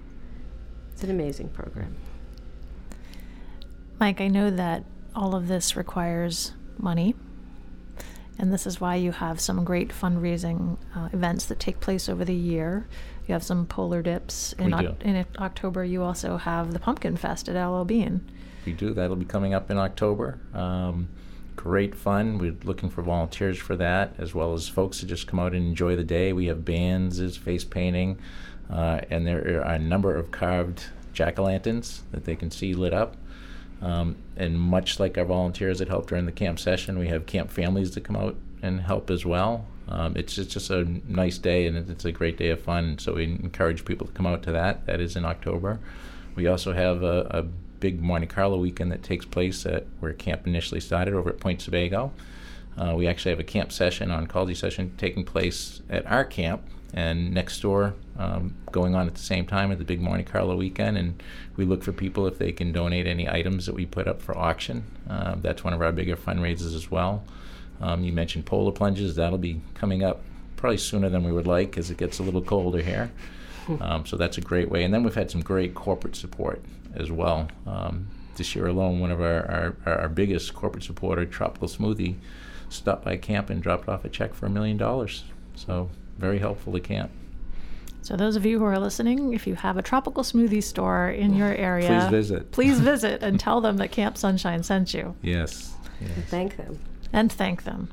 it's 0.92 1.02
an 1.02 1.10
amazing 1.10 1.48
program. 1.48 1.96
Mike, 3.98 4.20
I 4.20 4.28
know 4.28 4.50
that 4.50 4.84
all 5.14 5.34
of 5.34 5.48
this 5.48 5.76
requires 5.76 6.52
money, 6.78 7.14
and 8.38 8.52
this 8.52 8.66
is 8.66 8.80
why 8.80 8.96
you 8.96 9.12
have 9.12 9.40
some 9.40 9.64
great 9.64 9.90
fundraising 9.90 10.76
uh, 10.94 11.08
events 11.12 11.44
that 11.46 11.60
take 11.60 11.80
place 11.80 12.08
over 12.08 12.24
the 12.24 12.34
year. 12.34 12.86
You 13.28 13.32
have 13.34 13.44
some 13.44 13.66
polar 13.66 14.02
dips 14.02 14.52
in, 14.54 14.76
We 14.76 14.82
do. 14.82 14.96
in 15.02 15.24
October. 15.38 15.84
You 15.84 16.02
also 16.02 16.36
have 16.36 16.72
the 16.72 16.80
Pumpkin 16.80 17.16
Fest 17.16 17.48
at 17.48 17.54
L.L. 17.54 17.84
Bean. 17.84 18.28
We 18.66 18.72
do. 18.72 18.92
That'll 18.94 19.16
be 19.16 19.24
coming 19.24 19.54
up 19.54 19.70
in 19.70 19.78
October. 19.78 20.38
Um, 20.54 21.08
great 21.56 21.94
fun. 21.94 22.38
We're 22.38 22.56
looking 22.64 22.90
for 22.90 23.02
volunteers 23.02 23.58
for 23.58 23.76
that, 23.76 24.14
as 24.18 24.34
well 24.34 24.54
as 24.54 24.68
folks 24.68 25.00
to 25.00 25.06
just 25.06 25.26
come 25.26 25.38
out 25.38 25.54
and 25.54 25.66
enjoy 25.66 25.96
the 25.96 26.04
day. 26.04 26.32
We 26.32 26.46
have 26.46 26.64
bands, 26.64 27.18
there's 27.18 27.36
face 27.36 27.64
painting, 27.64 28.18
uh, 28.70 29.00
and 29.10 29.26
there 29.26 29.60
are 29.60 29.74
a 29.74 29.78
number 29.78 30.14
of 30.14 30.30
carved 30.30 30.84
jack 31.12 31.38
o' 31.38 31.44
lanterns 31.44 32.02
that 32.10 32.24
they 32.24 32.36
can 32.36 32.50
see 32.50 32.74
lit 32.74 32.94
up. 32.94 33.16
Um, 33.80 34.16
and 34.36 34.58
much 34.58 35.00
like 35.00 35.18
our 35.18 35.24
volunteers 35.24 35.80
that 35.80 35.88
help 35.88 36.06
during 36.06 36.26
the 36.26 36.32
camp 36.32 36.58
session, 36.58 36.98
we 36.98 37.08
have 37.08 37.26
camp 37.26 37.50
families 37.50 37.90
to 37.92 38.00
come 38.00 38.16
out 38.16 38.36
and 38.62 38.80
help 38.80 39.10
as 39.10 39.26
well. 39.26 39.66
Um, 39.88 40.16
it's, 40.16 40.36
just, 40.36 40.50
just 40.50 40.70
a 40.70 40.84
nice 41.06 41.36
day 41.38 41.66
and 41.66 41.76
it's 41.90 42.04
a 42.04 42.12
great 42.12 42.38
day 42.38 42.50
of 42.50 42.60
fun. 42.60 42.98
So 42.98 43.14
we 43.14 43.24
encourage 43.24 43.84
people 43.84 44.06
to 44.06 44.12
come 44.12 44.26
out 44.26 44.42
to 44.44 44.52
that. 44.52 44.86
That 44.86 45.00
is 45.00 45.16
in 45.16 45.24
October. 45.24 45.80
We 46.36 46.46
also 46.46 46.72
have 46.72 47.02
a, 47.02 47.26
a 47.30 47.44
big 47.82 48.00
Monte 48.00 48.28
Carlo 48.28 48.58
weekend 48.58 48.92
that 48.92 49.02
takes 49.02 49.26
place 49.26 49.66
at 49.66 49.84
where 49.98 50.12
camp 50.12 50.46
initially 50.46 50.80
started 50.80 51.14
over 51.14 51.28
at 51.28 51.40
Point 51.40 51.60
Sebago. 51.60 52.12
Uh, 52.78 52.94
we 52.96 53.08
actually 53.08 53.32
have 53.32 53.40
a 53.40 53.44
camp 53.44 53.72
session, 53.72 54.08
oncology 54.08 54.56
session, 54.56 54.94
taking 54.96 55.24
place 55.24 55.82
at 55.90 56.06
our 56.06 56.24
camp 56.24 56.62
and 56.94 57.34
next 57.34 57.60
door 57.60 57.94
um, 58.18 58.54
going 58.70 58.94
on 58.94 59.08
at 59.08 59.14
the 59.14 59.20
same 59.20 59.46
time 59.46 59.72
at 59.72 59.78
the 59.78 59.84
big 59.84 60.00
Monte 60.00 60.22
Carlo 60.22 60.54
weekend. 60.54 60.96
And 60.96 61.22
we 61.56 61.64
look 61.64 61.82
for 61.82 61.92
people 61.92 62.26
if 62.28 62.38
they 62.38 62.52
can 62.52 62.70
donate 62.70 63.08
any 63.08 63.28
items 63.28 63.66
that 63.66 63.74
we 63.74 63.84
put 63.84 64.06
up 64.06 64.22
for 64.22 64.38
auction. 64.38 64.84
Uh, 65.10 65.34
that's 65.38 65.64
one 65.64 65.72
of 65.72 65.82
our 65.82 65.90
bigger 65.90 66.16
fundraisers 66.16 66.74
as 66.76 66.88
well. 66.88 67.24
Um, 67.80 68.04
you 68.04 68.12
mentioned 68.12 68.46
polar 68.46 68.70
plunges, 68.70 69.16
that'll 69.16 69.38
be 69.38 69.60
coming 69.74 70.04
up 70.04 70.22
probably 70.56 70.78
sooner 70.78 71.08
than 71.08 71.24
we 71.24 71.32
would 71.32 71.48
like 71.48 71.76
as 71.76 71.90
it 71.90 71.98
gets 71.98 72.20
a 72.20 72.22
little 72.22 72.42
colder 72.42 72.80
here. 72.80 73.10
Um, 73.80 74.06
so 74.06 74.16
that's 74.16 74.38
a 74.38 74.40
great 74.40 74.70
way. 74.70 74.82
And 74.84 74.92
then 74.92 75.02
we've 75.02 75.14
had 75.14 75.30
some 75.30 75.40
great 75.40 75.74
corporate 75.74 76.16
support 76.16 76.62
as 76.94 77.10
well. 77.10 77.48
Um, 77.66 78.08
this 78.36 78.54
year 78.56 78.66
alone, 78.66 79.00
one 79.00 79.10
of 79.10 79.20
our, 79.20 79.74
our, 79.86 79.98
our 79.98 80.08
biggest 80.08 80.54
corporate 80.54 80.84
supporter, 80.84 81.26
Tropical 81.26 81.68
Smoothie, 81.68 82.16
stopped 82.70 83.04
by 83.04 83.16
camp 83.18 83.50
and 83.50 83.62
dropped 83.62 83.88
off 83.88 84.04
a 84.04 84.08
check 84.08 84.34
for 84.34 84.46
a 84.46 84.50
million 84.50 84.76
dollars. 84.76 85.24
So 85.54 85.90
very 86.18 86.38
helpful 86.38 86.72
to 86.72 86.80
camp. 86.80 87.10
So, 88.04 88.16
those 88.16 88.34
of 88.34 88.44
you 88.44 88.58
who 88.58 88.64
are 88.64 88.80
listening, 88.80 89.32
if 89.32 89.46
you 89.46 89.54
have 89.54 89.76
a 89.76 89.82
tropical 89.82 90.24
smoothie 90.24 90.60
store 90.62 91.08
in 91.08 91.34
your 91.34 91.54
area, 91.54 91.86
Please 91.86 92.10
visit. 92.10 92.50
Please 92.50 92.80
visit 92.92 93.22
and 93.22 93.38
tell 93.38 93.60
them 93.60 93.76
that 93.76 93.92
Camp 93.92 94.18
Sunshine 94.18 94.64
sent 94.64 94.92
you 94.92 95.14
Yes. 95.22 95.76
yes. 96.00 96.10
Thank 96.28 96.56
them. 96.56 96.80
and 97.12 97.30
thank 97.30 97.62
them. 97.62 97.90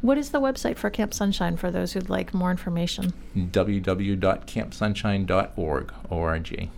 What 0.00 0.16
is 0.16 0.30
the 0.30 0.40
website 0.40 0.76
for 0.76 0.90
Camp 0.90 1.12
Sunshine 1.12 1.56
for 1.56 1.72
those 1.72 1.92
who'd 1.92 2.08
like 2.08 2.32
more 2.32 2.52
information? 2.52 3.12
www.campsunshine.org. 3.36 5.92
O-R-G. 6.10 6.70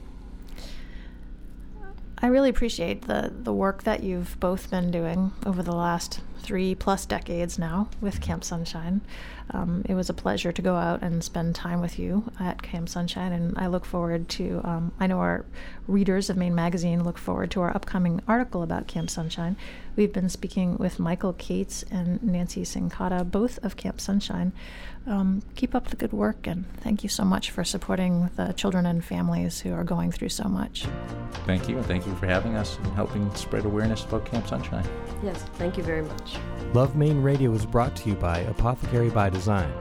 I 2.25 2.29
really 2.29 2.49
appreciate 2.49 3.03
the, 3.03 3.31
the 3.31 3.53
work 3.53 3.83
that 3.83 4.03
you've 4.03 4.41
both 4.41 4.71
been 4.71 4.91
doing 4.91 5.31
over 5.45 5.63
the 5.63 5.75
last 5.75 6.23
three 6.45 6.75
plus 6.75 7.07
decades 7.07 7.59
now 7.59 7.89
with 8.01 8.21
Camp 8.21 8.45
Sunshine. 8.45 9.01
Um, 9.51 9.85
it 9.89 9.95
was 9.95 10.09
a 10.09 10.15
pleasure 10.15 10.53
to 10.53 10.63
go 10.63 10.77
out 10.77 11.03
and 11.03 11.23
spend 11.23 11.55
time 11.55 11.81
with 11.81 11.99
you 11.99 12.31
at 12.41 12.63
Camp 12.63 12.89
Sunshine, 12.89 13.33
and 13.33 13.59
I 13.59 13.67
look 13.67 13.85
forward 13.85 14.29
to. 14.31 14.61
Um, 14.65 14.93
I 15.01 15.07
know 15.07 15.19
our 15.19 15.45
readers 15.87 16.31
of 16.31 16.37
Maine 16.37 16.55
Magazine 16.55 17.05
look 17.05 17.19
forward 17.19 17.51
to 17.53 17.61
our 17.61 17.75
upcoming 17.75 18.23
article 18.27 18.63
about 18.63 18.87
Camp 18.87 19.11
Sunshine. 19.11 19.57
We've 19.97 20.13
been 20.13 20.29
speaking 20.29 20.77
with 20.79 20.99
Michael 20.99 21.35
Cates 21.35 21.85
and 21.91 22.23
Nancy 22.23 22.63
Cincotta, 22.63 23.31
both 23.31 23.59
of 23.63 23.77
Camp 23.77 24.01
Sunshine. 24.01 24.53
Um, 25.07 25.43
keep 25.55 25.75
up 25.75 25.89
the 25.89 25.97
good 25.97 26.13
work, 26.13 26.47
and 26.47 26.65
thank 26.79 27.03
you 27.03 27.11
so 27.11 27.25
much 27.25 27.51
for 27.51 27.65
supporting 27.65 28.31
the 28.37 28.53
children 28.53 28.87
and 28.87 29.05
families 29.05 29.61
who 29.61 29.75
are 29.75 29.85
going 29.85 30.11
through 30.11 30.31
so 30.31 30.45
much. 30.45 30.87
Thank 31.47 31.69
you, 31.69 31.77
and 31.77 31.87
thank 31.87 32.07
you 32.07 32.15
for 32.17 32.27
having 32.27 32.55
us 32.57 32.79
and 32.79 32.87
helping 32.95 33.33
spread 33.35 33.67
awareness 33.67 34.05
about 34.05 34.25
Camp 34.25 34.49
Sunshine. 34.49 34.87
Yes, 35.23 35.43
thank 35.59 35.77
you 35.77 35.83
very 35.83 36.03
much. 36.03 36.34
Love 36.73 36.97
Maine 36.97 37.23
Radio 37.23 37.53
is 37.53 37.67
brought 37.67 37.95
to 37.97 38.09
you 38.09 38.15
by 38.17 38.39
Apothecary 38.41 39.11
by 39.11 39.31
Design. 39.31 39.73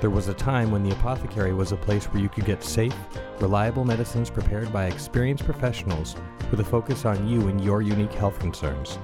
There 0.00 0.10
was 0.10 0.28
a 0.28 0.34
time 0.34 0.70
when 0.70 0.82
the 0.82 0.92
apothecary 0.92 1.52
was 1.52 1.72
a 1.72 1.76
place 1.76 2.06
where 2.06 2.22
you 2.22 2.28
could 2.28 2.44
get 2.44 2.64
safe, 2.64 2.96
reliable 3.40 3.84
medicines 3.84 4.30
prepared 4.30 4.72
by 4.72 4.86
experienced 4.86 5.44
professionals 5.44 6.16
with 6.50 6.60
a 6.60 6.64
focus 6.64 7.04
on 7.04 7.28
you 7.28 7.48
and 7.48 7.62
your 7.62 7.82
unique 7.82 8.12
health 8.12 8.38
concerns. 8.38 8.98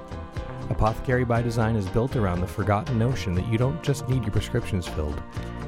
Apothecary 0.70 1.25
by 1.25 1.42
Design 1.42 1.77
is 1.77 1.88
built 1.88 2.16
around 2.16 2.40
the 2.40 2.46
forgotten 2.46 2.99
notion 2.99 3.35
that 3.35 3.46
you 3.49 3.59
don't 3.59 3.83
just 3.83 4.09
need 4.09 4.22
your 4.22 4.33
prescriptions 4.33 4.87
filled, 4.87 5.22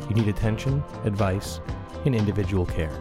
you 0.09 0.15
need 0.15 0.29
attention, 0.29 0.83
advice, 1.05 1.61
and 2.05 2.15
individual 2.15 2.65
care. 2.65 2.99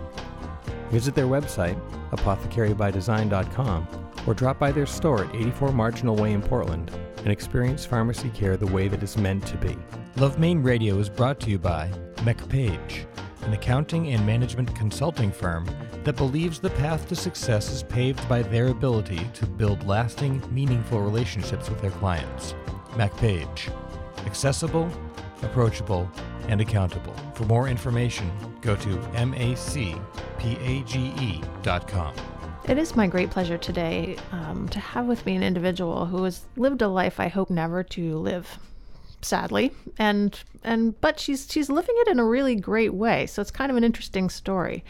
Visit 0.91 1.15
their 1.15 1.26
website, 1.26 1.80
apothecarybydesign.com, 2.12 3.88
or 4.26 4.34
drop 4.34 4.60
by 4.60 4.71
their 4.71 4.86
store 4.86 5.26
at 5.26 5.36
84 5.36 5.71
Marginal 5.71 6.15
Way 6.15 6.34
in 6.34 6.41
Portland 6.41 6.91
and 7.17 7.28
experience 7.28 7.86
pharmacy 7.86 8.30
care 8.30 8.58
the 8.58 8.67
way 8.67 8.88
that 8.88 9.04
it's 9.04 9.17
meant 9.17 9.45
to 9.47 9.58
be. 9.58 9.76
Love 10.17 10.39
Maine 10.39 10.63
Radio 10.63 10.97
is 11.00 11.10
brought 11.10 11.39
to 11.41 11.50
you 11.50 11.60
by 11.60 11.91
MacPage, 12.17 13.06
an 13.41 13.54
accounting 13.54 14.08
and 14.13 14.26
management 14.26 14.73
consulting 14.76 15.32
firm 15.32 15.67
that 16.04 16.15
believes 16.15 16.60
the 16.60 16.69
path 16.71 17.08
to 17.10 17.15
success 17.15 17.69
is 17.69 17.84
paved 17.84 18.28
by 18.30 18.41
their 18.41 18.67
ability 18.67 19.19
to 19.34 19.45
build 19.45 19.86
lasting, 19.86 20.41
meaningful 20.52 21.02
relationships 21.02 21.69
with 21.69 21.82
their 21.82 21.91
clients. 21.91 22.56
MacPage. 22.91 23.69
Accessible, 24.26 24.89
approachable, 25.41 26.10
and 26.47 26.62
accountable. 26.62 27.13
For 27.34 27.43
more 27.43 27.67
information, 27.67 28.32
go 28.62 28.76
to 28.78 29.00
macpage.com. 30.38 32.15
It 32.67 32.78
is 32.78 32.95
my 32.95 33.08
great 33.08 33.30
pleasure 33.30 33.58
today 33.58 34.17
um, 34.32 34.67
to 34.69 34.80
have 34.80 35.06
with 35.06 35.26
me 35.26 35.36
an 35.36 35.43
individual 35.43 36.06
who 36.06 36.23
has 36.23 36.45
lived 36.58 36.82
a 36.82 36.88
life 36.88 37.19
I 37.19 37.30
hope 37.30 37.50
never 37.50 37.82
to 37.84 38.17
live, 38.17 38.60
sadly, 39.21 39.71
and 39.97 40.38
and 40.63 41.00
but 41.00 41.19
she's 41.19 41.47
she's 41.50 41.69
living 41.69 41.95
it 42.00 42.10
in 42.10 42.19
a 42.19 42.26
really 42.26 42.56
great 42.56 42.93
way. 42.93 43.26
So 43.26 43.41
it's 43.41 43.52
kind 43.52 43.71
of 43.71 43.78
an 43.78 43.86
interesting 43.86 44.30
story. 44.30 44.84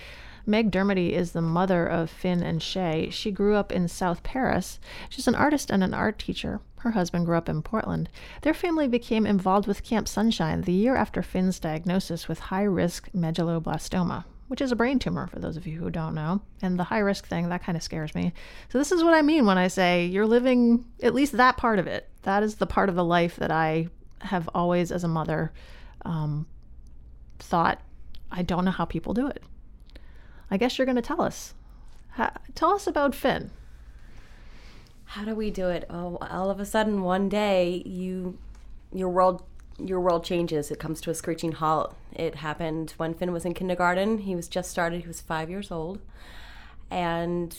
Meg 0.47 0.71
Dermody 0.71 1.12
is 1.12 1.33
the 1.33 1.41
mother 1.41 1.86
of 1.86 2.10
Finn 2.10 2.41
and 2.41 2.63
Shay. 2.63 3.10
She 3.12 3.31
grew 3.31 3.55
up 3.55 3.71
in 3.71 3.88
South 3.88 4.23
Paris. 4.23 4.79
She's 5.10 5.27
an 5.27 5.36
artist 5.36 5.69
and 5.69 5.83
an 5.83 5.93
art 5.93 6.17
teacher. 6.17 6.62
Her 6.79 6.91
husband 6.91 7.25
grew 7.25 7.38
up 7.38 7.49
in 7.49 7.62
Portland. 7.62 8.10
Their 8.43 8.53
family 8.53 8.88
became 8.88 9.25
involved 9.25 9.67
with 9.67 9.83
Camp 9.83 10.07
Sunshine 10.07 10.62
the 10.62 10.71
year 10.71 10.95
after 10.95 11.21
Finn's 11.21 11.60
diagnosis 11.60 12.29
with 12.29 12.39
high 12.39 12.63
risk 12.63 13.10
medulloblastoma, 13.12 14.23
which 14.47 14.62
is 14.62 14.71
a 14.71 14.75
brain 14.75 14.99
tumor, 14.99 15.27
for 15.27 15.39
those 15.39 15.57
of 15.57 15.67
you 15.67 15.77
who 15.79 15.89
don't 15.89 16.15
know. 16.15 16.41
And 16.62 16.79
the 16.79 16.86
high 16.86 16.99
risk 16.99 17.27
thing, 17.27 17.49
that 17.49 17.63
kind 17.63 17.75
of 17.75 17.83
scares 17.83 18.15
me. 18.15 18.33
So, 18.69 18.77
this 18.77 18.91
is 18.91 19.03
what 19.03 19.13
I 19.13 19.21
mean 19.21 19.45
when 19.45 19.57
I 19.57 19.67
say 19.67 20.05
you're 20.05 20.25
living 20.25 20.86
at 21.01 21.13
least 21.13 21.33
that 21.33 21.57
part 21.57 21.79
of 21.79 21.88
it. 21.88 22.10
That 22.23 22.43
is 22.43 22.55
the 22.55 22.67
part 22.67 22.89
of 22.89 22.95
the 22.95 23.03
life 23.03 23.36
that 23.38 23.51
I 23.51 23.88
have 24.19 24.49
always, 24.55 24.91
as 24.91 25.03
a 25.03 25.07
mother, 25.07 25.51
um, 26.03 26.47
thought, 27.39 27.81
I 28.31 28.41
don't 28.41 28.65
know 28.65 28.71
how 28.71 28.86
people 28.86 29.13
do 29.13 29.27
it. 29.27 29.43
I 30.49 30.57
guess 30.57 30.77
you're 30.77 30.86
going 30.86 30.95
to 30.95 31.01
tell 31.01 31.21
us. 31.21 31.53
Tell 32.55 32.71
us 32.71 32.88
about 32.88 33.13
Finn. 33.13 33.51
How 35.05 35.23
do 35.23 35.36
we 35.36 35.51
do 35.51 35.69
it? 35.69 35.86
Oh, 35.89 36.17
all 36.21 36.49
of 36.49 36.60
a 36.60 36.65
sudden, 36.65 37.01
one 37.01 37.29
day, 37.29 37.83
you, 37.86 38.38
your 38.91 39.10
world, 39.10 39.43
your 39.77 40.01
world 40.01 40.25
changes. 40.25 40.71
It 40.71 40.79
comes 40.79 40.99
to 41.01 41.12
a 41.12 41.13
screeching 41.13 41.53
halt. 41.53 41.95
It 42.17 42.36
happened 42.36 42.93
when 42.97 43.13
Finn 43.13 43.32
was 43.32 43.45
in 43.45 43.53
kindergarten. 43.53 44.19
He 44.19 44.36
was 44.36 44.47
just 44.47 44.71
started. 44.71 45.01
He 45.01 45.08
was 45.08 45.21
five 45.21 45.49
years 45.49 45.71
old, 45.71 45.99
and 46.89 47.56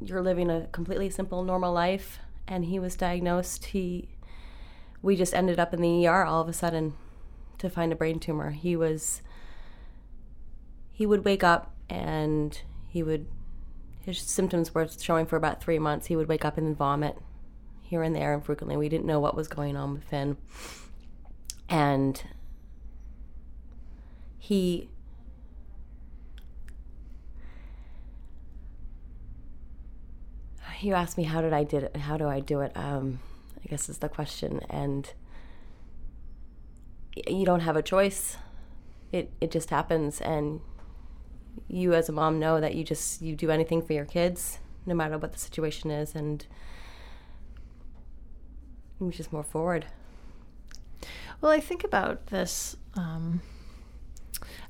you're 0.00 0.22
living 0.22 0.50
a 0.50 0.68
completely 0.72 1.10
simple, 1.10 1.42
normal 1.42 1.72
life. 1.72 2.20
And 2.46 2.66
he 2.66 2.78
was 2.78 2.94
diagnosed. 2.94 3.66
He, 3.66 4.08
we 5.02 5.16
just 5.16 5.34
ended 5.34 5.58
up 5.58 5.74
in 5.74 5.82
the 5.82 6.06
ER 6.06 6.24
all 6.24 6.40
of 6.40 6.48
a 6.48 6.52
sudden, 6.52 6.94
to 7.58 7.68
find 7.68 7.92
a 7.92 7.96
brain 7.96 8.20
tumor. 8.20 8.50
He 8.50 8.76
was. 8.76 9.20
He 10.92 11.04
would 11.04 11.24
wake 11.24 11.44
up 11.44 11.74
and 11.90 12.58
he 12.88 13.02
would 13.02 13.26
his 14.06 14.18
symptoms 14.18 14.72
were 14.72 14.88
showing 14.88 15.26
for 15.26 15.36
about 15.36 15.60
three 15.60 15.80
months. 15.80 16.06
He 16.06 16.14
would 16.14 16.28
wake 16.28 16.44
up 16.44 16.56
and 16.56 16.76
vomit 16.76 17.18
here 17.82 18.02
and 18.02 18.14
there 18.14 18.32
and 18.32 18.44
frequently. 18.44 18.76
We 18.76 18.88
didn't 18.88 19.04
know 19.04 19.18
what 19.18 19.34
was 19.34 19.48
going 19.48 19.76
on 19.76 19.94
with 19.94 20.04
Finn. 20.04 20.36
And 21.68 22.22
he 24.46 24.88
you 30.80 30.94
asked 30.94 31.16
me 31.16 31.24
how 31.24 31.40
did 31.40 31.52
I 31.52 31.64
did 31.64 31.84
it 31.84 31.96
how 31.96 32.16
do 32.16 32.28
I 32.28 32.40
do 32.40 32.60
it 32.60 32.72
um, 32.76 33.18
I 33.64 33.68
guess 33.68 33.88
is 33.88 33.98
the 33.98 34.08
question 34.08 34.60
and 34.70 35.12
you 37.26 37.44
don't 37.44 37.60
have 37.60 37.76
a 37.76 37.82
choice 37.82 38.36
it 39.10 39.32
it 39.40 39.50
just 39.50 39.70
happens 39.70 40.20
and 40.20 40.60
you 41.66 41.94
as 41.94 42.08
a 42.08 42.12
mom 42.12 42.38
know 42.38 42.60
that 42.60 42.74
you 42.74 42.84
just 42.84 43.22
you 43.22 43.34
do 43.34 43.50
anything 43.50 43.82
for 43.82 43.94
your 43.94 44.04
kids 44.04 44.58
no 44.84 44.94
matter 44.94 45.18
what 45.18 45.32
the 45.32 45.38
situation 45.38 45.90
is 45.90 46.14
and 46.14 46.46
you 49.00 49.10
just 49.10 49.32
move 49.32 49.46
forward 49.46 49.86
Well, 51.40 51.52
I 51.52 51.60
think 51.60 51.84
about 51.84 52.28
this. 52.28 52.76
Um, 52.94 53.42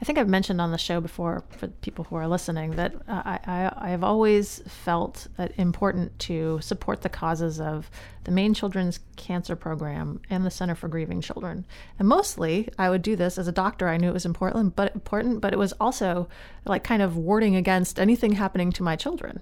I 0.00 0.04
think 0.04 0.18
I've 0.18 0.28
mentioned 0.28 0.60
on 0.60 0.72
the 0.72 0.78
show 0.78 1.00
before 1.00 1.42
for 1.50 1.68
people 1.68 2.04
who 2.04 2.16
are 2.16 2.28
listening 2.28 2.72
that 2.72 2.94
I, 3.08 3.38
I, 3.46 3.92
I've 3.92 4.04
always 4.04 4.60
felt 4.66 5.28
it 5.38 5.54
important 5.56 6.18
to 6.20 6.60
support 6.60 7.02
the 7.02 7.08
causes 7.08 7.60
of 7.60 7.90
the 8.24 8.30
Maine 8.30 8.52
Children's 8.52 9.00
Cancer 9.16 9.56
Program 9.56 10.20
and 10.28 10.44
the 10.44 10.50
Center 10.50 10.74
for 10.74 10.88
Grieving 10.88 11.20
Children. 11.20 11.64
And 11.98 12.08
mostly, 12.08 12.68
I 12.78 12.90
would 12.90 13.02
do 13.02 13.16
this 13.16 13.38
as 13.38 13.48
a 13.48 13.52
doctor. 13.52 13.88
I 13.88 13.96
knew 13.96 14.10
it 14.10 14.14
was 14.14 14.26
important, 14.26 14.76
but 14.76 14.94
important, 14.94 15.40
but 15.40 15.52
it 15.52 15.58
was 15.58 15.72
also 15.74 16.28
like 16.66 16.84
kind 16.84 17.00
of 17.02 17.16
warding 17.16 17.56
against 17.56 17.98
anything 17.98 18.32
happening 18.32 18.72
to 18.72 18.82
my 18.82 18.96
children. 18.96 19.40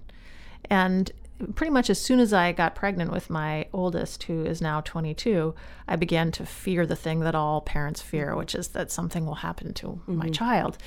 And 0.70 1.11
pretty 1.47 1.70
much 1.70 1.90
as 1.90 2.01
soon 2.01 2.20
as 2.20 2.32
I 2.32 2.53
got 2.53 2.74
pregnant 2.74 3.12
with 3.12 3.30
my 3.30 3.66
oldest, 3.72 4.24
who 4.24 4.45
is 4.45 4.61
now 4.61 4.80
22, 4.80 5.55
I 5.86 5.97
began 5.97 6.30
to 6.32 6.47
fear 6.47 6.86
the 6.86 6.97
thing 6.97 7.20
that 7.20 7.34
all 7.34 7.61
parents 7.61 8.01
fear, 8.01 8.34
which 8.36 8.55
is 8.55 8.68
that 8.68 8.90
something 8.90 9.26
will 9.26 9.36
happen 9.36 9.74
to 9.74 10.01
my 10.07 10.28
child. 10.28 10.78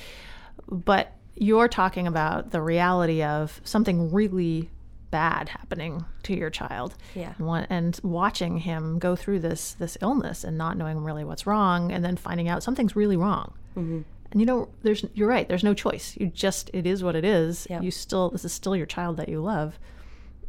But 0.68 1.12
you're 1.34 1.68
talking 1.68 2.06
about 2.06 2.50
the 2.50 2.60
reality 2.60 3.22
of 3.22 3.60
something 3.64 4.12
really 4.12 4.70
bad 5.10 5.48
happening 5.48 6.04
to 6.24 6.34
your 6.34 6.50
child. 6.50 6.94
Yeah. 7.14 7.32
And, 7.38 7.46
wa- 7.46 7.66
and 7.70 7.98
watching 8.02 8.58
him 8.58 8.98
go 8.98 9.16
through 9.16 9.40
this 9.40 9.72
this 9.74 9.96
illness 10.02 10.44
and 10.44 10.58
not 10.58 10.76
knowing 10.76 10.98
really 11.02 11.24
what's 11.24 11.46
wrong, 11.46 11.92
and 11.92 12.04
then 12.04 12.16
finding 12.16 12.48
out 12.48 12.62
something's 12.62 12.96
really 12.96 13.16
wrong. 13.16 13.54
Mm-hmm. 13.76 14.00
And 14.30 14.40
you 14.40 14.46
know, 14.46 14.68
there's 14.82 15.04
you're 15.14 15.28
right. 15.28 15.48
There's 15.48 15.64
no 15.64 15.74
choice. 15.74 16.16
You 16.18 16.26
just 16.26 16.70
it 16.74 16.86
is 16.86 17.02
what 17.02 17.16
it 17.16 17.24
is. 17.24 17.66
Yeah. 17.70 17.80
You 17.80 17.90
still 17.90 18.30
this 18.30 18.44
is 18.44 18.52
still 18.52 18.76
your 18.76 18.86
child 18.86 19.16
that 19.16 19.28
you 19.28 19.40
love, 19.40 19.78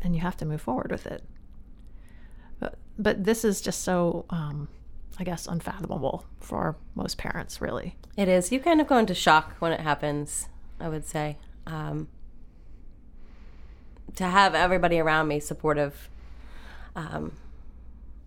and 0.02 0.16
you 0.16 0.22
have 0.22 0.38
to 0.38 0.45
move 0.45 0.62
forward 0.62 0.91
with 0.91 1.06
it. 1.06 1.24
But 2.60 2.78
but 2.97 3.24
this 3.24 3.43
is 3.43 3.62
just 3.62 3.84
so 3.84 4.26
um, 4.30 4.68
I 5.20 5.24
guess 5.24 5.47
unfathomable 5.47 6.26
for 6.39 6.78
most 6.95 7.18
parents, 7.18 7.62
really. 7.62 7.95
It 8.16 8.28
is. 8.28 8.52
You 8.52 8.60
kind 8.60 8.82
of 8.82 8.88
go 8.88 8.97
into 8.97 9.14
shock 9.14 9.56
when 9.60 9.72
it 9.72 9.82
happens, 9.82 10.47
I 10.80 10.89
would 10.89 11.06
say. 11.06 11.38
Um, 11.68 12.08
to 14.16 14.24
have 14.26 14.56
everybody 14.56 15.00
around 15.00 15.28
me 15.28 15.39
supportive. 15.39 16.10
Um, 16.95 17.34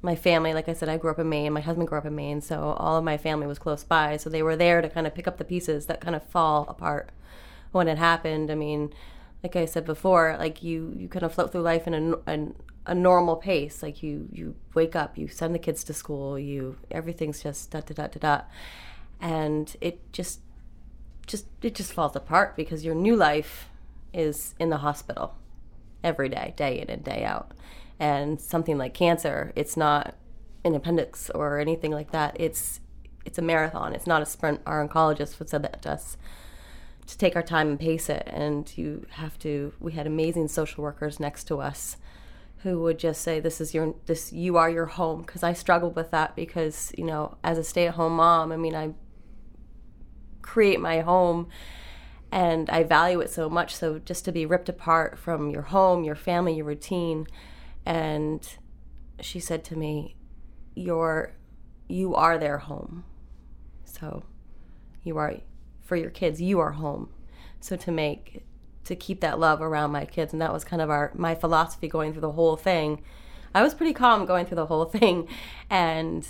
my 0.01 0.17
family, 0.17 0.53
like 0.53 0.69
I 0.69 0.73
said, 0.73 0.89
I 0.89 0.97
grew 0.97 1.11
up 1.11 1.19
in 1.19 1.29
Maine. 1.29 1.53
My 1.53 1.61
husband 1.61 1.89
grew 1.89 1.99
up 1.99 2.07
in 2.07 2.15
Maine, 2.15 2.41
so 2.41 2.75
all 2.79 2.97
of 2.97 3.05
my 3.05 3.17
family 3.17 3.47
was 3.47 3.59
close 3.59 3.85
by. 3.85 4.17
So 4.17 4.29
they 4.29 4.43
were 4.43 4.57
there 4.57 4.83
to 4.83 4.89
kind 4.89 5.07
of 5.07 5.15
pick 5.15 5.29
up 5.29 5.39
the 5.39 5.45
pieces 5.45 5.87
that 5.87 6.01
kind 6.01 6.17
of 6.17 6.23
fall 6.25 6.67
apart 6.69 7.11
when 7.71 7.89
it 7.89 7.99
happened. 7.99 8.51
I 8.51 8.55
mean, 8.55 8.93
like 9.43 9.57
I 9.57 9.65
said 9.65 9.85
before, 9.85 10.37
like 10.39 10.63
you, 10.63 10.95
you 10.97 11.09
kind 11.09 11.25
of 11.25 11.35
float 11.35 11.53
through 11.53 11.63
life 11.63 11.87
in 11.87 11.95
a, 11.95 12.33
a, 12.33 12.49
a 12.87 12.95
normal 12.95 13.37
pace. 13.37 13.83
Like 13.83 14.03
you, 14.03 14.29
you 14.33 14.55
wake 14.75 14.95
up, 14.95 15.19
you 15.19 15.29
send 15.29 15.55
the 15.55 15.59
kids 15.59 15.83
to 15.85 15.95
school, 15.95 16.39
you 16.39 16.79
everything's 16.91 17.43
just 17.43 17.71
da 17.71 17.81
da 17.81 17.95
da 17.95 18.07
da 18.07 18.19
da, 18.21 18.43
and 19.21 19.77
it 19.81 20.01
just, 20.13 20.41
just 21.27 21.47
it 21.61 21.75
just 21.75 21.93
falls 21.93 22.15
apart 22.15 22.57
because 22.57 22.85
your 22.85 22.95
new 22.95 23.17
life 23.17 23.69
is 24.13 24.55
in 24.59 24.71
the 24.71 24.79
hospital 24.79 25.35
every 26.05 26.29
day, 26.29 26.55
day 26.57 26.81
in 26.81 26.89
and 26.89 27.05
day 27.05 27.25
out. 27.25 27.53
And 27.99 28.41
something 28.41 28.79
like 28.79 28.95
cancer, 28.95 29.53
it's 29.55 29.77
not 29.77 30.15
an 30.65 30.75
appendix 30.75 31.31
or 31.31 31.59
anything 31.59 31.93
like 31.93 32.13
that. 32.13 32.37
It's 32.39 32.81
it's 33.25 33.39
a 33.39 33.43
marathon. 33.43 33.95
It's 33.95 34.07
not 34.07 34.23
a 34.23 34.27
sprint. 34.27 34.61
Our 34.67 34.87
oncologist 34.87 35.39
would 35.39 35.49
said 35.49 35.63
that 35.63 35.83
to 35.83 35.93
us 35.93 36.17
to 37.07 37.19
take 37.19 37.37
our 37.37 37.43
time 37.43 37.69
and 37.69 37.81
pace 37.81 38.09
it. 38.09 38.25
And 38.27 38.71
you 38.77 39.07
have 39.11 39.39
to. 39.41 39.73
We 39.81 39.93
had 39.93 40.07
amazing 40.07 40.49
social 40.49 40.83
workers 40.83 41.19
next 41.21 41.45
to 41.45 41.61
us 41.61 41.97
who 42.59 42.81
would 42.81 42.99
just 42.99 43.23
say, 43.23 43.41
"This 43.41 43.61
is 43.61 43.75
your 43.75 43.95
this. 44.07 44.33
You 44.33 44.57
are 44.57 44.71
your 44.71 44.87
home." 44.87 45.23
Because 45.23 45.43
I 45.43 45.53
struggled 45.53 45.97
with 45.97 46.11
that 46.13 46.37
because 46.37 46.93
you 46.97 47.05
know, 47.05 47.37
as 47.43 47.59
a 47.59 47.65
stay-at-home 47.65 48.17
mom, 48.17 48.53
I 48.53 48.57
mean, 48.57 48.75
I 48.75 48.95
create 50.43 50.81
my 50.81 51.01
home 51.01 51.49
and 52.31 52.71
I 52.71 52.83
value 52.83 53.21
it 53.21 53.31
so 53.31 53.51
much. 53.51 53.75
So 53.75 53.99
just 53.99 54.25
to 54.25 54.33
be 54.33 54.47
ripped 54.47 54.69
apart 54.69 55.19
from 55.19 55.51
your 55.51 55.63
home, 55.63 56.05
your 56.05 56.15
family, 56.15 56.55
your 56.55 56.67
routine, 56.67 57.27
and 57.85 58.57
she 59.21 59.41
said 59.41 59.65
to 59.65 59.77
me, 59.77 60.17
"You're, 60.75 61.35
you 61.89 62.15
are 62.15 62.39
their 62.39 62.59
home. 62.59 63.05
So, 63.85 64.25
you 65.05 65.17
are 65.19 65.37
for 65.93 65.97
your 65.97 66.09
kids. 66.09 66.41
You 66.41 66.59
are 66.59 66.71
home. 66.73 67.11
So 67.61 67.77
to 67.77 67.93
make, 67.93 68.47
to 68.85 68.97
keep 68.97 69.21
that 69.21 69.39
love 69.39 69.61
around 69.61 69.91
my 69.91 70.07
kids, 70.07 70.33
and 70.33 70.41
that 70.41 70.51
was 70.51 70.65
kind 70.65 70.81
of 70.81 70.89
our 70.89 71.13
my 71.15 71.35
philosophy 71.35 71.87
going 71.87 72.13
through 72.13 72.23
the 72.23 72.33
whole 72.33 72.57
thing. 72.57 73.03
I 73.55 73.63
was 73.63 73.75
pretty 73.75 73.93
calm 73.93 74.25
going 74.25 74.47
through 74.47 74.57
the 74.57 74.65
whole 74.65 74.85
thing, 74.99 75.29
and 75.69 76.27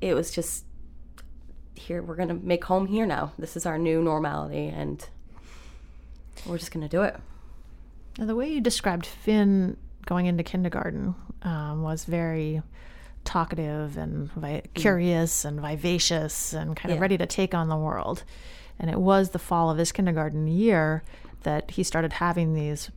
it 0.00 0.14
was 0.14 0.30
just 0.30 0.64
here 1.74 2.02
we're 2.02 2.16
gonna 2.16 2.32
make 2.32 2.64
home 2.64 2.86
here 2.86 3.04
now. 3.04 3.32
This 3.38 3.54
is 3.54 3.66
our 3.66 3.76
new 3.76 4.02
normality, 4.02 4.68
and 4.68 5.06
we're 6.46 6.56
just 6.56 6.72
gonna 6.72 6.88
do 6.88 7.02
it. 7.02 7.14
Now, 8.18 8.24
the 8.24 8.34
way 8.34 8.48
you 8.50 8.62
described 8.62 9.04
Finn 9.04 9.76
going 10.06 10.24
into 10.24 10.42
kindergarten 10.42 11.14
um, 11.42 11.82
was 11.82 12.06
very 12.06 12.62
talkative 13.24 13.98
and 13.98 14.32
vi- 14.32 14.62
curious 14.72 15.44
and 15.44 15.60
vivacious 15.60 16.54
and 16.54 16.74
kind 16.74 16.92
of 16.92 16.96
Yeah. 16.96 17.02
ready 17.02 17.18
to 17.18 17.26
take 17.26 17.52
on 17.54 17.68
the 17.68 17.76
world. 17.76 18.24
And 18.82 18.90
it 18.90 18.98
was 18.98 19.30
the 19.30 19.38
fall 19.38 19.70
of 19.70 19.78
his 19.78 19.92
kindergarten 19.92 20.48
year 20.48 21.04
that 21.44 21.70
he 21.70 21.82
started 21.82 22.14
having 22.14 22.52
these 22.52 22.90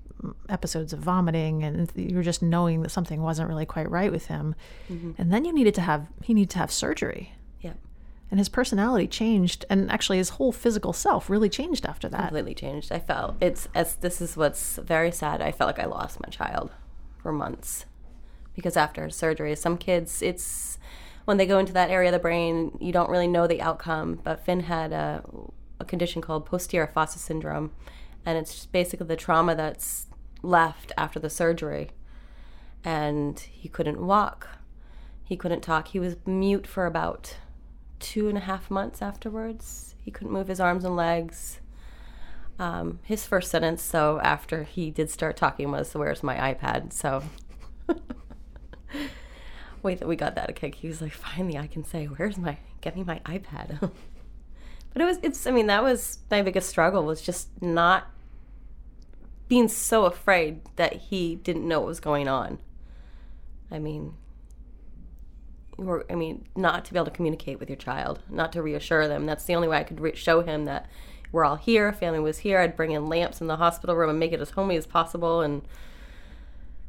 episodes 0.49 0.93
of 0.93 0.99
vomiting 0.99 1.63
and 1.63 1.91
you 1.95 2.15
were 2.15 2.23
just 2.23 2.41
knowing 2.41 2.81
that 2.81 2.89
something 2.89 3.21
wasn't 3.21 3.47
really 3.47 3.65
quite 3.65 3.89
right 3.89 4.11
with 4.11 4.25
him. 4.25 4.55
Mm-hmm. 4.89 5.11
And 5.19 5.31
then 5.31 5.45
you 5.45 5.53
needed 5.53 5.75
to 5.75 5.81
have 5.81 6.07
he 6.23 6.33
needed 6.33 6.49
to 6.51 6.57
have 6.57 6.71
surgery. 6.71 7.33
Yep. 7.61 7.77
And 8.31 8.39
his 8.39 8.49
personality 8.49 9.07
changed 9.07 9.65
and 9.69 9.91
actually 9.91 10.17
his 10.17 10.29
whole 10.29 10.51
physical 10.51 10.93
self 10.93 11.29
really 11.29 11.49
changed 11.49 11.85
after 11.85 12.09
that. 12.09 12.29
completely 12.29 12.55
changed. 12.55 12.91
I 12.91 12.99
felt 12.99 13.35
it's 13.39 13.67
as 13.75 13.97
this 13.97 14.21
is 14.21 14.35
what's 14.35 14.77
very 14.77 15.11
sad. 15.11 15.41
I 15.41 15.51
felt 15.51 15.67
like 15.67 15.79
I 15.79 15.85
lost 15.85 16.19
my 16.19 16.29
child 16.29 16.71
for 17.17 17.31
months 17.31 17.85
because 18.55 18.75
after 18.75 19.09
surgery, 19.11 19.55
some 19.55 19.77
kids 19.77 20.23
it's 20.23 20.79
when 21.25 21.37
they 21.37 21.45
go 21.45 21.57
into 21.57 21.73
that 21.73 21.89
area 21.89 22.09
of 22.09 22.13
the 22.13 22.19
brain, 22.19 22.77
you 22.79 22.91
don't 22.91 23.09
really 23.09 23.27
know 23.27 23.47
the 23.47 23.61
outcome. 23.61 24.19
But 24.23 24.45
Finn 24.45 24.61
had 24.61 24.93
a, 24.93 25.23
a 25.79 25.85
condition 25.85 26.21
called 26.21 26.45
posterior 26.45 26.87
fossa 26.87 27.19
syndrome, 27.19 27.71
and 28.25 28.37
it's 28.37 28.53
just 28.53 28.71
basically 28.71 29.07
the 29.07 29.15
trauma 29.15 29.55
that's 29.55 30.07
left 30.41 30.91
after 30.97 31.19
the 31.19 31.29
surgery. 31.29 31.91
And 32.83 33.39
he 33.39 33.67
couldn't 33.67 33.99
walk, 33.99 34.47
he 35.23 35.35
couldn't 35.35 35.61
talk. 35.61 35.89
He 35.89 35.99
was 35.99 36.15
mute 36.25 36.67
for 36.67 36.85
about 36.85 37.37
two 37.99 38.29
and 38.29 38.37
a 38.37 38.41
half 38.41 38.69
months 38.69 39.01
afterwards. 39.01 39.95
He 40.01 40.11
couldn't 40.11 40.31
move 40.31 40.47
his 40.47 40.59
arms 40.59 40.85
and 40.85 40.95
legs. 40.95 41.59
Um, 42.59 42.99
his 43.03 43.25
first 43.25 43.49
sentence, 43.51 43.81
so 43.81 44.19
after 44.21 44.63
he 44.63 44.91
did 44.91 45.09
start 45.09 45.35
talking, 45.35 45.71
was 45.71 45.93
"Where's 45.93 46.23
my 46.23 46.53
iPad?" 46.53 46.93
So 46.93 47.23
we 49.83 49.95
we 49.95 50.15
got 50.15 50.35
that 50.35 50.49
a 50.49 50.53
kick. 50.53 50.75
He 50.75 50.87
was 50.87 51.01
like, 51.01 51.11
"Finally, 51.11 51.57
I 51.57 51.67
can 51.67 51.83
say, 51.83 52.05
where's 52.05 52.37
my 52.37 52.57
get 52.79 52.95
me 52.95 53.03
my 53.03 53.19
iPad." 53.25 53.91
but 54.95 55.01
it 55.01 55.05
was 55.05 55.19
it's. 55.23 55.45
I 55.45 55.51
mean, 55.51 55.67
that 55.67 55.83
was 55.83 56.19
my 56.31 56.41
biggest 56.41 56.69
struggle 56.69 57.03
was 57.03 57.21
just 57.21 57.49
not 57.61 58.07
being 59.49 59.67
so 59.67 60.05
afraid 60.05 60.61
that 60.77 60.93
he 60.93 61.35
didn't 61.35 61.67
know 61.67 61.81
what 61.81 61.87
was 61.87 61.99
going 61.99 62.29
on. 62.29 62.59
I 63.69 63.77
mean, 63.77 64.13
or 65.75 66.05
I 66.09 66.15
mean, 66.15 66.47
not 66.55 66.85
to 66.85 66.93
be 66.93 66.97
able 66.97 67.07
to 67.07 67.11
communicate 67.11 67.59
with 67.59 67.69
your 67.69 67.75
child, 67.75 68.21
not 68.29 68.53
to 68.53 68.61
reassure 68.61 69.09
them. 69.09 69.25
That's 69.25 69.43
the 69.43 69.55
only 69.55 69.67
way 69.67 69.79
I 69.79 69.83
could 69.83 69.99
re- 69.99 70.15
show 70.15 70.43
him 70.43 70.63
that 70.63 70.89
we're 71.33 71.43
all 71.43 71.57
here. 71.57 71.91
Family 71.91 72.19
was 72.19 72.37
here. 72.37 72.59
I'd 72.59 72.77
bring 72.77 72.91
in 72.91 73.07
lamps 73.07 73.41
in 73.41 73.47
the 73.47 73.57
hospital 73.57 73.97
room 73.97 74.09
and 74.09 74.17
make 74.19 74.31
it 74.31 74.39
as 74.39 74.51
homey 74.51 74.77
as 74.77 74.87
possible, 74.87 75.41
and 75.41 75.61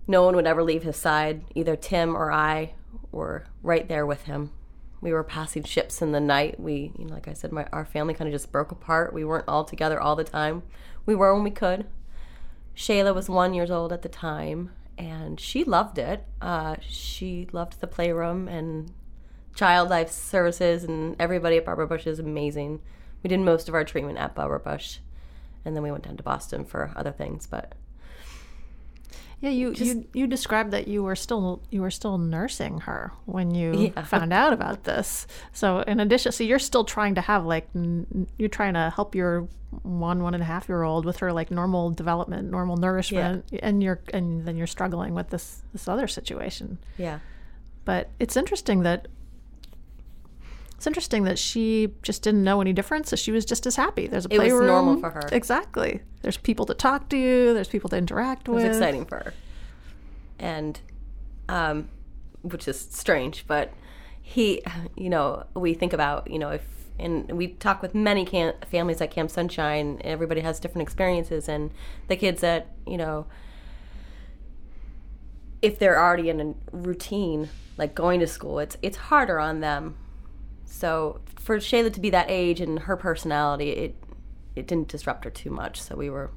no 0.06 0.22
one 0.22 0.36
would 0.36 0.46
ever 0.46 0.62
leave 0.62 0.84
his 0.84 0.96
side. 0.96 1.42
Either 1.56 1.74
Tim 1.74 2.16
or 2.16 2.30
I 2.30 2.74
were 3.10 3.46
right 3.64 3.88
there 3.88 4.06
with 4.06 4.26
him. 4.26 4.52
We 5.00 5.12
were 5.12 5.24
passing 5.24 5.62
ships 5.64 6.00
in 6.00 6.12
the 6.12 6.20
night. 6.20 6.58
We, 6.58 6.92
you 6.98 7.04
know, 7.04 7.14
like 7.14 7.28
I 7.28 7.32
said, 7.32 7.52
my 7.52 7.66
our 7.72 7.84
family 7.84 8.14
kind 8.14 8.28
of 8.28 8.32
just 8.32 8.52
broke 8.52 8.72
apart. 8.72 9.12
We 9.12 9.24
weren't 9.24 9.48
all 9.48 9.64
together 9.64 10.00
all 10.00 10.16
the 10.16 10.24
time. 10.24 10.62
We 11.04 11.14
were 11.14 11.34
when 11.34 11.44
we 11.44 11.50
could. 11.50 11.86
Shayla 12.74 13.14
was 13.14 13.28
one 13.28 13.54
years 13.54 13.70
old 13.70 13.92
at 13.92 14.02
the 14.02 14.08
time, 14.08 14.70
and 14.98 15.40
she 15.40 15.64
loved 15.64 15.98
it. 15.98 16.24
Uh, 16.40 16.76
she 16.80 17.48
loved 17.52 17.80
the 17.80 17.86
playroom 17.86 18.48
and 18.48 18.92
child 19.54 19.88
life 19.88 20.10
services, 20.10 20.84
and 20.84 21.16
everybody 21.18 21.56
at 21.56 21.64
Barbara 21.64 21.86
Bush 21.86 22.06
is 22.06 22.18
amazing. 22.18 22.80
We 23.22 23.28
did 23.28 23.40
most 23.40 23.68
of 23.68 23.74
our 23.74 23.84
treatment 23.84 24.18
at 24.18 24.34
Barbara 24.34 24.60
Bush, 24.60 24.98
and 25.64 25.74
then 25.74 25.82
we 25.82 25.90
went 25.90 26.04
down 26.04 26.16
to 26.18 26.22
Boston 26.22 26.64
for 26.64 26.92
other 26.94 27.12
things. 27.12 27.46
But 27.46 27.74
Yeah, 29.46 29.52
you, 29.52 29.72
you 29.76 30.08
you 30.12 30.26
described 30.26 30.72
that 30.72 30.88
you 30.88 31.04
were 31.04 31.14
still 31.14 31.62
you 31.70 31.80
were 31.82 31.90
still 31.92 32.18
nursing 32.18 32.78
her 32.80 33.12
when 33.26 33.54
you 33.54 33.92
Yeah. 33.96 34.02
found 34.02 34.32
out 34.32 34.52
about 34.52 34.82
this. 34.82 35.28
So 35.52 35.80
in 35.80 36.00
addition, 36.00 36.32
so 36.32 36.42
you're 36.42 36.58
still 36.58 36.82
trying 36.84 37.14
to 37.14 37.20
have 37.20 37.44
like 37.46 37.68
you're 38.38 38.48
trying 38.48 38.74
to 38.74 38.92
help 38.96 39.14
your 39.14 39.46
one 39.82 40.22
one 40.24 40.34
and 40.34 40.42
a 40.42 40.46
half 40.46 40.68
year 40.68 40.82
old 40.82 41.04
with 41.04 41.18
her 41.18 41.32
like 41.32 41.52
normal 41.52 41.90
development, 41.90 42.50
normal 42.50 42.76
nourishment, 42.76 43.44
and 43.62 43.82
you're 43.84 44.00
and 44.12 44.44
then 44.46 44.56
you're 44.56 44.66
struggling 44.66 45.14
with 45.14 45.30
this 45.30 45.62
this 45.72 45.86
other 45.86 46.08
situation. 46.08 46.78
yeah, 46.98 47.20
But 47.84 48.10
it's 48.18 48.36
interesting 48.36 48.82
that 48.82 49.06
it's 50.76 50.86
interesting 50.86 51.24
that 51.24 51.38
she 51.38 51.94
just 52.02 52.22
didn't 52.22 52.44
know 52.44 52.60
any 52.60 52.72
difference. 52.72 53.08
So 53.08 53.16
she 53.16 53.32
was 53.32 53.44
just 53.44 53.66
as 53.66 53.76
happy. 53.76 54.06
There's 54.06 54.26
a 54.26 54.28
playroom. 54.28 54.50
It 54.50 54.54
was 54.60 54.66
normal 54.66 54.96
for 54.98 55.10
her. 55.10 55.22
Exactly. 55.32 56.02
There's 56.22 56.36
people 56.36 56.66
to 56.66 56.74
talk 56.74 57.08
to. 57.08 57.54
There's 57.54 57.68
people 57.68 57.88
to 57.90 57.96
interact 57.96 58.48
it 58.48 58.50
with. 58.50 58.64
was 58.64 58.76
exciting 58.76 59.06
for 59.06 59.16
her, 59.16 59.34
and 60.38 60.78
um, 61.48 61.88
which 62.42 62.68
is 62.68 62.78
strange, 62.78 63.46
but 63.46 63.72
he, 64.20 64.62
you 64.96 65.08
know, 65.08 65.46
we 65.54 65.72
think 65.72 65.92
about, 65.92 66.30
you 66.30 66.38
know, 66.38 66.50
if 66.50 66.62
and 66.98 67.30
we 67.32 67.48
talk 67.48 67.82
with 67.82 67.94
many 67.94 68.24
cam- 68.24 68.54
families 68.66 69.00
at 69.00 69.10
Camp 69.10 69.30
Sunshine. 69.30 70.00
Everybody 70.02 70.40
has 70.40 70.58
different 70.58 70.82
experiences, 70.82 71.48
and 71.48 71.70
the 72.08 72.16
kids 72.16 72.40
that 72.40 72.68
you 72.86 72.96
know, 72.96 73.26
if 75.62 75.78
they're 75.78 76.00
already 76.00 76.28
in 76.30 76.40
a 76.40 76.54
routine, 76.76 77.48
like 77.76 77.94
going 77.94 78.20
to 78.20 78.26
school, 78.26 78.58
it's 78.58 78.76
it's 78.82 78.96
harder 78.96 79.38
on 79.38 79.60
them. 79.60 79.96
So 80.66 81.20
for 81.36 81.58
Shayla 81.58 81.92
to 81.94 82.00
be 82.00 82.10
that 82.10 82.26
age 82.28 82.60
and 82.60 82.80
her 82.80 82.96
personality, 82.96 83.70
it 83.70 83.96
it 84.54 84.66
didn't 84.66 84.88
disrupt 84.88 85.24
her 85.24 85.30
too 85.30 85.50
much. 85.50 85.80
So 85.80 85.96
we 85.96 86.10
were, 86.10 86.30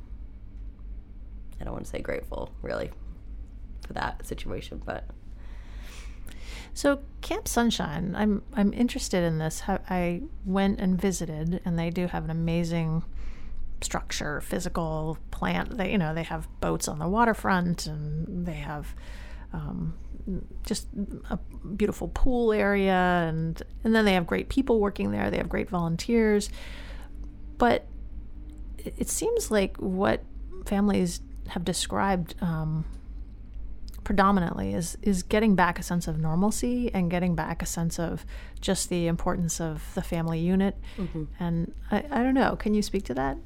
I 1.59 1.63
don't 1.63 1.73
want 1.73 1.85
to 1.85 1.89
say 1.89 1.99
grateful, 1.99 2.51
really. 2.61 2.91
for 3.89 3.93
that 3.93 4.25
situation. 4.25 4.81
But 4.85 5.03
So 6.73 6.99
Camp 7.21 7.47
Sunshine, 7.47 8.15
I'm 8.15 8.43
I'm 8.53 8.71
interested 8.71 9.23
in 9.23 9.39
this. 9.39 9.63
I 9.67 10.21
went 10.45 10.79
and 10.79 10.99
visited, 11.01 11.59
and 11.65 11.77
they 11.77 11.89
do 11.89 12.07
have 12.07 12.23
an 12.23 12.29
amazing 12.29 13.03
structure, 13.81 14.41
physical 14.41 15.17
plant. 15.31 15.77
They 15.77 15.91
you 15.91 15.97
know 15.97 16.13
they 16.13 16.23
have 16.23 16.47
boats 16.61 16.87
on 16.87 16.99
the 16.99 17.07
waterfront, 17.07 17.87
and 17.87 18.45
they 18.45 18.53
have 18.53 18.93
um, 19.53 19.93
just 20.65 20.87
a 21.29 21.37
beautiful 21.75 22.09
pool 22.09 22.53
area, 22.53 22.93
and 23.27 23.61
and 23.83 23.95
then 23.95 24.05
they 24.05 24.13
have 24.13 24.27
great 24.27 24.49
people 24.49 24.79
working 24.79 25.11
there. 25.11 25.29
They 25.29 25.37
have 25.37 25.49
great 25.49 25.69
volunteers, 25.69 26.49
but 27.57 27.87
it 28.77 29.09
seems 29.09 29.51
like 29.51 29.77
what 29.77 30.23
families 30.65 31.21
have 31.49 31.63
described. 31.65 32.35
Um, 32.41 32.85
predominantly 34.05 34.73
is 34.73 34.97
is 35.03 35.21
getting 35.21 35.53
back 35.53 35.77
a 35.77 35.83
sense 35.83 36.07
of 36.07 36.17
normalcy 36.17 36.91
and 36.95 37.11
getting 37.11 37.35
back 37.35 37.61
a 37.61 37.65
sense 37.65 37.99
of 37.99 38.25
just 38.59 38.89
the 38.89 39.05
importance 39.05 39.61
of 39.61 39.93
the 39.93 40.01
family 40.01 40.39
unit 40.39 40.75
and 41.39 41.71
I, 41.91 42.03
I 42.09 42.23
don't 42.23 42.33
know 42.33 42.55
can 42.55 42.73
you 42.73 42.81
speak 42.81 43.03
to 43.03 43.13
that 43.13 43.37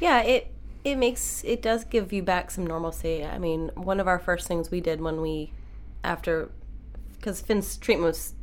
yeah, 0.00 0.20
it 0.20 0.53
it 0.84 0.96
makes 0.96 1.42
it 1.44 1.62
does 1.62 1.84
give 1.84 2.12
you 2.12 2.22
back 2.22 2.50
some 2.50 2.66
normalcy. 2.66 3.24
I 3.24 3.38
mean, 3.38 3.70
one 3.74 3.98
of 3.98 4.06
our 4.06 4.18
first 4.18 4.46
things 4.46 4.70
we 4.70 4.80
did 4.80 5.00
when 5.00 5.20
we 5.22 5.52
after 6.04 6.50
because 7.16 7.40
Finn's 7.40 7.78
treatment 7.78 8.06
was 8.06 8.34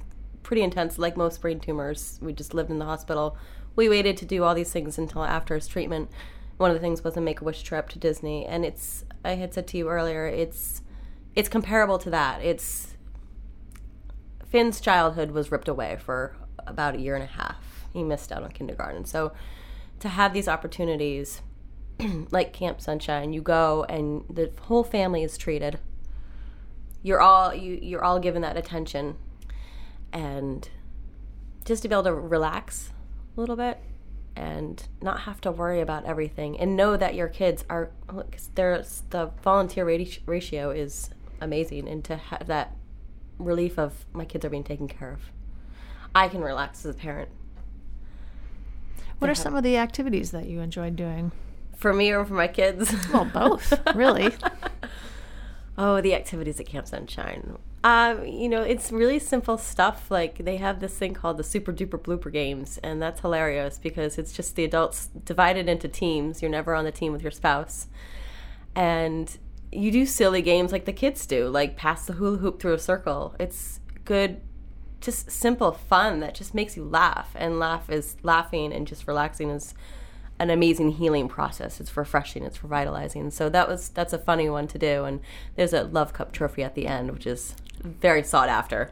pretty 0.42 0.64
intense, 0.64 0.98
like 0.98 1.16
most 1.16 1.40
brain 1.40 1.60
tumors. 1.60 2.18
We 2.20 2.34
just 2.34 2.56
lived 2.56 2.72
in 2.72 2.80
the 2.80 2.86
hospital. 2.86 3.38
We 3.76 3.88
waited 3.88 4.18
to 4.18 4.26
do 4.26 4.44
all 4.44 4.56
these 4.56 4.72
things 4.72 4.98
until 4.98 5.24
after 5.24 5.54
his 5.54 5.68
treatment. 5.68 6.10
One 6.58 6.72
of 6.72 6.76
the 6.76 6.82
things 6.82 7.04
was 7.04 7.16
a 7.16 7.22
Make 7.22 7.42
a 7.42 7.44
Wish 7.44 7.62
trip 7.62 7.90
to 7.90 8.00
Disney, 8.00 8.46
and 8.46 8.66
it's 8.66 9.06
I 9.24 9.36
had 9.36 9.54
said 9.54 9.68
to 9.68 9.78
you 9.78 9.90
earlier, 9.90 10.26
it's 10.26 10.82
it's 11.36 11.48
comparable 11.48 12.00
to 12.00 12.10
that. 12.10 12.42
It's 12.42 12.98
Finn's 14.50 14.82
childhood 14.82 15.32
was 15.32 15.52
ripped 15.52 15.68
away 15.68 15.98
for 16.04 16.36
about 16.66 16.96
a 16.96 17.00
year 17.00 17.14
and 17.16 17.24
a 17.24 17.28
half. 17.28 17.86
He 17.94 18.04
missed 18.04 18.32
out 18.32 18.42
on 18.42 18.52
kindergarten, 18.52 19.06
so 19.06 19.32
to 20.00 20.10
have 20.10 20.34
these 20.34 20.48
opportunities 20.48 21.42
like 22.32 22.54
Camp 22.54 22.82
Sunshine, 22.82 23.34
you 23.34 23.42
go 23.42 23.86
and 23.90 24.24
the 24.30 24.52
whole 24.62 24.84
family 24.84 25.24
is 25.24 25.38
treated. 25.38 25.80
You're 27.04 27.22
all 27.22 27.54
you 27.54 27.80
you're 27.82 28.04
all 28.04 28.20
given 28.20 28.42
that 28.44 28.58
attention, 28.58 29.18
and 30.14 30.70
just 31.66 31.82
to 31.84 31.90
be 31.90 31.96
able 31.96 32.04
to 32.04 32.14
relax 32.14 32.92
a 33.36 33.40
little 33.40 33.56
bit 33.56 33.80
and 34.36 34.88
not 35.02 35.22
have 35.22 35.42
to 35.42 35.52
worry 35.52 35.82
about 35.82 36.06
everything 36.06 36.60
and 36.60 36.76
know 36.76 36.96
that 36.96 37.16
your 37.16 37.28
kids 37.28 37.66
are 37.70 37.92
look, 38.12 38.38
there's 38.56 39.04
the 39.10 39.32
volunteer 39.44 39.86
ratio 39.86 40.72
is 40.72 41.10
amazing 41.42 41.88
and 41.88 42.04
to 42.06 42.16
have 42.16 42.48
that 42.48 42.76
relief 43.40 43.78
of 43.78 44.06
my 44.14 44.24
kids 44.26 44.46
are 44.46 44.50
being 44.50 44.64
taken 44.64 44.88
care 44.88 45.12
of. 45.12 45.32
I 46.14 46.28
can 46.28 46.42
relax 46.42 46.86
as 46.86 46.96
a 46.96 46.98
parent. 46.98 47.30
What 49.20 49.30
are 49.30 49.36
some 49.36 49.56
of 49.56 49.64
the 49.64 49.78
activities 49.78 50.32
that 50.32 50.48
you 50.48 50.62
enjoyed 50.62 50.96
doing 50.96 51.32
for 51.82 51.94
me 51.94 52.12
or 52.12 52.24
for 52.24 52.36
my 52.36 52.48
kids 52.48 52.94
well 53.14 53.26
both 53.26 53.74
really 53.96 54.34
Oh, 55.78 56.02
the 56.02 56.14
activities 56.14 56.60
at 56.60 56.68
Camp 56.68 56.88
Sunshine. 56.88 57.58
Um, 57.84 58.26
you 58.26 58.48
know, 58.50 58.62
it's 58.62 58.92
really 58.92 59.18
simple 59.18 59.58
stuff. 59.58 60.12
Like 60.12 60.46
they 60.46 60.58
have 60.58 60.80
this 60.80 60.96
thing 60.96 61.14
called 61.14 61.38
the 61.38 61.44
Super 61.44 61.74
Duper 61.74 62.00
Blooper 62.00 62.32
Games, 62.32 62.78
and 62.84 63.02
that's 63.02 63.22
hilarious 63.22 63.80
because 63.80 64.18
it's 64.18 64.34
just 64.34 64.56
the 64.56 64.64
adults 64.64 65.08
divided 65.26 65.68
into 65.68 65.88
teams. 65.88 66.42
You're 66.42 66.52
never 66.52 66.76
on 66.76 66.84
the 66.84 66.92
team 66.92 67.12
with 67.14 67.24
your 67.24 67.32
spouse, 67.32 67.88
and 68.76 69.36
you 69.72 69.92
do 69.92 70.06
silly 70.06 70.44
games 70.44 70.72
like 70.72 70.86
the 70.86 70.94
kids 70.94 71.26
do, 71.26 71.48
like 71.48 71.78
pass 71.78 72.06
the 72.06 72.14
hula 72.14 72.38
hoop 72.38 72.62
through 72.62 72.74
a 72.74 72.80
circle. 72.80 73.34
It's 73.40 73.80
good, 74.06 74.42
just 75.00 75.32
simple 75.32 75.72
fun 75.72 76.20
that 76.20 76.36
just 76.36 76.54
makes 76.54 76.76
you 76.78 76.84
laugh, 76.84 77.32
and 77.34 77.58
laugh 77.58 77.90
is 77.90 78.18
laughing 78.22 78.72
and 78.72 78.86
just 78.86 79.08
relaxing 79.08 79.50
is 79.50 79.74
an 80.42 80.50
amazing 80.50 80.94
healing 80.94 81.28
process. 81.30 81.80
It's 81.80 81.96
refreshing, 81.96 82.44
it's 82.44 82.64
revitalizing. 82.64 83.30
So 83.30 83.48
that 83.50 83.68
was 83.68 83.90
that's 83.90 84.12
a 84.12 84.18
funny 84.18 84.50
one 84.50 84.68
to 84.70 84.80
do. 84.80 85.04
And 85.04 85.22
there's 85.56 85.72
a 85.72 85.84
Love 85.84 86.14
Cup 86.14 86.32
trophy 86.32 86.64
at 86.64 86.74
the 86.74 86.88
end, 86.88 87.12
which 87.12 87.28
is 87.28 87.56
very 87.84 88.24
sought 88.24 88.50
after. 88.50 88.92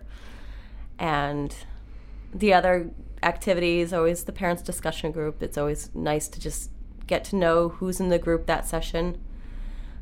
And 0.99 1.55
the 2.31 2.53
other 2.53 2.91
activities, 3.23 3.91
always 3.91 4.25
the 4.25 4.31
parents 4.31 4.61
discussion 4.61 5.11
group. 5.11 5.41
It's 5.41 5.57
always 5.57 5.89
nice 5.95 6.27
to 6.27 6.39
just 6.39 6.69
get 7.07 7.23
to 7.25 7.35
know 7.35 7.69
who's 7.69 7.99
in 7.99 8.09
the 8.09 8.19
group 8.19 8.45
that 8.45 8.67
session, 8.67 9.19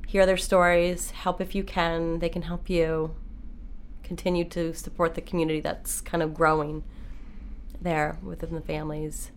hear 0.06 0.26
their 0.26 0.36
stories, 0.36 1.12
help 1.12 1.40
if 1.40 1.56
you 1.56 1.64
can. 1.64 2.20
They 2.20 2.30
can 2.30 2.42
help 2.42 2.70
you. 2.70 3.16
Continue 4.04 4.44
to 4.50 4.74
support 4.74 5.16
the 5.16 5.22
community 5.22 5.62
that's 5.62 6.02
kind 6.02 6.22
of 6.22 6.34
growing 6.34 6.84
there 7.82 8.20
within 8.22 8.54
the 8.54 8.62
families 8.62 9.32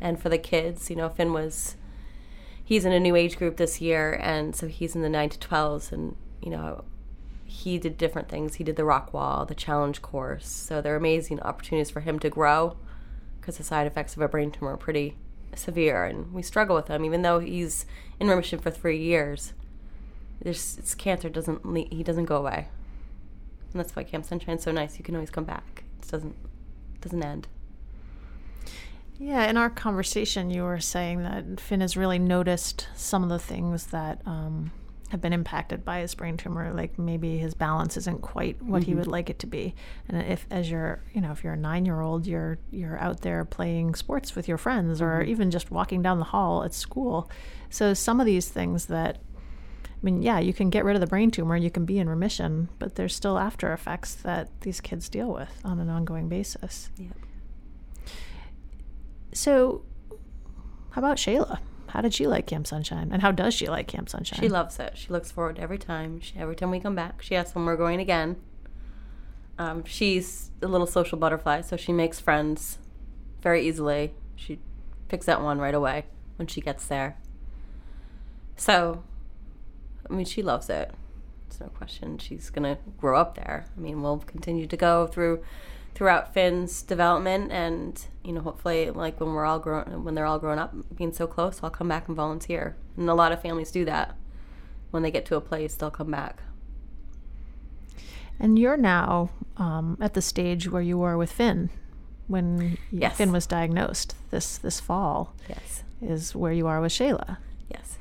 and 0.00 0.20
for 0.20 0.28
the 0.28 0.38
kids. 0.38 0.90
You 0.90 0.96
know, 0.96 1.08
Finn 1.08 1.32
was 1.32 1.76
he's 2.64 2.84
in 2.84 2.92
a 2.92 3.00
new 3.00 3.16
age 3.16 3.36
group 3.36 3.56
this 3.56 3.80
year, 3.80 4.18
and 4.22 4.54
so 4.54 4.66
he's 4.66 4.94
in 4.94 5.02
the 5.02 5.08
nine 5.08 5.30
to 5.30 5.38
twelves, 5.38 5.92
and 5.92 6.16
you 6.42 6.50
know, 6.50 6.84
he 7.44 7.78
did 7.78 7.96
different 7.98 8.28
things. 8.28 8.56
He 8.56 8.64
did 8.64 8.76
the 8.76 8.84
rock 8.84 9.12
wall, 9.12 9.46
the 9.46 9.54
challenge 9.54 10.02
course. 10.02 10.46
So 10.46 10.80
they're 10.80 10.96
amazing 10.96 11.40
opportunities 11.40 11.90
for 11.90 12.00
him 12.00 12.18
to 12.20 12.30
grow, 12.30 12.76
because 13.40 13.56
the 13.56 13.64
side 13.64 13.86
effects 13.86 14.16
of 14.16 14.22
a 14.22 14.28
brain 14.28 14.50
tumor 14.50 14.72
are 14.72 14.76
pretty 14.76 15.16
severe, 15.54 16.04
and 16.04 16.32
we 16.32 16.42
struggle 16.42 16.76
with 16.76 16.86
them. 16.86 17.04
Even 17.04 17.22
though 17.22 17.38
he's 17.38 17.86
in 18.20 18.28
remission 18.28 18.58
for 18.58 18.70
three 18.70 18.98
years, 18.98 19.54
it's 20.40 20.94
cancer 20.94 21.28
doesn't 21.28 21.64
he 21.90 22.02
doesn't 22.02 22.26
go 22.26 22.36
away, 22.36 22.68
and 23.72 23.80
that's 23.80 23.96
why 23.96 24.04
Camp 24.04 24.24
Sunshine's 24.24 24.62
so 24.62 24.70
nice. 24.70 24.98
You 24.98 25.04
can 25.04 25.16
always 25.16 25.30
come 25.30 25.44
back. 25.44 25.84
It 26.02 26.08
doesn't 26.08 26.36
doesn't 27.00 27.24
end. 27.24 27.48
Yeah, 29.18 29.48
in 29.50 29.56
our 29.56 29.68
conversation, 29.68 30.50
you 30.50 30.62
were 30.62 30.80
saying 30.80 31.22
that 31.22 31.60
Finn 31.60 31.80
has 31.80 31.96
really 31.96 32.18
noticed 32.20 32.86
some 32.94 33.24
of 33.24 33.28
the 33.28 33.38
things 33.38 33.86
that 33.86 34.22
um, 34.26 34.70
have 35.10 35.20
been 35.20 35.32
impacted 35.32 35.84
by 35.84 36.00
his 36.00 36.14
brain 36.14 36.36
tumor. 36.36 36.72
Like 36.72 36.98
maybe 36.98 37.36
his 37.36 37.52
balance 37.54 37.96
isn't 37.96 38.22
quite 38.22 38.62
what 38.62 38.84
he 38.84 38.94
would 38.94 39.08
like 39.08 39.28
it 39.28 39.40
to 39.40 39.46
be. 39.46 39.74
And 40.08 40.22
if, 40.22 40.46
as 40.50 40.70
you're, 40.70 41.02
you 41.12 41.20
know, 41.20 41.32
if 41.32 41.42
you're 41.42 41.54
a 41.54 41.56
nine-year-old, 41.58 42.26
you're 42.26 42.58
you're 42.70 42.98
out 42.98 43.22
there 43.22 43.44
playing 43.44 43.96
sports 43.96 44.36
with 44.36 44.46
your 44.46 44.58
friends, 44.58 45.02
or 45.02 45.22
even 45.22 45.50
just 45.50 45.70
walking 45.70 46.00
down 46.00 46.20
the 46.20 46.26
hall 46.26 46.62
at 46.62 46.72
school. 46.72 47.28
So 47.70 47.94
some 47.94 48.20
of 48.20 48.26
these 48.26 48.48
things 48.48 48.86
that 48.86 49.18
I 49.84 50.00
mean, 50.02 50.22
yeah, 50.22 50.38
you 50.38 50.54
can 50.54 50.70
get 50.70 50.84
rid 50.84 50.94
of 50.94 51.00
the 51.00 51.08
brain 51.08 51.32
tumor, 51.32 51.56
you 51.56 51.72
can 51.72 51.84
be 51.84 51.98
in 51.98 52.08
remission, 52.08 52.68
but 52.78 52.94
there's 52.94 53.16
still 53.16 53.36
after 53.36 53.72
effects 53.72 54.14
that 54.14 54.60
these 54.60 54.80
kids 54.80 55.08
deal 55.08 55.32
with 55.32 55.60
on 55.64 55.80
an 55.80 55.88
ongoing 55.88 56.28
basis. 56.28 56.90
Yeah. 56.96 57.08
So, 59.38 59.82
how 60.90 61.00
about 61.00 61.16
Shayla? 61.16 61.60
How 61.86 62.00
did 62.00 62.12
she 62.12 62.26
like 62.26 62.48
Camp 62.48 62.66
Sunshine, 62.66 63.10
and 63.12 63.22
how 63.22 63.30
does 63.30 63.54
she 63.54 63.68
like 63.68 63.86
Camp 63.86 64.08
Sunshine? 64.08 64.40
She 64.40 64.48
loves 64.48 64.80
it. 64.80 64.98
She 64.98 65.10
looks 65.10 65.30
forward 65.30 65.56
to 65.56 65.62
every 65.62 65.78
time. 65.78 66.20
She, 66.20 66.36
every 66.36 66.56
time 66.56 66.72
we 66.72 66.80
come 66.80 66.96
back, 66.96 67.22
she 67.22 67.36
asks 67.36 67.54
when 67.54 67.64
we're 67.64 67.76
going 67.76 68.00
again. 68.00 68.34
Um, 69.56 69.84
she's 69.84 70.50
a 70.60 70.66
little 70.66 70.88
social 70.88 71.16
butterfly, 71.18 71.60
so 71.60 71.76
she 71.76 71.92
makes 71.92 72.18
friends 72.18 72.78
very 73.40 73.64
easily. 73.64 74.12
She 74.34 74.58
picks 75.06 75.28
out 75.28 75.40
one 75.40 75.60
right 75.60 75.74
away 75.74 76.06
when 76.34 76.48
she 76.48 76.60
gets 76.60 76.88
there. 76.88 77.16
So, 78.56 79.04
I 80.10 80.14
mean, 80.14 80.26
she 80.26 80.42
loves 80.42 80.68
it. 80.68 80.92
It's 81.46 81.60
no 81.60 81.68
question. 81.68 82.18
She's 82.18 82.50
gonna 82.50 82.78
grow 82.96 83.16
up 83.16 83.36
there. 83.36 83.66
I 83.76 83.80
mean, 83.80 84.02
we'll 84.02 84.18
continue 84.18 84.66
to 84.66 84.76
go 84.76 85.06
through 85.06 85.44
throughout 85.94 86.32
Finn's 86.34 86.82
development, 86.82 87.50
and 87.52 88.00
you 88.24 88.32
know, 88.32 88.40
hopefully, 88.40 88.90
like 88.90 89.20
when 89.20 89.32
we're 89.32 89.44
all 89.44 89.58
grown, 89.58 90.04
when 90.04 90.14
they're 90.14 90.26
all 90.26 90.38
grown 90.38 90.58
up, 90.58 90.74
being 90.96 91.12
so 91.12 91.26
close, 91.26 91.60
I'll 91.62 91.70
come 91.70 91.88
back 91.88 92.08
and 92.08 92.16
volunteer. 92.16 92.76
And 92.96 93.08
a 93.10 93.14
lot 93.14 93.32
of 93.32 93.40
families 93.42 93.70
do 93.70 93.84
that. 93.86 94.16
When 94.90 95.02
they 95.02 95.10
get 95.10 95.26
to 95.26 95.36
a 95.36 95.40
place, 95.40 95.74
they'll 95.74 95.90
come 95.90 96.10
back. 96.10 96.42
and 98.40 98.58
you're 98.58 98.76
now 98.76 99.30
um, 99.56 99.96
at 100.00 100.14
the 100.14 100.22
stage 100.22 100.68
where 100.70 100.82
you 100.82 100.96
were 100.98 101.16
with 101.18 101.32
Finn 101.32 101.70
when 102.26 102.78
Yes. 102.90 103.16
Finn 103.16 103.32
was 103.32 103.46
diagnosed 103.46 104.14
this 104.30 104.58
this 104.58 104.80
fall. 104.80 105.34
Yes. 105.48 105.82
Is 106.00 106.34
where 106.34 106.52
you 106.52 106.66
are 106.68 106.80
with 106.80 106.92
Shayla. 106.92 107.38
Yes. 107.68 107.98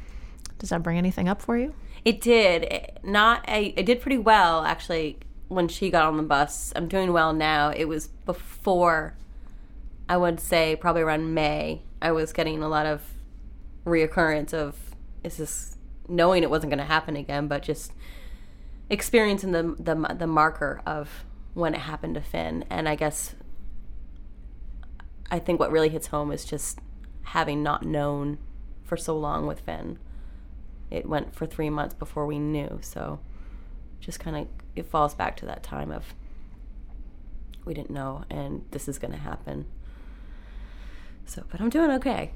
Does 0.59 0.69
that 0.69 0.83
bring 0.83 0.97
anything 0.97 1.27
up 1.27 1.41
for 1.41 1.57
you? 1.57 1.73
It 2.05 2.21
did. 2.21 2.63
It- 2.63 2.99
not. 3.03 3.43
I, 3.47 3.73
I 3.77 3.81
did 3.81 4.01
pretty 4.01 4.17
well 4.19 4.63
actually 4.63 5.17
when 5.48 5.68
she 5.68 5.89
got 5.89 6.06
on 6.06 6.18
the 6.18 6.24
bus. 6.24 6.74
I'm 6.76 6.88
doing 6.88 7.14
well 7.14 7.34
now. 7.34 7.70
It 7.70 7.86
was 7.86 8.08
before. 8.08 9.16
I 10.10 10.18
would 10.18 10.39
say 10.39 10.76
probably 10.76 11.02
around 11.02 11.34
May. 11.34 11.82
I 12.02 12.12
was 12.12 12.32
getting 12.32 12.62
a 12.64 12.70
lot 12.70 12.86
of 12.86 13.02
reoccurrence 13.86 14.54
of 14.54 14.76
is 15.24 15.38
this 15.38 15.78
knowing 16.08 16.43
it 16.43 16.50
wasn't 16.50 16.72
going 16.72 16.80
to 16.80 16.86
happen 16.86 17.16
again, 17.16 17.48
but 17.48 17.64
just 17.64 17.91
experiencing 18.89 19.52
the 19.52 19.76
the 19.80 19.95
the 20.18 20.28
marker 20.28 20.82
of 20.86 21.26
when 21.54 21.74
it 21.74 21.82
happened 21.82 22.16
to 22.16 22.22
Finn. 22.22 22.64
And 22.70 22.88
I 22.88 22.95
guess 22.95 23.36
I 25.30 25.39
think 25.39 25.60
what 25.60 25.72
really 25.72 25.89
hits 25.89 26.08
home 26.08 26.32
is 26.32 26.45
just 26.45 26.80
having 27.24 27.62
not 27.62 27.84
known 27.84 28.38
for 28.84 28.95
so 28.95 29.18
long 29.18 29.45
with 29.45 29.60
Finn 29.60 30.00
it 30.89 31.08
went 31.08 31.36
for 31.36 31.45
three 31.45 31.70
months 31.70 31.93
before 31.93 32.26
we 32.26 32.39
knew. 32.39 32.80
So 32.82 33.20
just 34.00 34.20
kind 34.20 34.36
of 34.38 34.48
it 34.78 34.86
falls 34.86 35.13
back 35.15 35.38
to 35.38 35.45
that 35.45 35.63
time 35.63 35.91
of 35.91 36.13
we 37.65 37.73
didn't 37.73 37.91
know 37.91 38.23
and 38.30 38.63
this 38.71 38.88
is 38.88 38.97
going 38.97 39.11
to 39.11 39.19
happen. 39.19 39.65
So, 41.25 41.43
but 41.51 41.59
I'm 41.59 41.69
doing 41.69 41.91
okay. 41.91 42.32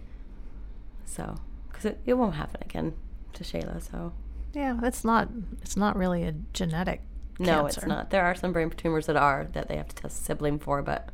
So, 1.05 1.35
because 1.69 1.85
it, 1.85 1.99
it 2.05 2.13
won't 2.13 2.35
happen 2.35 2.61
again 2.63 2.93
to 3.33 3.43
Shayla. 3.43 3.81
So, 3.81 4.13
Yeah, 4.53 4.79
it's 4.83 5.03
not. 5.05 5.29
It's 5.61 5.77
not 5.77 5.95
really 5.95 6.23
a 6.23 6.33
genetic. 6.53 7.01
no, 7.39 7.61
cancer. 7.63 7.79
it's 7.79 7.87
not. 7.87 8.09
There 8.09 8.23
are 8.23 8.35
some 8.35 8.51
brain 8.51 8.69
tumors 8.69 9.05
that 9.05 9.15
are 9.15 9.47
that 9.53 9.69
they 9.69 9.77
have 9.77 9.87
to 9.87 9.95
test 9.95 10.25
sibling 10.25 10.59
for, 10.59 10.81
but 10.81 11.09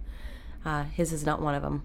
uh, 0.65 0.83
his 0.85 1.13
is 1.13 1.25
not 1.25 1.41
one 1.41 1.53
of 1.53 1.61
them. 1.61 1.83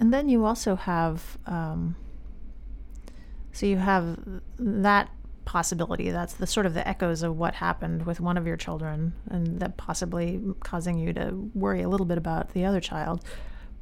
And 0.00 0.12
then 0.12 0.28
you 0.28 0.44
also 0.44 0.74
have, 0.74 1.38
um, 1.46 1.94
so 3.52 3.66
you 3.66 3.76
have 3.76 4.18
that 4.58 5.08
possibility. 5.44 6.10
That's 6.10 6.34
the 6.34 6.46
sort 6.46 6.66
of 6.66 6.74
the 6.74 6.86
echoes 6.86 7.22
of 7.22 7.36
what 7.36 7.54
happened 7.54 8.06
with 8.06 8.20
one 8.20 8.36
of 8.36 8.46
your 8.46 8.56
children, 8.56 9.12
and 9.30 9.60
that 9.60 9.76
possibly 9.76 10.40
causing 10.60 10.98
you 10.98 11.12
to 11.14 11.50
worry 11.54 11.82
a 11.82 11.88
little 11.88 12.06
bit 12.06 12.18
about 12.18 12.52
the 12.54 12.64
other 12.64 12.80
child. 12.80 13.24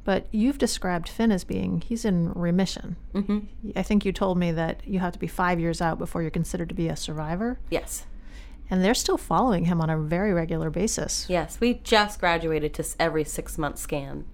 But 0.05 0.27
you've 0.31 0.57
described 0.57 1.07
Finn 1.07 1.31
as 1.31 1.45
being 1.45 1.79
he's 1.81 2.03
in 2.03 2.31
remission. 2.33 2.97
hmm 3.13 3.39
I 3.75 3.83
think 3.83 4.03
you 4.05 4.11
told 4.11 4.37
me 4.37 4.51
that 4.51 4.81
you 4.85 4.99
have 4.99 5.13
to 5.13 5.19
be 5.19 5.27
five 5.27 5.59
years 5.61 5.81
out 5.81 5.97
before 5.97 6.21
you're 6.21 6.31
considered 6.31 6.69
to 6.69 6.75
be 6.75 6.89
a 6.89 6.95
survivor, 6.97 7.59
Yes. 7.69 8.05
and 8.69 8.83
they're 8.83 8.93
still 8.93 9.17
following 9.17 9.65
him 9.65 9.79
on 9.79 9.89
a 9.89 9.97
very 9.97 10.33
regular 10.33 10.69
basis. 10.69 11.25
Yes, 11.29 11.59
we 11.61 11.75
just 11.75 12.19
graduated 12.19 12.73
to 12.73 12.85
every 12.99 13.23
six 13.23 13.57
month 13.57 13.77
scan. 13.77 14.25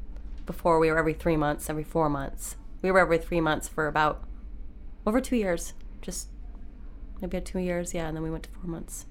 Before 0.48 0.80
we 0.80 0.90
were 0.90 0.98
every 0.98 1.14
three 1.14 1.38
months, 1.38 1.70
every 1.70 1.84
four 1.84 2.10
months. 2.10 2.56
We 2.82 2.90
were 2.90 3.00
every 3.00 3.20
three 3.20 3.42
months 3.42 3.68
for 3.68 3.86
about 3.88 4.24
over 5.06 5.22
two 5.22 5.36
years. 5.36 5.74
Just 6.02 6.30
maybe 7.22 7.38
had 7.38 7.46
two 7.46 7.60
years, 7.60 7.94
yeah, 7.94 8.08
and 8.08 8.16
then 8.16 8.24
we 8.24 8.32
went 8.32 8.44
to 8.44 8.50
four 8.50 8.70
months. 8.70 9.06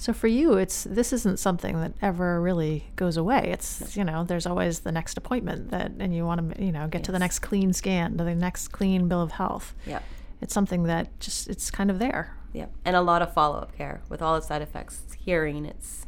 So 0.00 0.12
for 0.12 0.28
you, 0.28 0.54
it's 0.54 0.84
this 0.84 1.12
isn't 1.12 1.40
something 1.40 1.80
that 1.80 1.92
ever 2.00 2.40
really 2.40 2.84
goes 2.94 3.16
away. 3.16 3.50
It's 3.52 3.96
you 3.96 4.04
know, 4.04 4.22
there's 4.22 4.46
always 4.46 4.80
the 4.80 4.92
next 4.92 5.16
appointment 5.16 5.70
that, 5.72 5.90
and 5.98 6.14
you 6.14 6.24
want 6.24 6.54
to 6.54 6.64
you 6.64 6.70
know 6.70 6.86
get 6.86 7.02
to 7.04 7.12
the 7.12 7.18
next 7.18 7.40
clean 7.40 7.72
scan, 7.72 8.16
to 8.16 8.24
the 8.24 8.34
next 8.34 8.68
clean 8.68 9.08
bill 9.08 9.20
of 9.20 9.32
health. 9.32 9.74
Yeah, 9.86 10.00
It's 10.40 10.54
something 10.54 10.84
that 10.84 11.18
just 11.18 11.48
it's 11.48 11.70
kind 11.70 11.90
of 11.90 11.98
there. 11.98 12.36
Yeah, 12.52 12.66
and 12.84 12.94
a 12.94 13.02
lot 13.02 13.22
of 13.22 13.34
follow 13.34 13.58
up 13.58 13.76
care 13.76 14.00
with 14.08 14.22
all 14.22 14.36
its 14.36 14.46
side 14.46 14.62
effects. 14.62 15.02
It's 15.04 15.14
hearing, 15.14 15.66
it's 15.66 16.06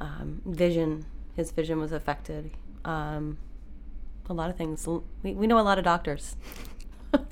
um, 0.00 0.40
vision. 0.46 1.06
His 1.34 1.50
vision 1.50 1.80
was 1.80 1.90
affected. 1.90 2.52
Um, 2.84 3.38
a 4.30 4.32
lot 4.32 4.50
of 4.50 4.56
things. 4.56 4.86
We 5.24 5.34
we 5.34 5.48
know 5.48 5.58
a 5.58 5.62
lot 5.62 5.78
of 5.78 5.84
doctors. 5.84 6.36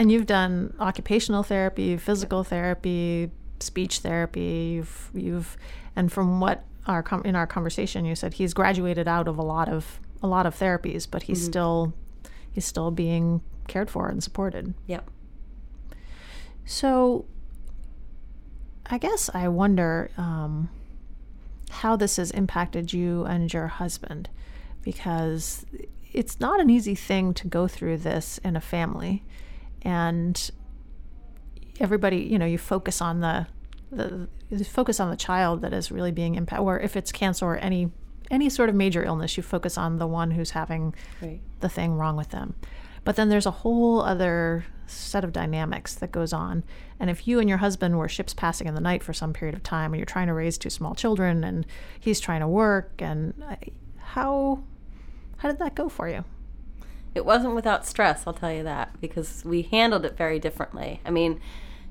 And 0.00 0.10
you've 0.10 0.26
done 0.26 0.72
occupational 0.80 1.42
therapy, 1.42 1.98
physical 1.98 2.42
therapy, 2.42 3.30
speech 3.58 3.98
therapy. 3.98 4.72
You've 4.76 5.10
you've 5.12 5.58
and 5.94 6.10
from 6.10 6.40
what 6.40 6.64
our 6.86 7.02
com- 7.02 7.22
in 7.24 7.36
our 7.36 7.46
conversation, 7.46 8.06
you 8.06 8.14
said 8.14 8.34
he's 8.34 8.54
graduated 8.54 9.06
out 9.06 9.28
of 9.28 9.36
a 9.36 9.42
lot 9.42 9.68
of 9.68 10.00
a 10.22 10.26
lot 10.26 10.46
of 10.46 10.58
therapies, 10.58 11.06
but 11.10 11.24
he's 11.24 11.44
still 11.44 11.92
he's 12.50 12.64
still 12.64 12.90
being 12.90 13.42
cared 13.68 13.90
for 13.90 14.08
and 14.08 14.22
supported. 14.22 14.72
Yep. 14.86 15.10
So, 16.64 17.26
I 18.86 18.96
guess 18.96 19.28
I 19.34 19.48
wonder 19.48 20.10
um, 20.16 20.70
how 21.70 21.96
this 21.96 22.16
has 22.16 22.30
impacted 22.30 22.92
you 22.92 23.24
and 23.24 23.52
your 23.52 23.66
husband 23.66 24.30
because 24.82 25.66
it's 26.12 26.40
not 26.40 26.60
an 26.60 26.70
easy 26.70 26.94
thing 26.94 27.34
to 27.34 27.46
go 27.46 27.68
through 27.68 27.98
this 27.98 28.38
in 28.38 28.56
a 28.56 28.60
family. 28.60 29.24
And 29.82 30.50
everybody, 31.78 32.18
you 32.18 32.38
know, 32.38 32.46
you 32.46 32.58
focus 32.58 33.00
on 33.00 33.20
the, 33.20 33.46
the 33.90 34.28
you 34.50 34.64
focus 34.64 34.98
on 35.00 35.10
the 35.10 35.16
child 35.16 35.62
that 35.62 35.72
is 35.72 35.90
really 35.92 36.12
being 36.12 36.34
impacted, 36.34 36.64
or 36.66 36.78
if 36.80 36.96
it's 36.96 37.12
cancer 37.12 37.46
or 37.46 37.56
any 37.58 37.90
any 38.30 38.48
sort 38.48 38.68
of 38.68 38.74
major 38.76 39.02
illness, 39.02 39.36
you 39.36 39.42
focus 39.42 39.76
on 39.76 39.98
the 39.98 40.06
one 40.06 40.30
who's 40.30 40.50
having 40.50 40.94
Right. 41.20 41.40
the 41.60 41.68
thing 41.68 41.94
wrong 41.94 42.16
with 42.16 42.28
them. 42.30 42.54
But 43.02 43.16
then 43.16 43.28
there's 43.28 43.46
a 43.46 43.50
whole 43.50 44.02
other 44.02 44.64
set 44.86 45.24
of 45.24 45.32
dynamics 45.32 45.94
that 45.96 46.12
goes 46.12 46.32
on. 46.32 46.62
And 47.00 47.10
if 47.10 47.26
you 47.26 47.40
and 47.40 47.48
your 47.48 47.58
husband 47.58 47.98
were 47.98 48.08
ships 48.08 48.34
passing 48.34 48.66
in 48.68 48.74
the 48.74 48.80
night 48.80 49.02
for 49.02 49.12
some 49.12 49.32
period 49.32 49.54
of 49.56 49.62
time 49.62 49.92
and 49.92 49.98
you're 49.98 50.04
trying 50.06 50.26
to 50.28 50.34
raise 50.34 50.58
two 50.58 50.70
small 50.70 50.94
children 50.94 51.42
and 51.42 51.66
he's 51.98 52.20
trying 52.20 52.40
to 52.40 52.48
work 52.48 52.92
and 53.00 53.34
uh, 53.48 53.56
how 53.98 54.62
how 55.40 55.48
did 55.48 55.58
that 55.58 55.74
go 55.74 55.88
for 55.88 56.08
you? 56.08 56.24
It 57.14 57.24
wasn't 57.24 57.54
without 57.54 57.86
stress, 57.86 58.24
I'll 58.26 58.34
tell 58.34 58.52
you 58.52 58.62
that, 58.62 59.00
because 59.00 59.42
we 59.44 59.62
handled 59.62 60.04
it 60.04 60.16
very 60.16 60.38
differently. 60.38 61.00
I 61.04 61.10
mean, 61.10 61.40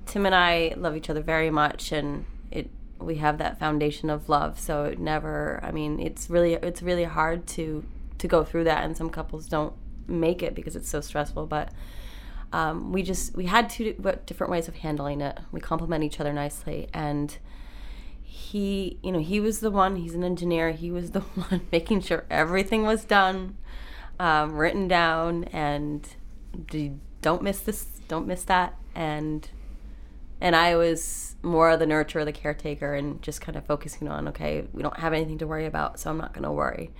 Tim 0.05 0.25
and 0.25 0.35
I 0.35 0.73
love 0.77 0.95
each 0.95 1.09
other 1.09 1.21
very 1.21 1.49
much, 1.49 1.91
and 1.91 2.25
it 2.51 2.69
we 2.99 3.15
have 3.15 3.37
that 3.37 3.59
foundation 3.59 4.09
of 4.09 4.29
love. 4.29 4.59
So 4.59 4.85
it 4.85 4.99
never. 4.99 5.59
I 5.63 5.71
mean, 5.71 5.99
it's 5.99 6.29
really 6.29 6.53
it's 6.53 6.81
really 6.81 7.03
hard 7.03 7.47
to 7.47 7.83
to 8.19 8.27
go 8.27 8.43
through 8.43 8.65
that, 8.65 8.83
and 8.83 8.95
some 8.95 9.09
couples 9.09 9.47
don't 9.47 9.73
make 10.07 10.43
it 10.43 10.53
because 10.55 10.75
it's 10.75 10.89
so 10.89 11.01
stressful. 11.01 11.47
But 11.47 11.71
um, 12.53 12.91
we 12.91 13.03
just 13.03 13.35
we 13.35 13.45
had 13.45 13.69
two 13.69 13.93
different 14.25 14.51
ways 14.51 14.67
of 14.67 14.75
handling 14.75 15.21
it. 15.21 15.37
We 15.51 15.59
complement 15.59 16.03
each 16.03 16.19
other 16.19 16.33
nicely, 16.33 16.87
and 16.93 17.37
he 18.31 18.99
you 19.01 19.11
know 19.11 19.19
he 19.19 19.39
was 19.39 19.59
the 19.59 19.71
one 19.71 19.95
he's 19.95 20.13
an 20.13 20.23
engineer 20.23 20.71
he 20.71 20.91
was 20.91 21.11
the 21.11 21.19
one 21.49 21.61
making 21.71 21.99
sure 21.99 22.25
everything 22.29 22.83
was 22.83 23.03
done 23.03 23.57
um, 24.19 24.53
written 24.53 24.87
down 24.87 25.45
and 25.45 26.15
don't 27.21 27.41
miss 27.41 27.59
this 27.61 27.85
don't 28.07 28.27
miss 28.27 28.43
that. 28.43 28.75
And 28.93 29.49
and 30.41 30.55
i 30.55 30.75
was 30.75 31.37
more 31.41 31.71
of 31.71 31.79
the 31.79 31.85
nurturer 31.85 32.23
the 32.23 32.31
caretaker 32.31 32.93
and 32.93 33.21
just 33.21 33.41
kind 33.41 33.57
of 33.57 33.65
focusing 33.65 34.07
on 34.07 34.27
okay 34.27 34.67
we 34.73 34.83
don't 34.83 34.97
have 34.99 35.11
anything 35.11 35.39
to 35.39 35.47
worry 35.47 35.65
about 35.65 35.99
so 35.99 36.11
i'm 36.11 36.17
not 36.17 36.33
going 36.33 36.43
to 36.43 36.51
worry. 36.51 36.91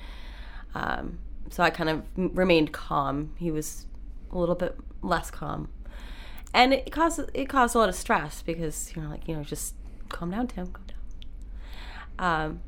Um, 0.73 1.19
so 1.51 1.61
i 1.61 1.69
kind 1.69 1.89
of 1.89 2.03
remained 2.15 2.71
calm. 2.71 3.33
He 3.37 3.51
was 3.51 3.85
a 4.31 4.37
little 4.37 4.55
bit 4.55 4.75
less 5.03 5.29
calm. 5.29 5.69
And 6.55 6.73
it 6.73 6.91
caused 6.91 7.19
it 7.35 7.45
caused 7.45 7.75
a 7.75 7.77
lot 7.77 7.89
of 7.89 7.95
stress 7.95 8.41
because 8.41 8.95
you 8.95 9.01
know 9.03 9.09
like 9.09 9.27
you 9.27 9.35
know 9.35 9.43
just 9.43 9.75
calm 10.09 10.31
down 10.31 10.47
tim 10.47 10.65
calm 10.67 10.88
um, 12.19 12.61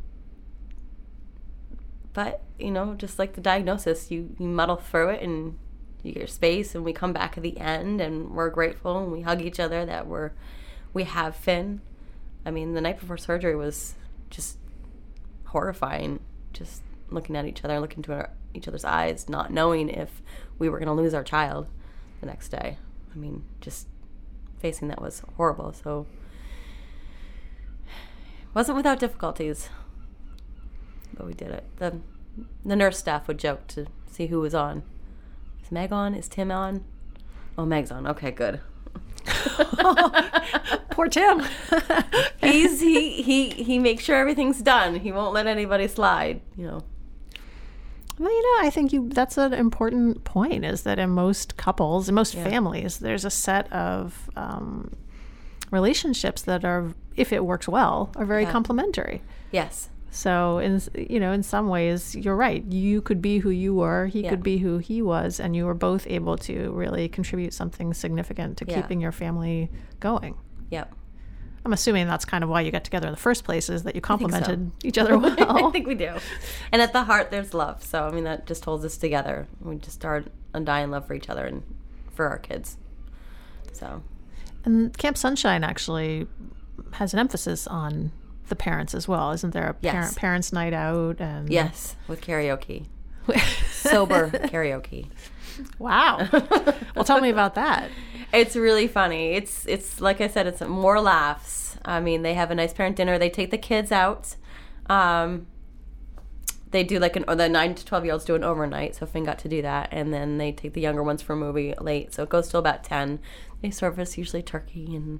but 2.13 2.41
you 2.57 2.71
know, 2.71 2.95
just 2.95 3.19
like 3.19 3.33
the 3.33 3.41
diagnosis, 3.41 4.09
you 4.09 4.35
you 4.39 4.47
muddle 4.47 4.77
through 4.77 5.09
it 5.09 5.21
and 5.21 5.59
you 6.01 6.13
get 6.13 6.19
your 6.19 6.27
space, 6.27 6.73
and 6.73 6.83
we 6.83 6.93
come 6.93 7.13
back 7.13 7.37
at 7.37 7.43
the 7.43 7.57
end, 7.59 8.01
and 8.01 8.31
we're 8.31 8.49
grateful, 8.49 8.97
and 9.03 9.11
we 9.11 9.21
hug 9.21 9.41
each 9.41 9.59
other 9.59 9.85
that 9.85 10.07
we're 10.07 10.31
we 10.93 11.03
have 11.03 11.35
Finn. 11.35 11.81
I 12.45 12.51
mean, 12.51 12.73
the 12.73 12.81
night 12.81 12.99
before 12.99 13.17
surgery 13.17 13.55
was 13.55 13.93
just 14.29 14.57
horrifying. 15.45 16.21
Just 16.53 16.81
looking 17.09 17.35
at 17.35 17.45
each 17.45 17.63
other, 17.63 17.79
looking 17.79 17.99
into 17.99 18.13
our, 18.13 18.29
each 18.53 18.67
other's 18.67 18.85
eyes, 18.85 19.29
not 19.29 19.51
knowing 19.51 19.89
if 19.89 20.21
we 20.57 20.69
were 20.69 20.79
going 20.79 20.87
to 20.87 20.93
lose 20.93 21.13
our 21.13 21.23
child 21.23 21.67
the 22.19 22.25
next 22.25 22.49
day. 22.49 22.77
I 23.13 23.17
mean, 23.17 23.43
just 23.59 23.87
facing 24.59 24.87
that 24.87 25.01
was 25.01 25.21
horrible. 25.37 25.73
So 25.73 26.07
wasn't 28.53 28.77
without 28.77 28.99
difficulties, 28.99 29.69
but 31.15 31.25
we 31.25 31.33
did 31.33 31.51
it. 31.51 31.63
the 31.77 31.99
The 32.65 32.75
nurse 32.75 32.97
staff 32.97 33.27
would 33.27 33.37
joke 33.39 33.67
to 33.67 33.87
see 34.09 34.27
who 34.27 34.39
was 34.39 34.53
on. 34.55 34.83
Is 35.63 35.71
Meg 35.71 35.91
on? 35.91 36.13
Is 36.15 36.27
Tim 36.27 36.51
on? 36.51 36.83
Oh, 37.57 37.65
Meg's 37.65 37.91
on. 37.91 38.07
Okay, 38.07 38.31
good. 38.31 38.59
Poor 40.91 41.07
Tim. 41.07 41.41
He's 42.41 42.79
he 42.81 43.21
he 43.21 43.49
he 43.49 43.79
makes 43.79 44.03
sure 44.03 44.15
everything's 44.17 44.61
done. 44.61 44.95
He 44.99 45.11
won't 45.11 45.33
let 45.33 45.47
anybody 45.47 45.87
slide. 45.87 46.41
You 46.57 46.67
know. 46.67 46.81
Well, 48.19 48.29
you 48.31 48.41
know, 48.61 48.67
I 48.67 48.69
think 48.69 48.91
you 48.93 49.09
that's 49.09 49.37
an 49.37 49.53
important 49.53 50.23
point 50.23 50.65
is 50.65 50.83
that 50.83 50.99
in 50.99 51.09
most 51.11 51.57
couples, 51.57 52.09
in 52.09 52.15
most 52.15 52.35
Yeah. 52.35 52.43
families, 52.43 52.99
there's 52.99 53.25
a 53.25 53.29
set 53.31 53.71
of 53.71 54.29
um, 54.35 54.91
relationships 55.71 56.41
that 56.43 56.63
are, 56.63 56.93
if 57.15 57.33
it 57.33 57.43
works 57.45 57.67
well, 57.67 58.11
are 58.15 58.25
very 58.25 58.43
Yeah. 58.43 58.51
complementary. 58.51 59.21
Yes. 59.51 59.89
So, 60.13 60.57
in 60.59 60.81
you 61.09 61.19
know, 61.21 61.31
in 61.31 61.41
some 61.41 61.69
ways, 61.69 62.15
you're 62.15 62.35
right. 62.35 62.63
You 62.65 63.01
could 63.01 63.21
be 63.21 63.39
who 63.39 63.49
you 63.49 63.73
were. 63.73 64.07
He 64.07 64.23
Yeah. 64.23 64.29
could 64.29 64.43
be 64.43 64.57
who 64.57 64.77
he 64.79 65.01
was, 65.01 65.39
and 65.39 65.55
you 65.55 65.65
were 65.65 65.73
both 65.73 66.05
able 66.07 66.37
to 66.39 66.71
really 66.73 67.07
contribute 67.07 67.53
something 67.53 67.93
significant 67.93 68.57
to 68.57 68.65
Yeah. 68.67 68.81
keeping 68.81 68.99
your 68.99 69.13
family 69.13 69.69
going. 70.01 70.35
Yep. 70.69 70.93
I'm 71.63 71.73
assuming 71.73 72.07
that's 72.07 72.25
kind 72.25 72.43
of 72.43 72.49
why 72.49 72.61
you 72.61 72.71
got 72.71 72.83
together 72.83 73.07
in 73.07 73.13
the 73.13 73.19
first 73.19 73.43
place, 73.45 73.69
is 73.69 73.83
that 73.83 73.95
you 73.95 74.01
think 74.01 74.05
so. 74.05 74.07
complemented 74.09 74.71
each 74.83 74.97
other 74.97 75.17
well. 75.17 75.35
I 75.67 75.71
think 75.71 75.87
we 75.87 75.95
do. 75.95 76.11
And 76.73 76.81
at 76.81 76.91
the 76.91 77.03
heart, 77.03 77.31
there's 77.31 77.53
love. 77.53 77.81
So 77.83 78.03
I 78.05 78.11
mean, 78.11 78.23
that 78.25 78.45
just 78.47 78.65
holds 78.65 78.83
us 78.83 78.97
together. 78.97 79.47
We 79.61 79.75
just 79.77 80.03
are 80.03 80.23
undying 80.53 80.91
love 80.91 81.05
for 81.07 81.13
each 81.13 81.29
other 81.29 81.45
and 81.45 81.63
for 82.11 82.27
our 82.27 82.39
kids. 82.39 82.77
So 83.73 84.01
And 84.65 84.95
Camp 84.97 85.17
Sunshine 85.17 85.63
actually 85.63 86.27
has 86.93 87.13
an 87.13 87.19
emphasis 87.19 87.67
on 87.67 88.11
the 88.49 88.55
parents 88.55 88.93
as 88.93 89.07
well, 89.07 89.31
isn't 89.31 89.53
there? 89.53 89.69
A 89.69 89.75
Yes. 89.81 89.93
parent 89.93 90.15
parents' 90.17 90.53
night 90.53 90.73
out 90.73 91.19
and 91.21 91.49
yes, 91.49 91.95
with 92.07 92.21
karaoke. 92.21 92.85
sober 93.71 94.29
karaoke. 94.29 95.07
Wow. 95.79 96.27
well, 96.95 97.05
tell 97.05 97.21
me 97.21 97.29
about 97.29 97.55
that. 97.55 97.89
It's 98.33 98.55
really 98.55 98.87
funny. 98.87 99.33
It's 99.33 99.65
it's 99.67 99.99
like 99.99 100.21
I 100.21 100.29
said, 100.29 100.47
it's 100.47 100.61
more 100.61 101.01
laughs. 101.01 101.77
I 101.83 101.99
mean, 101.99 102.21
they 102.21 102.33
have 102.33 102.49
a 102.49 102.55
nice 102.55 102.71
parent 102.71 102.95
dinner. 102.95 103.17
They 103.17 103.29
take 103.29 103.51
the 103.51 103.57
kids 103.57 103.91
out. 103.91 104.37
Um, 104.89 105.47
they 106.71 106.83
do 106.83 106.99
like 106.99 107.15
an 107.15 107.25
or 107.27 107.35
the 107.35 107.49
nine 107.49 107.75
to 107.75 107.85
twelve 107.85 108.05
year 108.05 108.13
olds 108.13 108.25
do 108.25 108.35
an 108.35 108.43
overnight. 108.43 108.95
So 108.95 109.05
Finn 109.05 109.23
got 109.23 109.39
to 109.39 109.49
do 109.49 109.61
that, 109.61 109.89
and 109.91 110.13
then 110.13 110.37
they 110.37 110.51
take 110.51 110.73
the 110.73 110.81
younger 110.81 111.03
ones 111.03 111.21
for 111.21 111.33
a 111.33 111.37
movie 111.37 111.73
late. 111.79 112.13
So 112.13 112.23
it 112.23 112.29
goes 112.29 112.49
till 112.49 112.59
about 112.59 112.83
ten. 112.83 113.19
They 113.61 113.71
serve 113.71 113.99
us 113.99 114.17
usually 114.17 114.41
turkey 114.41 114.95
and 114.95 115.19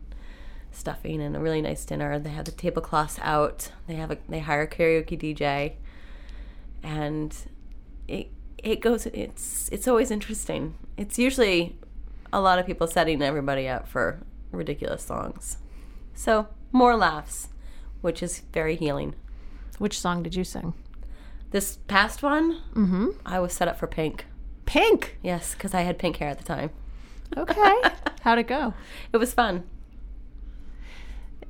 stuffing 0.72 1.22
and 1.22 1.36
a 1.36 1.39
really 1.39 1.62
nice 1.62 1.84
dinner. 1.86 2.18
They 2.18 2.30
have 2.30 2.45
the 2.45 2.52
tablecloths 2.52 3.20
out. 3.22 3.72
They 3.88 3.95
have 3.95 4.12
a 4.12 4.18
they 4.30 4.39
hire 4.39 4.64
a 4.64 4.68
karaoke 4.68 5.20
DJ, 5.20 5.74
and 6.82 7.36
it 8.08 8.30
it 8.58 8.80
goes. 8.80 9.06
It's 9.08 9.70
it's 9.72 9.88
always 9.88 10.12
interesting. 10.12 10.76
It's 10.97 11.20
usually 11.20 11.76
a 12.34 12.39
lot 12.39 12.60
of 12.60 12.66
people 12.66 12.88
setting 12.88 13.22
everybody 13.22 13.68
up 13.68 13.88
for 13.88 14.22
ridiculous 14.52 15.04
songs. 15.04 15.58
So 16.14 16.47
more 16.72 16.95
laughs, 16.95 17.49
which 18.02 18.24
is 18.24 18.39
very 18.54 18.76
healing. 18.76 19.16
Which 19.80 19.99
song 19.99 20.24
did 20.24 20.36
you 20.36 20.43
sing? 20.43 20.74
This 21.52 21.78
past 21.88 22.24
one, 22.24 22.62
Mm-hmm. 22.74 23.10
I 23.26 23.39
was 23.39 23.54
set 23.54 23.68
up 23.68 23.78
for 23.78 23.88
pink. 23.88 24.26
Pink. 24.66 25.18
Yes, 25.22 25.54
because 25.54 25.74
I 25.74 25.82
had 25.82 25.97
pink 25.99 26.18
hair 26.18 26.30
at 26.30 26.38
the 26.38 26.43
time. 26.43 26.72
Okay. 27.36 27.82
How'd 28.22 28.39
it 28.39 28.47
go? 28.47 28.74
It 29.12 29.18
was 29.18 29.34
fun. 29.34 29.64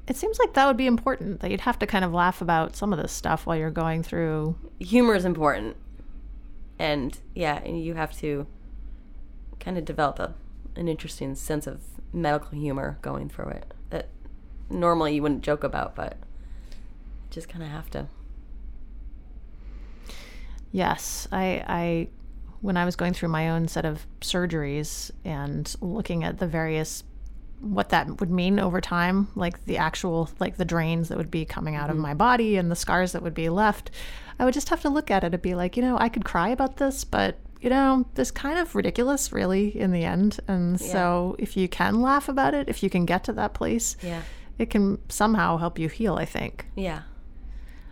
It 0.08 0.16
seems 0.18 0.40
like 0.40 0.54
that 0.54 0.66
would 0.68 0.78
be 0.78 0.88
important, 0.88 1.40
that 1.42 1.52
you'd 1.52 1.62
have 1.62 1.80
to 1.80 1.86
kind 1.88 2.04
of 2.04 2.12
laugh 2.12 2.42
about 2.42 2.76
some 2.76 2.92
of 2.92 3.00
this 3.00 3.12
stuff 3.12 3.46
while 3.46 3.56
you're 3.56 3.70
going 3.70 4.02
through. 4.04 4.56
Humor 4.80 5.16
is 5.16 5.24
important, 5.26 5.78
and 6.80 7.18
yeah, 7.36 7.62
and 7.64 7.82
you 7.82 7.94
have 7.94 8.18
to 8.20 8.48
kind 9.60 9.78
of 9.78 9.86
develop 9.86 10.20
a, 10.20 10.34
an 10.76 10.88
interesting 10.88 11.36
sense 11.36 11.68
of 11.68 11.82
medical 12.12 12.58
humor 12.58 12.98
going 13.02 13.30
through 13.30 13.50
it 13.50 13.74
that 13.92 14.10
normally 14.70 15.16
you 15.16 15.22
wouldn't 15.22 15.44
joke 15.44 15.64
about, 15.64 15.96
but 15.96 16.18
just 17.30 17.48
kind 17.48 17.64
of 17.64 17.70
have 17.70 17.90
to. 17.92 18.08
Yes, 20.72 21.28
I, 21.32 21.64
I, 21.68 22.08
when 22.62 22.78
I 22.78 22.86
was 22.86 22.96
going 22.96 23.14
through 23.14 23.30
my 23.30 23.50
own 23.50 23.68
set 23.68 23.86
of 23.86 24.06
surgeries 24.22 25.12
and 25.26 25.74
looking 25.82 26.24
at 26.24 26.40
the 26.40 26.48
various, 26.48 27.04
what 27.60 27.90
that 27.90 28.20
would 28.20 28.32
mean 28.32 28.60
over 28.60 28.82
time, 28.82 29.28
like 29.36 29.66
the 29.66 29.78
actual, 29.78 30.30
like 30.40 30.58
the 30.58 30.66
drains 30.66 31.10
that 31.10 31.18
would 31.18 31.32
be 31.32 31.46
coming 31.46 31.76
out 31.76 31.90
of 31.90 31.96
mm-hmm. 31.96 32.04
my 32.04 32.14
body 32.14 32.58
and 32.58 32.72
the 32.72 32.76
scars 32.76 33.12
that 33.12 33.22
would 33.22 33.34
be 33.34 33.50
left, 33.50 33.92
I 34.40 34.46
would 34.46 34.54
just 34.54 34.70
have 34.70 34.82
to 34.82 34.90
look 34.90 35.12
at 35.12 35.24
it 35.24 35.34
and 35.34 35.42
be 35.42 35.56
like, 35.56 35.76
you 35.76 35.84
know, 35.84 35.98
I 35.98 36.10
could 36.10 36.26
cry 36.26 36.50
about 36.50 36.78
this, 36.78 37.04
but 37.04 37.38
you 37.62 37.70
know, 37.70 38.06
this 38.16 38.32
kind 38.32 38.58
of 38.58 38.74
ridiculous, 38.74 39.32
really, 39.32 39.78
in 39.80 39.92
the 39.92 40.04
end. 40.04 40.40
And 40.48 40.82
so, 40.82 41.36
if 41.38 41.56
you 41.56 41.70
can 41.70 42.02
laugh 42.02 42.28
about 42.28 42.56
it, 42.56 42.68
if 42.68 42.82
you 42.82 42.90
can 42.90 43.06
get 43.06 43.24
to 43.26 43.34
that 43.34 43.54
place, 43.54 43.96
Yeah. 44.02 44.24
it 44.58 44.72
can 44.72 44.98
somehow 45.10 45.58
help 45.58 45.78
you 45.78 45.88
heal. 45.88 46.16
I 46.16 46.26
think 46.26 46.66
Yeah. 46.76 47.02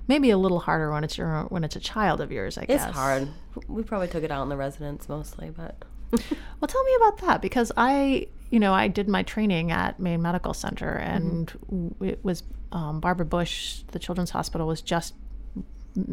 Maybe 0.09 0.29
a 0.31 0.37
little 0.37 0.59
harder 0.59 0.91
when 0.91 1.03
it's 1.05 1.17
your 1.17 1.43
when 1.49 1.63
it's 1.63 1.75
a 1.77 1.79
child 1.79 2.19
of 2.19 2.31
yours. 2.31 2.57
I 2.57 2.65
guess 2.65 2.85
It's 2.85 2.95
hard. 2.97 3.29
We 3.67 3.83
probably 3.83 4.07
took 4.07 4.23
it 4.23 4.31
out 4.31 4.43
in 4.43 4.49
the 4.49 4.57
residents 4.57 5.07
mostly, 5.07 5.51
but 5.51 5.75
Well, 6.11 6.67
tell 6.67 6.83
me 6.83 6.95
about 6.97 7.19
that 7.19 7.41
because 7.41 7.71
I, 7.77 8.27
you 8.49 8.59
know, 8.59 8.73
I 8.73 8.87
did 8.87 9.07
my 9.07 9.21
training 9.23 9.71
at 9.71 9.99
Maine 9.99 10.21
Medical 10.23 10.53
Center, 10.55 10.89
and 10.89 11.47
w 11.69 11.93
it 12.01 12.19
was 12.25 12.41
um, 12.71 12.99
Barbara 12.99 13.25
Bush, 13.27 13.83
the 13.91 13.99
Children's 13.99 14.31
Hospital, 14.31 14.65
was 14.67 14.81
just 14.81 15.13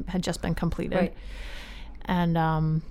had 0.08 0.22
just 0.22 0.42
been 0.42 0.54
completed, 0.54 0.96
Right. 0.98 1.14
and 2.04 2.36
um, 2.36 2.82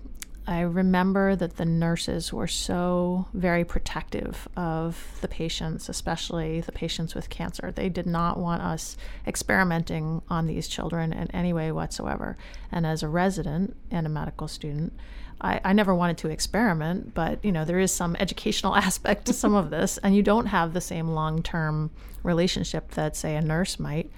I 0.47 0.61
remember 0.61 1.35
that 1.35 1.57
the 1.57 1.65
nurses 1.65 2.31
were 2.31 2.47
so 2.47 3.27
very 3.33 3.63
protective 3.63 4.47
of 4.55 5.17
the 5.21 5.27
patients, 5.27 5.89
especially 5.89 6.61
the 6.61 6.71
patients 6.71 7.15
with 7.15 7.29
cancer. 7.29 7.71
They 7.71 7.89
did 7.89 8.05
not 8.05 8.37
want 8.37 8.61
us 8.61 8.95
experimenting 9.25 10.21
on 10.29 10.45
these 10.45 10.67
children 10.67 11.11
in 11.13 11.31
any 11.31 11.51
way 11.51 11.71
whatsoever. 11.71 12.37
And 12.71 12.85
as 12.85 13.01
a 13.01 13.07
resident 13.07 13.75
and 13.89 14.05
a 14.05 14.09
medical 14.09 14.47
student, 14.47 14.93
I, 15.41 15.59
I 15.63 15.73
never 15.73 15.95
wanted 15.95 16.19
to 16.19 16.29
experiment, 16.29 17.15
but 17.15 17.43
you 17.43 17.51
know 17.51 17.65
there 17.65 17.79
is 17.79 17.91
some 17.91 18.15
educational 18.19 18.75
aspect 18.87 19.25
to 19.25 19.33
some 19.33 19.55
of 19.55 19.71
this, 19.71 19.97
and 19.99 20.15
you 20.15 20.21
don't 20.21 20.47
have 20.47 20.73
the 20.73 20.81
same 20.81 21.09
long-term 21.09 21.89
relationship 22.23 22.91
that 22.91 23.15
say 23.15 23.35
a 23.35 23.41
nurse 23.41 23.79
might. 23.79 24.11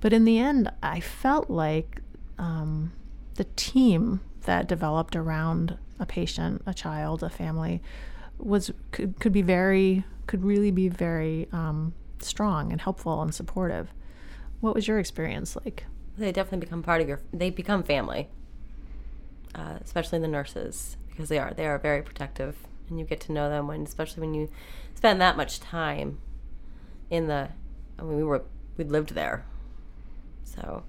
But 0.00 0.12
in 0.12 0.24
the 0.24 0.38
end, 0.38 0.70
I 0.82 1.00
felt 1.00 1.48
like 1.48 2.00
um, 2.38 2.92
the 3.34 3.44
team 3.56 4.20
that 4.48 4.66
developed 4.66 5.14
around 5.14 5.78
a 6.00 6.06
patient, 6.06 6.62
a 6.66 6.72
child, 6.72 7.22
a 7.22 7.28
family 7.30 7.82
was 8.38 8.70
could, 8.92 9.20
could 9.20 9.32
be 9.32 9.42
very 9.42 10.04
could 10.26 10.42
really 10.42 10.70
be 10.70 10.88
very 10.88 11.48
um, 11.52 11.92
strong 12.20 12.72
and 12.72 12.80
helpful 12.80 13.20
and 13.22 13.34
supportive. 13.34 13.92
What 14.60 14.74
was 14.74 14.88
your 14.88 14.98
experience 14.98 15.54
like? 15.54 15.84
they 16.18 16.32
definitely 16.32 16.64
become 16.66 16.82
part 16.82 17.00
of 17.00 17.08
your. 17.08 17.20
They 17.32 17.50
become 17.50 17.82
family, 17.82 18.28
uh, 19.54 19.78
especially 19.82 20.18
the 20.18 20.28
nurses 20.28 20.96
because 21.08 21.28
they 21.28 21.38
are 21.38 21.52
they 21.54 21.66
are 21.66 21.78
very 21.78 22.02
protective, 22.02 22.56
and 22.88 22.98
you 22.98 23.04
get 23.04 23.20
to 23.20 23.32
know 23.32 23.48
them 23.48 23.66
when, 23.66 23.82
especially 23.82 24.22
when 24.22 24.34
you 24.34 24.50
spend 24.94 25.20
that 25.20 25.36
much 25.36 25.60
time 25.60 26.18
in 27.10 27.28
the. 27.28 27.50
I 27.98 28.02
mean, 28.02 28.16
we 28.16 28.24
were 28.24 28.44
we 28.76 28.84
lived 28.84 29.14
there, 29.14 29.44
so 30.44 30.84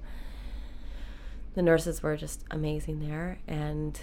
the 1.59 1.63
nurses 1.63 2.01
were 2.01 2.15
just 2.15 2.45
amazing 2.51 3.05
there, 3.05 3.37
and 3.45 3.99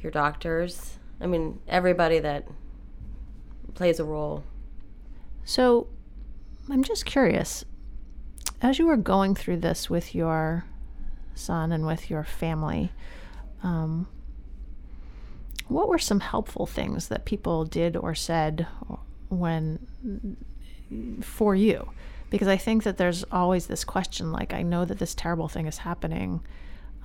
your 0.00 0.10
doctors. 0.10 0.96
I 1.20 1.26
mean, 1.26 1.60
everybody 1.68 2.18
that 2.18 2.48
plays 3.74 4.00
a 4.00 4.04
role. 4.04 4.42
So, 5.44 5.88
I'm 6.70 6.82
just 6.82 7.04
curious. 7.04 7.66
As 8.62 8.78
you 8.78 8.86
were 8.86 8.96
going 8.96 9.34
through 9.34 9.58
this 9.58 9.90
with 9.90 10.14
your 10.14 10.64
son 11.34 11.72
and 11.72 11.84
with 11.84 12.08
your 12.08 12.24
family, 12.24 12.90
um, 13.62 14.08
what 15.66 15.90
were 15.90 15.98
some 15.98 16.20
helpful 16.20 16.64
things 16.64 17.08
that 17.08 17.26
people 17.26 17.66
did 17.66 17.98
or 17.98 18.14
said 18.14 18.66
when 19.28 20.38
for 21.20 21.54
you? 21.54 21.90
Because 22.30 22.48
I 22.48 22.56
think 22.56 22.84
that 22.84 22.96
there's 22.96 23.24
always 23.24 23.66
this 23.66 23.84
question 23.84 24.32
like, 24.32 24.54
I 24.54 24.62
know 24.62 24.86
that 24.86 24.98
this 24.98 25.14
terrible 25.14 25.48
thing 25.48 25.66
is 25.66 25.76
happening. 25.76 26.40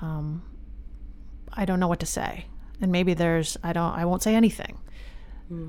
Um, 0.02 0.44
I 1.52 1.66
don't 1.66 1.80
know 1.80 1.88
what 1.88 2.00
to 2.02 2.06
say. 2.06 2.46
And 2.82 2.92
maybe 2.92 3.14
there's, 3.14 3.58
I 3.64 3.74
don't, 3.74 3.94
I 3.94 4.06
won't 4.06 4.24
say 4.24 4.36
anything. 4.36 4.80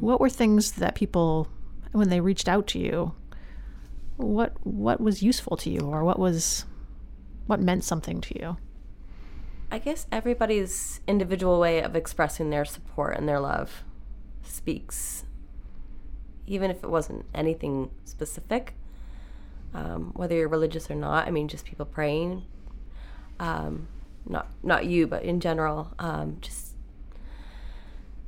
What 0.00 0.18
were 0.18 0.30
things 0.30 0.72
that 0.72 0.94
people, 0.94 1.46
when 1.92 2.08
they 2.08 2.20
reached 2.20 2.48
out 2.48 2.66
to 2.68 2.78
you, 2.78 3.14
what 4.16 4.54
what 4.64 4.98
was 4.98 5.22
useful 5.22 5.58
to 5.58 5.68
you, 5.68 5.80
or 5.80 6.04
what 6.04 6.18
was, 6.18 6.64
what 7.46 7.60
meant 7.60 7.84
something 7.84 8.22
to 8.22 8.38
you? 8.40 8.56
I 9.70 9.78
guess 9.78 10.06
everybody's 10.10 11.00
individual 11.06 11.60
way 11.60 11.82
of 11.82 11.94
expressing 11.94 12.48
their 12.48 12.64
support 12.64 13.18
and 13.18 13.28
their 13.28 13.40
love 13.40 13.84
speaks, 14.42 15.24
even 16.46 16.70
if 16.70 16.82
it 16.82 16.88
wasn't 16.88 17.26
anything 17.34 17.90
specific, 18.04 18.72
um, 19.74 20.12
whether 20.14 20.34
you're 20.34 20.48
religious 20.48 20.90
or 20.90 20.94
not. 20.94 21.26
I 21.26 21.30
mean, 21.30 21.48
just 21.48 21.66
people 21.66 21.84
praying, 21.84 22.44
um, 23.38 23.88
not 24.26 24.48
not 24.62 24.86
you, 24.86 25.06
but 25.06 25.22
in 25.22 25.40
general, 25.40 25.92
um, 25.98 26.38
just 26.40 26.74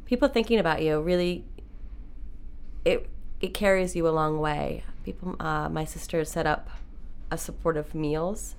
people 0.05 0.29
thinking 0.29 0.59
about 0.59 0.83
you. 0.83 1.01
Really, 1.01 1.45
it 2.85 3.09
it 3.41 3.55
carries 3.55 3.97
you 3.97 4.09
a 4.09 4.11
long 4.11 4.39
way. 4.39 4.85
People, 5.05 5.37
uh, 5.39 5.69
my 5.69 5.85
sister 5.85 6.25
set 6.25 6.47
up 6.47 6.69
a 7.31 7.39
supportive 7.39 7.95
meals 7.95 8.57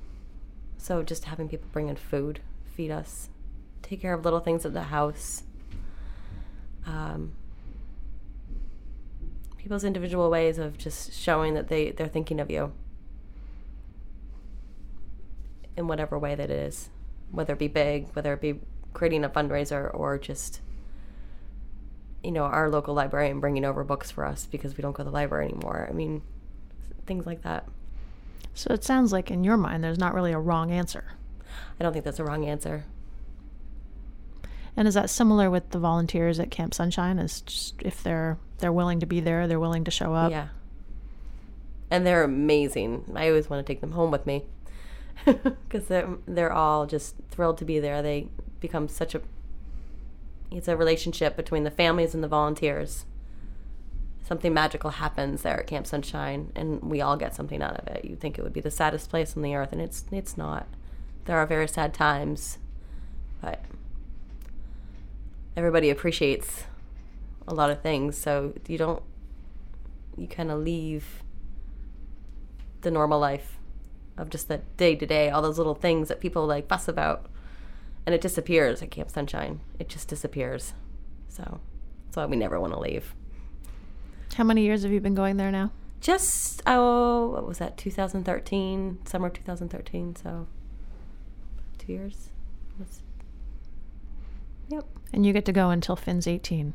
so 0.77 1.03
just 1.03 1.25
having 1.25 1.49
people 1.49 1.67
bring 1.71 1.89
in 1.89 1.95
food, 1.95 2.39
feed 2.75 2.91
us, 2.91 3.29
take 3.81 4.01
care 4.01 4.13
of 4.13 4.23
little 4.23 4.39
things 4.39 4.65
at 4.65 4.73
the 4.73 4.83
house. 4.83 5.43
Um, 6.85 7.33
people's 9.57 9.83
individual 9.83 10.29
ways 10.29 10.57
of 10.57 10.77
just 10.77 11.11
showing 11.11 11.55
that 11.55 11.67
they, 11.67 11.91
they're 11.91 12.07
thinking 12.07 12.39
of 12.39 12.49
you 12.49 12.71
in 15.75 15.88
whatever 15.88 16.17
way 16.17 16.35
that 16.35 16.49
is, 16.49 16.89
whether 17.32 17.53
it 17.53 17.59
be 17.59 17.67
big, 17.67 18.07
whether 18.13 18.34
it 18.34 18.41
be 18.41 18.59
creating 18.93 19.23
a 19.23 19.30
fundraiser 19.30 19.93
or 19.93 20.17
just, 20.17 20.61
you 22.23 22.32
know, 22.32 22.43
our 22.43 22.69
local 22.69 22.93
librarian 22.93 23.39
bringing 23.39 23.65
over 23.65 23.84
books 23.84 24.11
for 24.11 24.25
us 24.25 24.45
because 24.45 24.75
we 24.75 24.82
don't 24.82 24.93
go 24.93 25.03
to 25.03 25.09
the 25.09 25.13
library 25.13 25.45
anymore. 25.45 25.88
I 25.89 25.93
mean, 25.93 26.21
things 27.05 27.25
like 27.25 27.43
that. 27.43 27.67
So 28.53 28.73
it 28.73 28.84
sounds 28.84 29.11
like 29.11 29.30
in 29.30 29.43
your 29.43 29.57
mind, 29.57 29.84
there's 29.84 29.99
not 29.99 30.13
really 30.13 30.32
a 30.32 30.39
wrong 30.39 30.71
answer. 30.71 31.13
I 31.80 31.84
don't 31.84 31.93
think 31.93 32.05
that's 32.05 32.19
a 32.19 32.23
wrong 32.23 32.45
answer. 32.45 32.86
And 34.75 34.88
is 34.88 34.93
that 34.93 35.09
similar 35.09 35.49
with 35.49 35.71
the 35.71 35.80
volunteers 35.80 36.39
at 36.39 36.51
Camp 36.51 36.73
Sunshine? 36.73 37.17
Is 37.19 37.41
just 37.41 37.82
if 37.82 38.03
they're 38.03 38.38
they're 38.59 38.73
willing 38.73 38.99
to 38.99 39.05
be 39.05 39.19
there, 39.19 39.47
they're 39.47 39.59
willing 39.59 39.84
to 39.86 39.91
show 39.91 40.13
up. 40.13 40.32
Yeah. 40.32 40.47
And 41.89 42.05
they're 42.05 42.23
amazing. 42.23 43.11
I 43.15 43.28
always 43.30 43.49
want 43.49 43.65
to 43.65 43.71
take 43.71 43.82
them 43.82 43.93
home 43.93 44.11
with 44.11 44.25
me 44.25 44.43
because 45.26 45.88
they're 45.88 46.09
they're 46.28 46.53
all 46.53 46.86
just 46.86 47.15
thrilled 47.32 47.57
to 47.59 47.65
be 47.65 47.80
there. 47.80 48.01
They 48.01 48.28
become 48.59 48.88
such 48.88 49.15
a 49.15 49.22
It's 50.51 50.68
a 50.68 50.78
relationship 50.78 51.36
between 51.36 51.63
the 51.63 51.72
families 51.72 52.13
and 52.13 52.24
the 52.24 52.28
volunteers. 52.28 53.05
Something 54.24 54.53
magical 54.53 54.91
happens 54.91 55.41
there 55.41 55.59
at 55.59 55.68
Camp 55.68 55.88
Sunshine, 55.88 56.51
and 56.53 56.82
we 56.82 56.99
all 56.99 57.15
get 57.15 57.34
something 57.34 57.61
out 57.61 57.78
of 57.78 57.88
it. 57.88 58.03
You 58.05 58.15
think 58.18 58.38
it 58.38 58.43
would 58.43 58.53
be 58.53 58.61
the 58.61 58.72
saddest 58.72 59.09
place 59.09 59.36
on 59.38 59.41
the 59.41 59.55
earth, 59.55 59.72
and 59.72 59.82
it's 59.82 60.05
it's 60.11 60.38
not. 60.38 60.68
There 61.26 61.38
are 61.38 61.45
very 61.45 61.68
sad 61.68 61.93
times, 61.93 62.57
but 63.41 63.61
everybody 65.55 65.89
appreciates 65.89 66.65
a 67.47 67.53
lot 67.53 67.70
of 67.70 67.82
things. 67.82 68.18
So 68.18 68.53
you 68.68 68.78
don't 68.78 69.03
you 70.18 70.28
kind 70.28 70.51
of 70.51 70.59
leave 70.59 71.24
the 72.82 72.91
normal 72.91 73.20
life 73.20 73.57
of 74.18 74.30
just 74.30 74.47
the 74.47 74.59
day 74.78 74.95
to 74.95 75.05
day, 75.05 75.30
all 75.30 75.41
those 75.41 75.57
little 75.57 75.76
things 75.76 76.07
that 76.07 76.20
people 76.20 76.45
like 76.45 76.68
fuss 76.68 76.88
about, 76.88 77.28
and 78.05 78.15
it 78.15 78.22
disappears 78.22 78.82
at 78.82 78.91
Camp 78.91 79.09
Sunshine. 79.09 79.59
It 79.80 79.89
just 79.89 80.07
disappears. 80.07 80.74
So 81.30 81.59
that's 82.05 82.18
why 82.18 82.26
we 82.26 82.36
never 82.36 82.59
want 82.59 82.74
to 82.74 82.80
leave. 82.80 83.13
How 84.36 84.43
many 84.43 84.63
years 84.63 84.84
have 84.84 84.91
you 84.91 84.99
been 84.99 85.15
going 85.15 85.38
there 85.38 85.51
now? 85.51 85.72
Just 85.99 86.61
oh, 86.65 87.30
what 87.30 87.47
was 87.47 87.57
that? 87.57 87.78
2013, 87.78 88.99
summer 89.05 89.30
2013. 89.30 90.15
So 90.15 90.47
two 91.78 91.93
years. 91.93 92.30
Yep. 94.70 94.86
And 95.13 95.26
you 95.26 95.34
get 95.34 95.45
to 95.45 95.51
go 95.51 95.70
until 95.70 95.95
Finn's 95.95 96.28
18. 96.28 96.74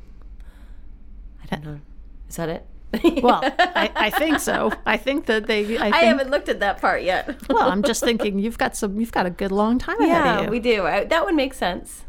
I 1.43 1.47
don't 1.47 1.65
know. 1.65 1.81
Is 2.29 2.37
that 2.37 2.49
it? 2.49 2.67
Well, 3.23 3.41
I, 3.43 3.91
I 3.95 4.11
think 4.11 4.41
so. 4.41 4.73
I 4.85 4.97
think 4.97 5.27
that 5.27 5.47
they. 5.47 5.61
I, 5.79 5.91
think, 5.91 5.95
I 5.95 6.01
haven't 6.01 6.31
looked 6.31 6.49
at 6.49 6.61
that 6.61 6.81
part 6.81 7.03
yet. 7.03 7.37
Well, 7.49 7.71
I'm 7.71 7.83
just 7.83 8.03
thinking 8.03 8.39
you've 8.39 8.59
got 8.59 8.77
some. 8.77 8.99
You've 9.01 9.13
got 9.13 9.27
a 9.27 9.31
good 9.31 9.53
long 9.53 9.79
time 9.79 10.01
ahead 10.01 10.21
of 10.21 10.27
yeah, 10.27 10.43
you. 10.43 10.51
we 10.51 10.59
do. 10.61 10.87
I, 10.87 11.05
that 11.05 11.25
would 11.25 11.35
make 11.35 11.55
sense. 11.55 12.05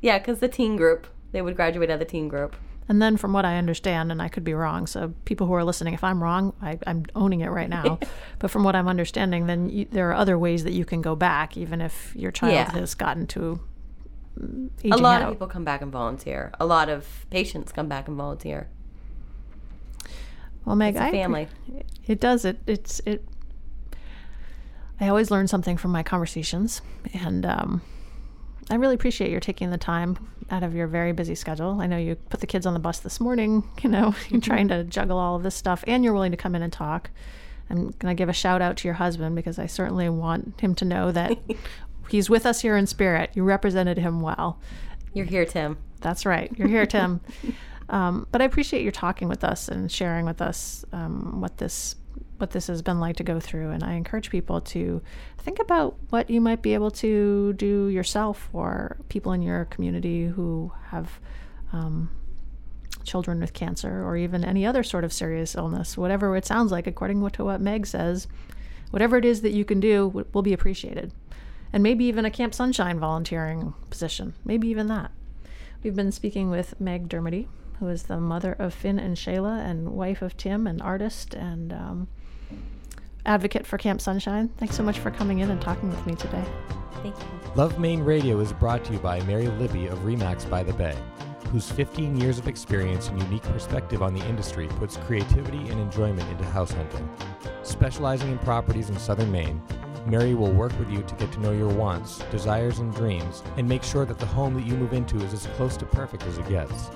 Yeah, 0.00 0.18
because 0.18 0.40
the 0.40 0.48
teen 0.48 0.76
group, 0.76 1.06
they 1.32 1.42
would 1.42 1.56
graduate 1.56 1.90
out 1.90 1.94
of 1.94 1.98
the 2.00 2.04
teen 2.04 2.28
group. 2.28 2.56
And 2.88 3.02
then, 3.02 3.16
from 3.18 3.32
what 3.34 3.44
I 3.44 3.58
understand, 3.58 4.10
and 4.10 4.22
I 4.22 4.28
could 4.28 4.44
be 4.44 4.54
wrong, 4.54 4.86
so 4.86 5.12
people 5.26 5.46
who 5.46 5.52
are 5.52 5.64
listening, 5.64 5.92
if 5.92 6.02
I'm 6.02 6.22
wrong, 6.22 6.54
I, 6.62 6.78
I'm 6.86 7.04
owning 7.14 7.40
it 7.42 7.48
right 7.50 7.68
now. 7.68 7.98
but 8.38 8.50
from 8.50 8.64
what 8.64 8.74
I'm 8.74 8.88
understanding, 8.88 9.46
then 9.46 9.68
you, 9.68 9.86
there 9.90 10.08
are 10.10 10.14
other 10.14 10.38
ways 10.38 10.64
that 10.64 10.72
you 10.72 10.86
can 10.86 11.02
go 11.02 11.14
back, 11.14 11.56
even 11.56 11.80
if 11.82 12.14
your 12.16 12.30
child 12.30 12.54
Yeah. 12.54 12.70
has 12.72 12.94
gotten 12.94 13.26
to 13.28 13.60
mm, 14.40 14.70
A 14.90 14.96
lot 14.96 15.20
out. 15.20 15.28
of 15.28 15.34
people 15.34 15.48
come 15.48 15.64
back 15.64 15.82
and 15.82 15.92
volunteer. 15.92 16.50
A 16.58 16.64
lot 16.64 16.88
of 16.88 17.26
patients 17.30 17.72
come 17.72 17.88
back 17.88 18.08
and 18.08 18.16
volunteer. 18.16 18.68
Well, 20.64 20.76
Meg, 20.76 20.94
It's 20.94 21.00
a 21.00 21.06
I 21.06 21.10
family. 21.10 21.48
It 22.06 22.20
does. 22.20 22.44
It. 22.44 22.58
It's. 22.66 23.00
It. 23.06 23.24
I 25.00 25.08
always 25.08 25.30
learn 25.30 25.46
something 25.46 25.76
from 25.76 25.92
my 25.92 26.02
conversations, 26.02 26.82
and 27.14 27.46
um, 27.46 27.82
I 28.68 28.74
really 28.74 28.94
appreciate 28.96 29.30
your 29.30 29.40
taking 29.40 29.70
the 29.70 29.78
time 29.78 30.18
out 30.50 30.62
of 30.62 30.74
your 30.74 30.86
very 30.86 31.12
busy 31.12 31.34
schedule. 31.34 31.80
I 31.80 31.86
know 31.86 31.96
you 31.98 32.16
put 32.16 32.40
the 32.40 32.46
kids 32.46 32.66
on 32.66 32.74
the 32.74 32.80
bus 32.80 32.98
this 33.00 33.20
morning. 33.20 33.62
You 33.82 33.90
know, 33.90 34.14
you're 34.28 34.40
trying 34.40 34.68
to 34.68 34.82
juggle 34.84 35.18
all 35.18 35.36
of 35.36 35.42
this 35.44 35.54
stuff, 35.54 35.84
and 35.86 36.02
you're 36.04 36.12
willing 36.12 36.32
to 36.32 36.36
come 36.36 36.54
in 36.54 36.62
and 36.62 36.72
talk. 36.72 37.10
I'm 37.70 37.90
gonna 37.98 38.14
give 38.14 38.28
a 38.28 38.32
shout 38.34 38.60
out 38.60 38.76
to 38.78 38.88
your 38.88 38.94
husband 38.94 39.36
because 39.36 39.58
I 39.58 39.66
certainly 39.66 40.08
want 40.08 40.60
him 40.60 40.74
to 40.76 40.84
know 40.84 41.12
that 41.12 41.38
he's 42.08 42.28
with 42.28 42.44
us 42.44 42.60
here 42.62 42.76
in 42.76 42.86
spirit. 42.86 43.30
You 43.34 43.44
represented 43.44 43.98
him 43.98 44.20
well. 44.20 44.58
You're 45.14 45.26
here, 45.26 45.44
Tim. 45.44 45.78
That's 46.00 46.26
right. 46.26 46.50
You're 46.56 46.68
here, 46.68 46.86
Tim. 46.86 47.20
um, 47.88 48.26
but 48.30 48.42
I 48.42 48.44
appreciate 48.44 48.82
your 48.82 48.92
talking 48.92 49.28
with 49.28 49.44
us 49.44 49.68
and 49.68 49.90
sharing 49.90 50.26
with 50.26 50.42
us 50.42 50.84
um, 50.92 51.40
what 51.40 51.58
this 51.58 51.96
what 52.38 52.50
this 52.50 52.68
has 52.68 52.82
been 52.82 53.00
like 53.00 53.16
to 53.16 53.24
go 53.24 53.40
through. 53.40 53.70
And 53.70 53.82
I 53.82 53.94
encourage 53.94 54.30
people 54.30 54.60
to 54.60 55.02
think 55.38 55.58
about 55.58 55.96
what 56.10 56.30
you 56.30 56.40
might 56.40 56.62
be 56.62 56.74
able 56.74 56.92
to 56.92 57.52
do 57.54 57.88
yourself 57.88 58.48
or 58.52 58.96
people 59.08 59.32
in 59.32 59.42
your 59.42 59.64
community 59.64 60.26
who 60.26 60.72
have 60.90 61.18
um, 61.72 62.10
children 63.02 63.40
with 63.40 63.52
cancer 63.52 64.04
or 64.04 64.16
even 64.16 64.44
any 64.44 64.64
other 64.64 64.84
sort 64.84 65.02
of 65.02 65.12
serious 65.12 65.56
illness, 65.56 65.98
whatever 65.98 66.36
it 66.36 66.46
sounds 66.46 66.70
like, 66.70 66.86
according 66.86 67.28
to 67.30 67.44
what 67.44 67.60
Meg 67.60 67.86
says. 67.86 68.28
Whatever 68.90 69.18
it 69.18 69.24
is 69.24 69.42
that 69.42 69.52
you 69.52 69.64
can 69.64 69.80
do 69.80 70.26
will 70.32 70.42
be 70.42 70.52
appreciated. 70.52 71.12
And 71.72 71.82
maybe 71.82 72.04
even 72.04 72.24
a 72.24 72.30
Camp 72.30 72.54
Sunshine 72.54 72.98
volunteering 72.98 73.74
position, 73.90 74.32
maybe 74.44 74.68
even 74.68 74.86
that. 74.86 75.10
We've 75.82 75.94
been 75.94 76.12
speaking 76.12 76.50
with 76.50 76.80
Meg 76.80 77.08
Dermody, 77.08 77.48
who 77.78 77.88
is 77.88 78.04
the 78.04 78.18
mother 78.18 78.54
of 78.58 78.74
Finn 78.74 78.98
and 78.98 79.16
Shayla 79.16 79.64
and 79.64 79.90
wife 79.90 80.22
of 80.22 80.36
Tim, 80.36 80.66
an 80.66 80.80
artist 80.80 81.34
and 81.34 81.72
um, 81.72 82.08
advocate 83.24 83.66
for 83.66 83.78
Camp 83.78 84.00
Sunshine. 84.00 84.48
Thanks 84.56 84.76
so 84.76 84.82
much 84.82 84.98
for 84.98 85.10
coming 85.10 85.38
in 85.40 85.50
and 85.50 85.60
talking 85.60 85.88
with 85.90 86.06
me 86.06 86.14
today. 86.14 86.44
Thank 87.02 87.16
you. 87.16 87.24
Love 87.54 87.78
Maine 87.78 88.00
Radio 88.00 88.40
is 88.40 88.52
brought 88.52 88.84
to 88.86 88.92
you 88.92 88.98
by 88.98 89.20
Mary 89.22 89.46
Libby 89.46 89.86
of 89.86 89.98
Remax 90.00 90.48
by 90.48 90.62
the 90.62 90.72
Bay, 90.72 90.96
whose 91.50 91.70
15 91.70 92.20
years 92.20 92.38
of 92.38 92.48
experience 92.48 93.08
and 93.08 93.22
unique 93.22 93.42
perspective 93.42 94.02
on 94.02 94.14
the 94.14 94.24
industry 94.26 94.66
puts 94.78 94.96
creativity 94.96 95.68
and 95.68 95.80
enjoyment 95.80 96.28
into 96.30 96.44
house 96.44 96.72
hunting. 96.72 97.08
Specializing 97.62 98.32
in 98.32 98.38
properties 98.38 98.90
in 98.90 98.98
southern 98.98 99.30
Maine, 99.30 99.62
Mary 100.06 100.34
will 100.34 100.52
work 100.52 100.76
with 100.78 100.90
you 100.90 101.02
to 101.02 101.14
get 101.16 101.30
to 101.32 101.40
know 101.40 101.52
your 101.52 101.68
wants, 101.68 102.18
desires, 102.30 102.78
and 102.78 102.94
dreams, 102.94 103.42
and 103.56 103.68
make 103.68 103.82
sure 103.82 104.04
that 104.04 104.18
the 104.18 104.26
home 104.26 104.54
that 104.54 104.66
you 104.66 104.74
move 104.74 104.92
into 104.92 105.16
is 105.18 105.32
as 105.32 105.46
close 105.56 105.76
to 105.76 105.86
perfect 105.86 106.22
as 106.24 106.38
it 106.38 106.48
gets. 106.48 106.90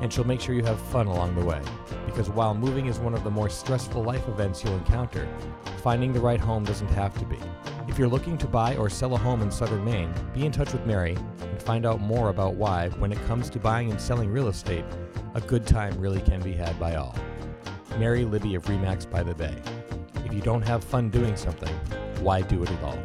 And 0.00 0.12
she'll 0.12 0.24
make 0.24 0.40
sure 0.40 0.54
you 0.54 0.64
have 0.64 0.80
fun 0.80 1.06
along 1.06 1.34
the 1.34 1.44
way, 1.44 1.60
because 2.06 2.28
while 2.28 2.54
moving 2.54 2.86
is 2.86 2.98
one 2.98 3.14
of 3.14 3.24
the 3.24 3.30
more 3.30 3.48
stressful 3.48 4.02
life 4.02 4.28
events 4.28 4.62
you'll 4.62 4.76
encounter, 4.76 5.28
finding 5.82 6.12
the 6.12 6.20
right 6.20 6.40
home 6.40 6.64
doesn't 6.64 6.88
have 6.88 7.16
to 7.18 7.24
be. 7.24 7.38
If 7.88 7.98
you're 7.98 8.08
looking 8.08 8.38
to 8.38 8.46
buy 8.46 8.76
or 8.76 8.88
sell 8.88 9.14
a 9.14 9.18
home 9.18 9.42
in 9.42 9.50
southern 9.50 9.84
Maine, 9.84 10.12
be 10.32 10.46
in 10.46 10.52
touch 10.52 10.72
with 10.72 10.86
Mary 10.86 11.16
and 11.40 11.62
find 11.62 11.86
out 11.86 12.00
more 12.00 12.30
about 12.30 12.54
why, 12.54 12.88
when 12.98 13.12
it 13.12 13.26
comes 13.26 13.50
to 13.50 13.58
buying 13.58 13.90
and 13.90 14.00
selling 14.00 14.30
real 14.30 14.48
estate, 14.48 14.84
a 15.34 15.40
good 15.40 15.66
time 15.66 15.98
really 15.98 16.20
can 16.20 16.40
be 16.40 16.52
had 16.52 16.78
by 16.78 16.96
all. 16.96 17.14
Mary 17.98 18.24
Libby 18.24 18.54
of 18.54 18.64
Remax 18.64 19.08
by 19.08 19.22
the 19.22 19.34
Bay. 19.34 19.56
If 20.24 20.32
you 20.32 20.40
don't 20.40 20.62
have 20.62 20.82
fun 20.82 21.10
doing 21.10 21.36
something, 21.36 21.72
why 22.20 22.42
do 22.42 22.62
it 22.62 22.70
at 22.70 22.82
all? 22.82 22.98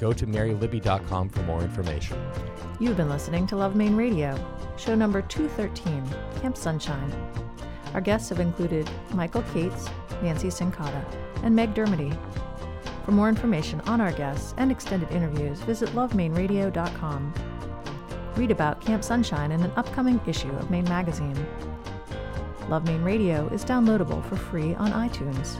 Go 0.00 0.12
to 0.12 0.26
marylibby.com 0.26 1.28
for 1.28 1.42
more 1.42 1.62
information. 1.62 2.18
You've 2.80 2.96
been 2.96 3.08
listening 3.08 3.46
to 3.48 3.56
Love 3.56 3.76
Maine 3.76 3.96
Radio, 3.96 4.36
show 4.76 4.94
number 4.94 5.22
213, 5.22 6.04
Camp 6.40 6.56
Sunshine. 6.56 7.12
Our 7.94 8.00
guests 8.00 8.28
have 8.30 8.40
included 8.40 8.90
Michael 9.12 9.42
Cates, 9.52 9.88
Nancy 10.22 10.48
Cincotta, 10.48 11.04
and 11.42 11.54
Meg 11.54 11.74
Dermody. 11.74 12.16
For 13.04 13.12
more 13.12 13.28
information 13.28 13.80
on 13.82 14.00
our 14.00 14.12
guests 14.12 14.54
and 14.56 14.72
extended 14.72 15.10
interviews, 15.12 15.60
visit 15.60 15.90
lovemaineradio.com. 15.90 17.34
Read 18.34 18.50
about 18.50 18.80
Camp 18.80 19.04
Sunshine 19.04 19.52
in 19.52 19.62
an 19.62 19.70
upcoming 19.76 20.20
issue 20.26 20.50
of 20.56 20.70
Maine 20.70 20.84
Magazine. 20.84 21.46
Love 22.68 22.84
Maine 22.84 23.04
Radio 23.04 23.46
is 23.48 23.64
downloadable 23.64 24.26
for 24.28 24.36
free 24.36 24.74
on 24.74 24.90
iTunes. 24.92 25.56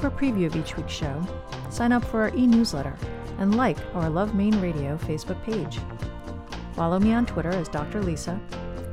For 0.00 0.06
a 0.06 0.10
preview 0.10 0.46
of 0.46 0.56
each 0.56 0.76
week's 0.76 0.92
show, 0.92 1.22
sign 1.70 1.92
up 1.92 2.04
for 2.04 2.22
our 2.22 2.34
e 2.34 2.46
newsletter 2.46 2.96
and 3.38 3.56
like 3.56 3.78
our 3.94 4.10
Love 4.10 4.34
Maine 4.34 4.60
Radio 4.60 4.98
Facebook 4.98 5.42
page. 5.44 5.78
Follow 6.74 6.98
me 6.98 7.12
on 7.12 7.26
Twitter 7.26 7.50
as 7.50 7.68
Dr. 7.68 8.02
Lisa 8.02 8.40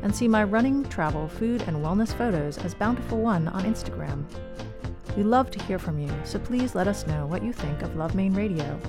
and 0.04 0.16
see 0.16 0.28
my 0.28 0.44
running, 0.44 0.84
travel, 0.86 1.28
food, 1.28 1.64
and 1.64 1.78
wellness 1.78 2.14
photos 2.14 2.58
as 2.60 2.74
Bountiful 2.74 3.20
One 3.20 3.48
on 3.48 3.64
Instagram. 3.64 4.26
We 5.16 5.24
love 5.24 5.50
to 5.52 5.64
hear 5.64 5.80
from 5.80 5.98
you, 6.00 6.12
so 6.24 6.38
please 6.38 6.76
let 6.76 6.88
us 6.88 7.08
know 7.08 7.26
what 7.26 7.44
you 7.44 7.52
think 7.52 7.82
of 7.82 7.96
Love 7.96 8.14
Maine 8.14 8.34
Radio. 8.34 8.80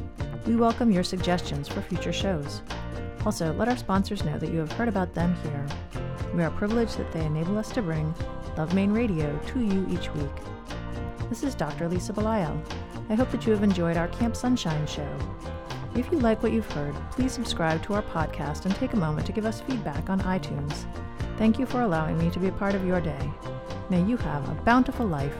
We 0.46 0.56
welcome 0.56 0.90
your 0.90 1.02
suggestions 1.02 1.68
for 1.68 1.80
future 1.80 2.12
shows. 2.12 2.62
Also, 3.24 3.52
let 3.54 3.68
our 3.68 3.76
sponsors 3.76 4.24
know 4.24 4.38
that 4.38 4.50
you 4.50 4.58
have 4.58 4.72
heard 4.72 4.88
about 4.88 5.14
them 5.14 5.34
here. 5.42 5.66
We 6.34 6.42
are 6.42 6.50
privileged 6.50 6.98
that 6.98 7.10
they 7.12 7.24
enable 7.24 7.58
us 7.58 7.70
to 7.72 7.82
bring 7.82 8.14
Love 8.56 8.74
Maine 8.74 8.92
Radio 8.92 9.38
to 9.48 9.60
you 9.60 9.86
each 9.90 10.12
week. 10.14 10.30
This 11.28 11.42
is 11.42 11.54
Dr. 11.54 11.88
Lisa 11.88 12.12
Belisle. 12.12 12.62
I 13.10 13.14
hope 13.14 13.30
that 13.30 13.46
you 13.46 13.52
have 13.52 13.62
enjoyed 13.62 13.96
our 13.96 14.08
Camp 14.08 14.36
Sunshine 14.36 14.86
show. 14.86 15.08
If 15.94 16.12
you 16.12 16.18
like 16.18 16.42
what 16.42 16.52
you've 16.52 16.70
heard, 16.72 16.94
please 17.10 17.32
subscribe 17.32 17.82
to 17.84 17.94
our 17.94 18.02
podcast 18.02 18.66
and 18.66 18.74
take 18.76 18.92
a 18.92 18.98
moment 18.98 19.26
to 19.26 19.32
give 19.32 19.46
us 19.46 19.62
feedback 19.62 20.10
on 20.10 20.20
iTunes. 20.20 20.84
Thank 21.38 21.58
you 21.58 21.64
for 21.64 21.80
allowing 21.80 22.18
me 22.18 22.30
to 22.30 22.38
be 22.38 22.48
a 22.48 22.52
part 22.52 22.74
of 22.74 22.84
your 22.84 23.00
day. 23.00 23.30
May 23.88 24.02
you 24.02 24.18
have 24.18 24.46
a 24.48 24.62
bountiful 24.62 25.06
life. 25.06 25.34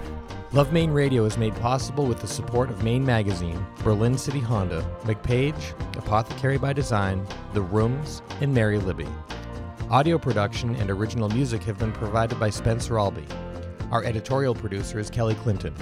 Love 0.53 0.73
Maine 0.73 0.93
Radio 0.93 1.27
is 1.27 1.37
made 1.37 1.55
possible 1.57 2.07
with 2.07 2.21
the 2.21 2.27
support 2.27 2.71
of 2.71 2.83
Maine 2.83 3.05
Magazine, 3.05 3.67
Berlin 3.85 4.17
City 4.17 4.41
Honda, 4.41 4.83
MacPage, 5.05 5.75
Apothecary 5.99 6.57
by 6.57 6.73
Design, 6.73 7.27
The 7.53 7.61
Rooms, 7.61 8.23
and 8.41 8.55
Mary 8.55 8.79
Libby. 8.79 9.09
Audio 9.91 10.17
production 10.17 10.75
and 10.77 10.91
original 10.91 11.29
music 11.29 11.63
have 11.65 11.79
been 11.79 11.93
provided 11.93 12.41
by 12.41 12.49
Spencer 12.49 12.99
Albee. 12.99 13.27
Our 13.91 14.05
editorial 14.05 14.55
producer 14.55 14.99
is 14.99 15.11
Kelly 15.11 15.35
Clinton. 15.35 15.75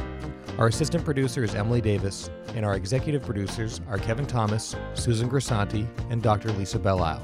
Our 0.59 0.69
assistant 0.69 1.05
producer 1.05 1.45
is 1.45 1.55
Emily 1.55 1.83
Davis, 1.83 2.31
and 2.55 2.65
our 2.65 2.77
executive 2.77 3.23
producers 3.23 3.83
are 3.89 3.99
Kevin 3.99 4.25
Thomas, 4.25 4.75
Susan 4.95 5.29
Grisanti, 5.29 5.87
and 6.09 6.23
Dr. 6.23 6.51
Lisa 6.53 6.79
Belisle. 6.79 7.21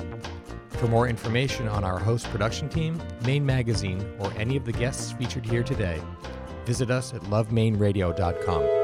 For 0.68 0.86
more 0.86 1.08
information 1.08 1.66
on 1.66 1.82
our 1.82 1.98
host 1.98 2.26
production 2.30 2.68
team, 2.68 3.00
Maine 3.24 3.46
Magazine, 3.46 4.04
or 4.18 4.30
any 4.36 4.56
of 4.56 4.66
the 4.66 4.72
guests 4.72 5.12
featured 5.12 5.46
here 5.46 5.62
today, 5.62 5.98
visit 6.66 6.90
us 6.90 7.14
at 7.14 7.22
lovemaineradio.com. 7.22 8.81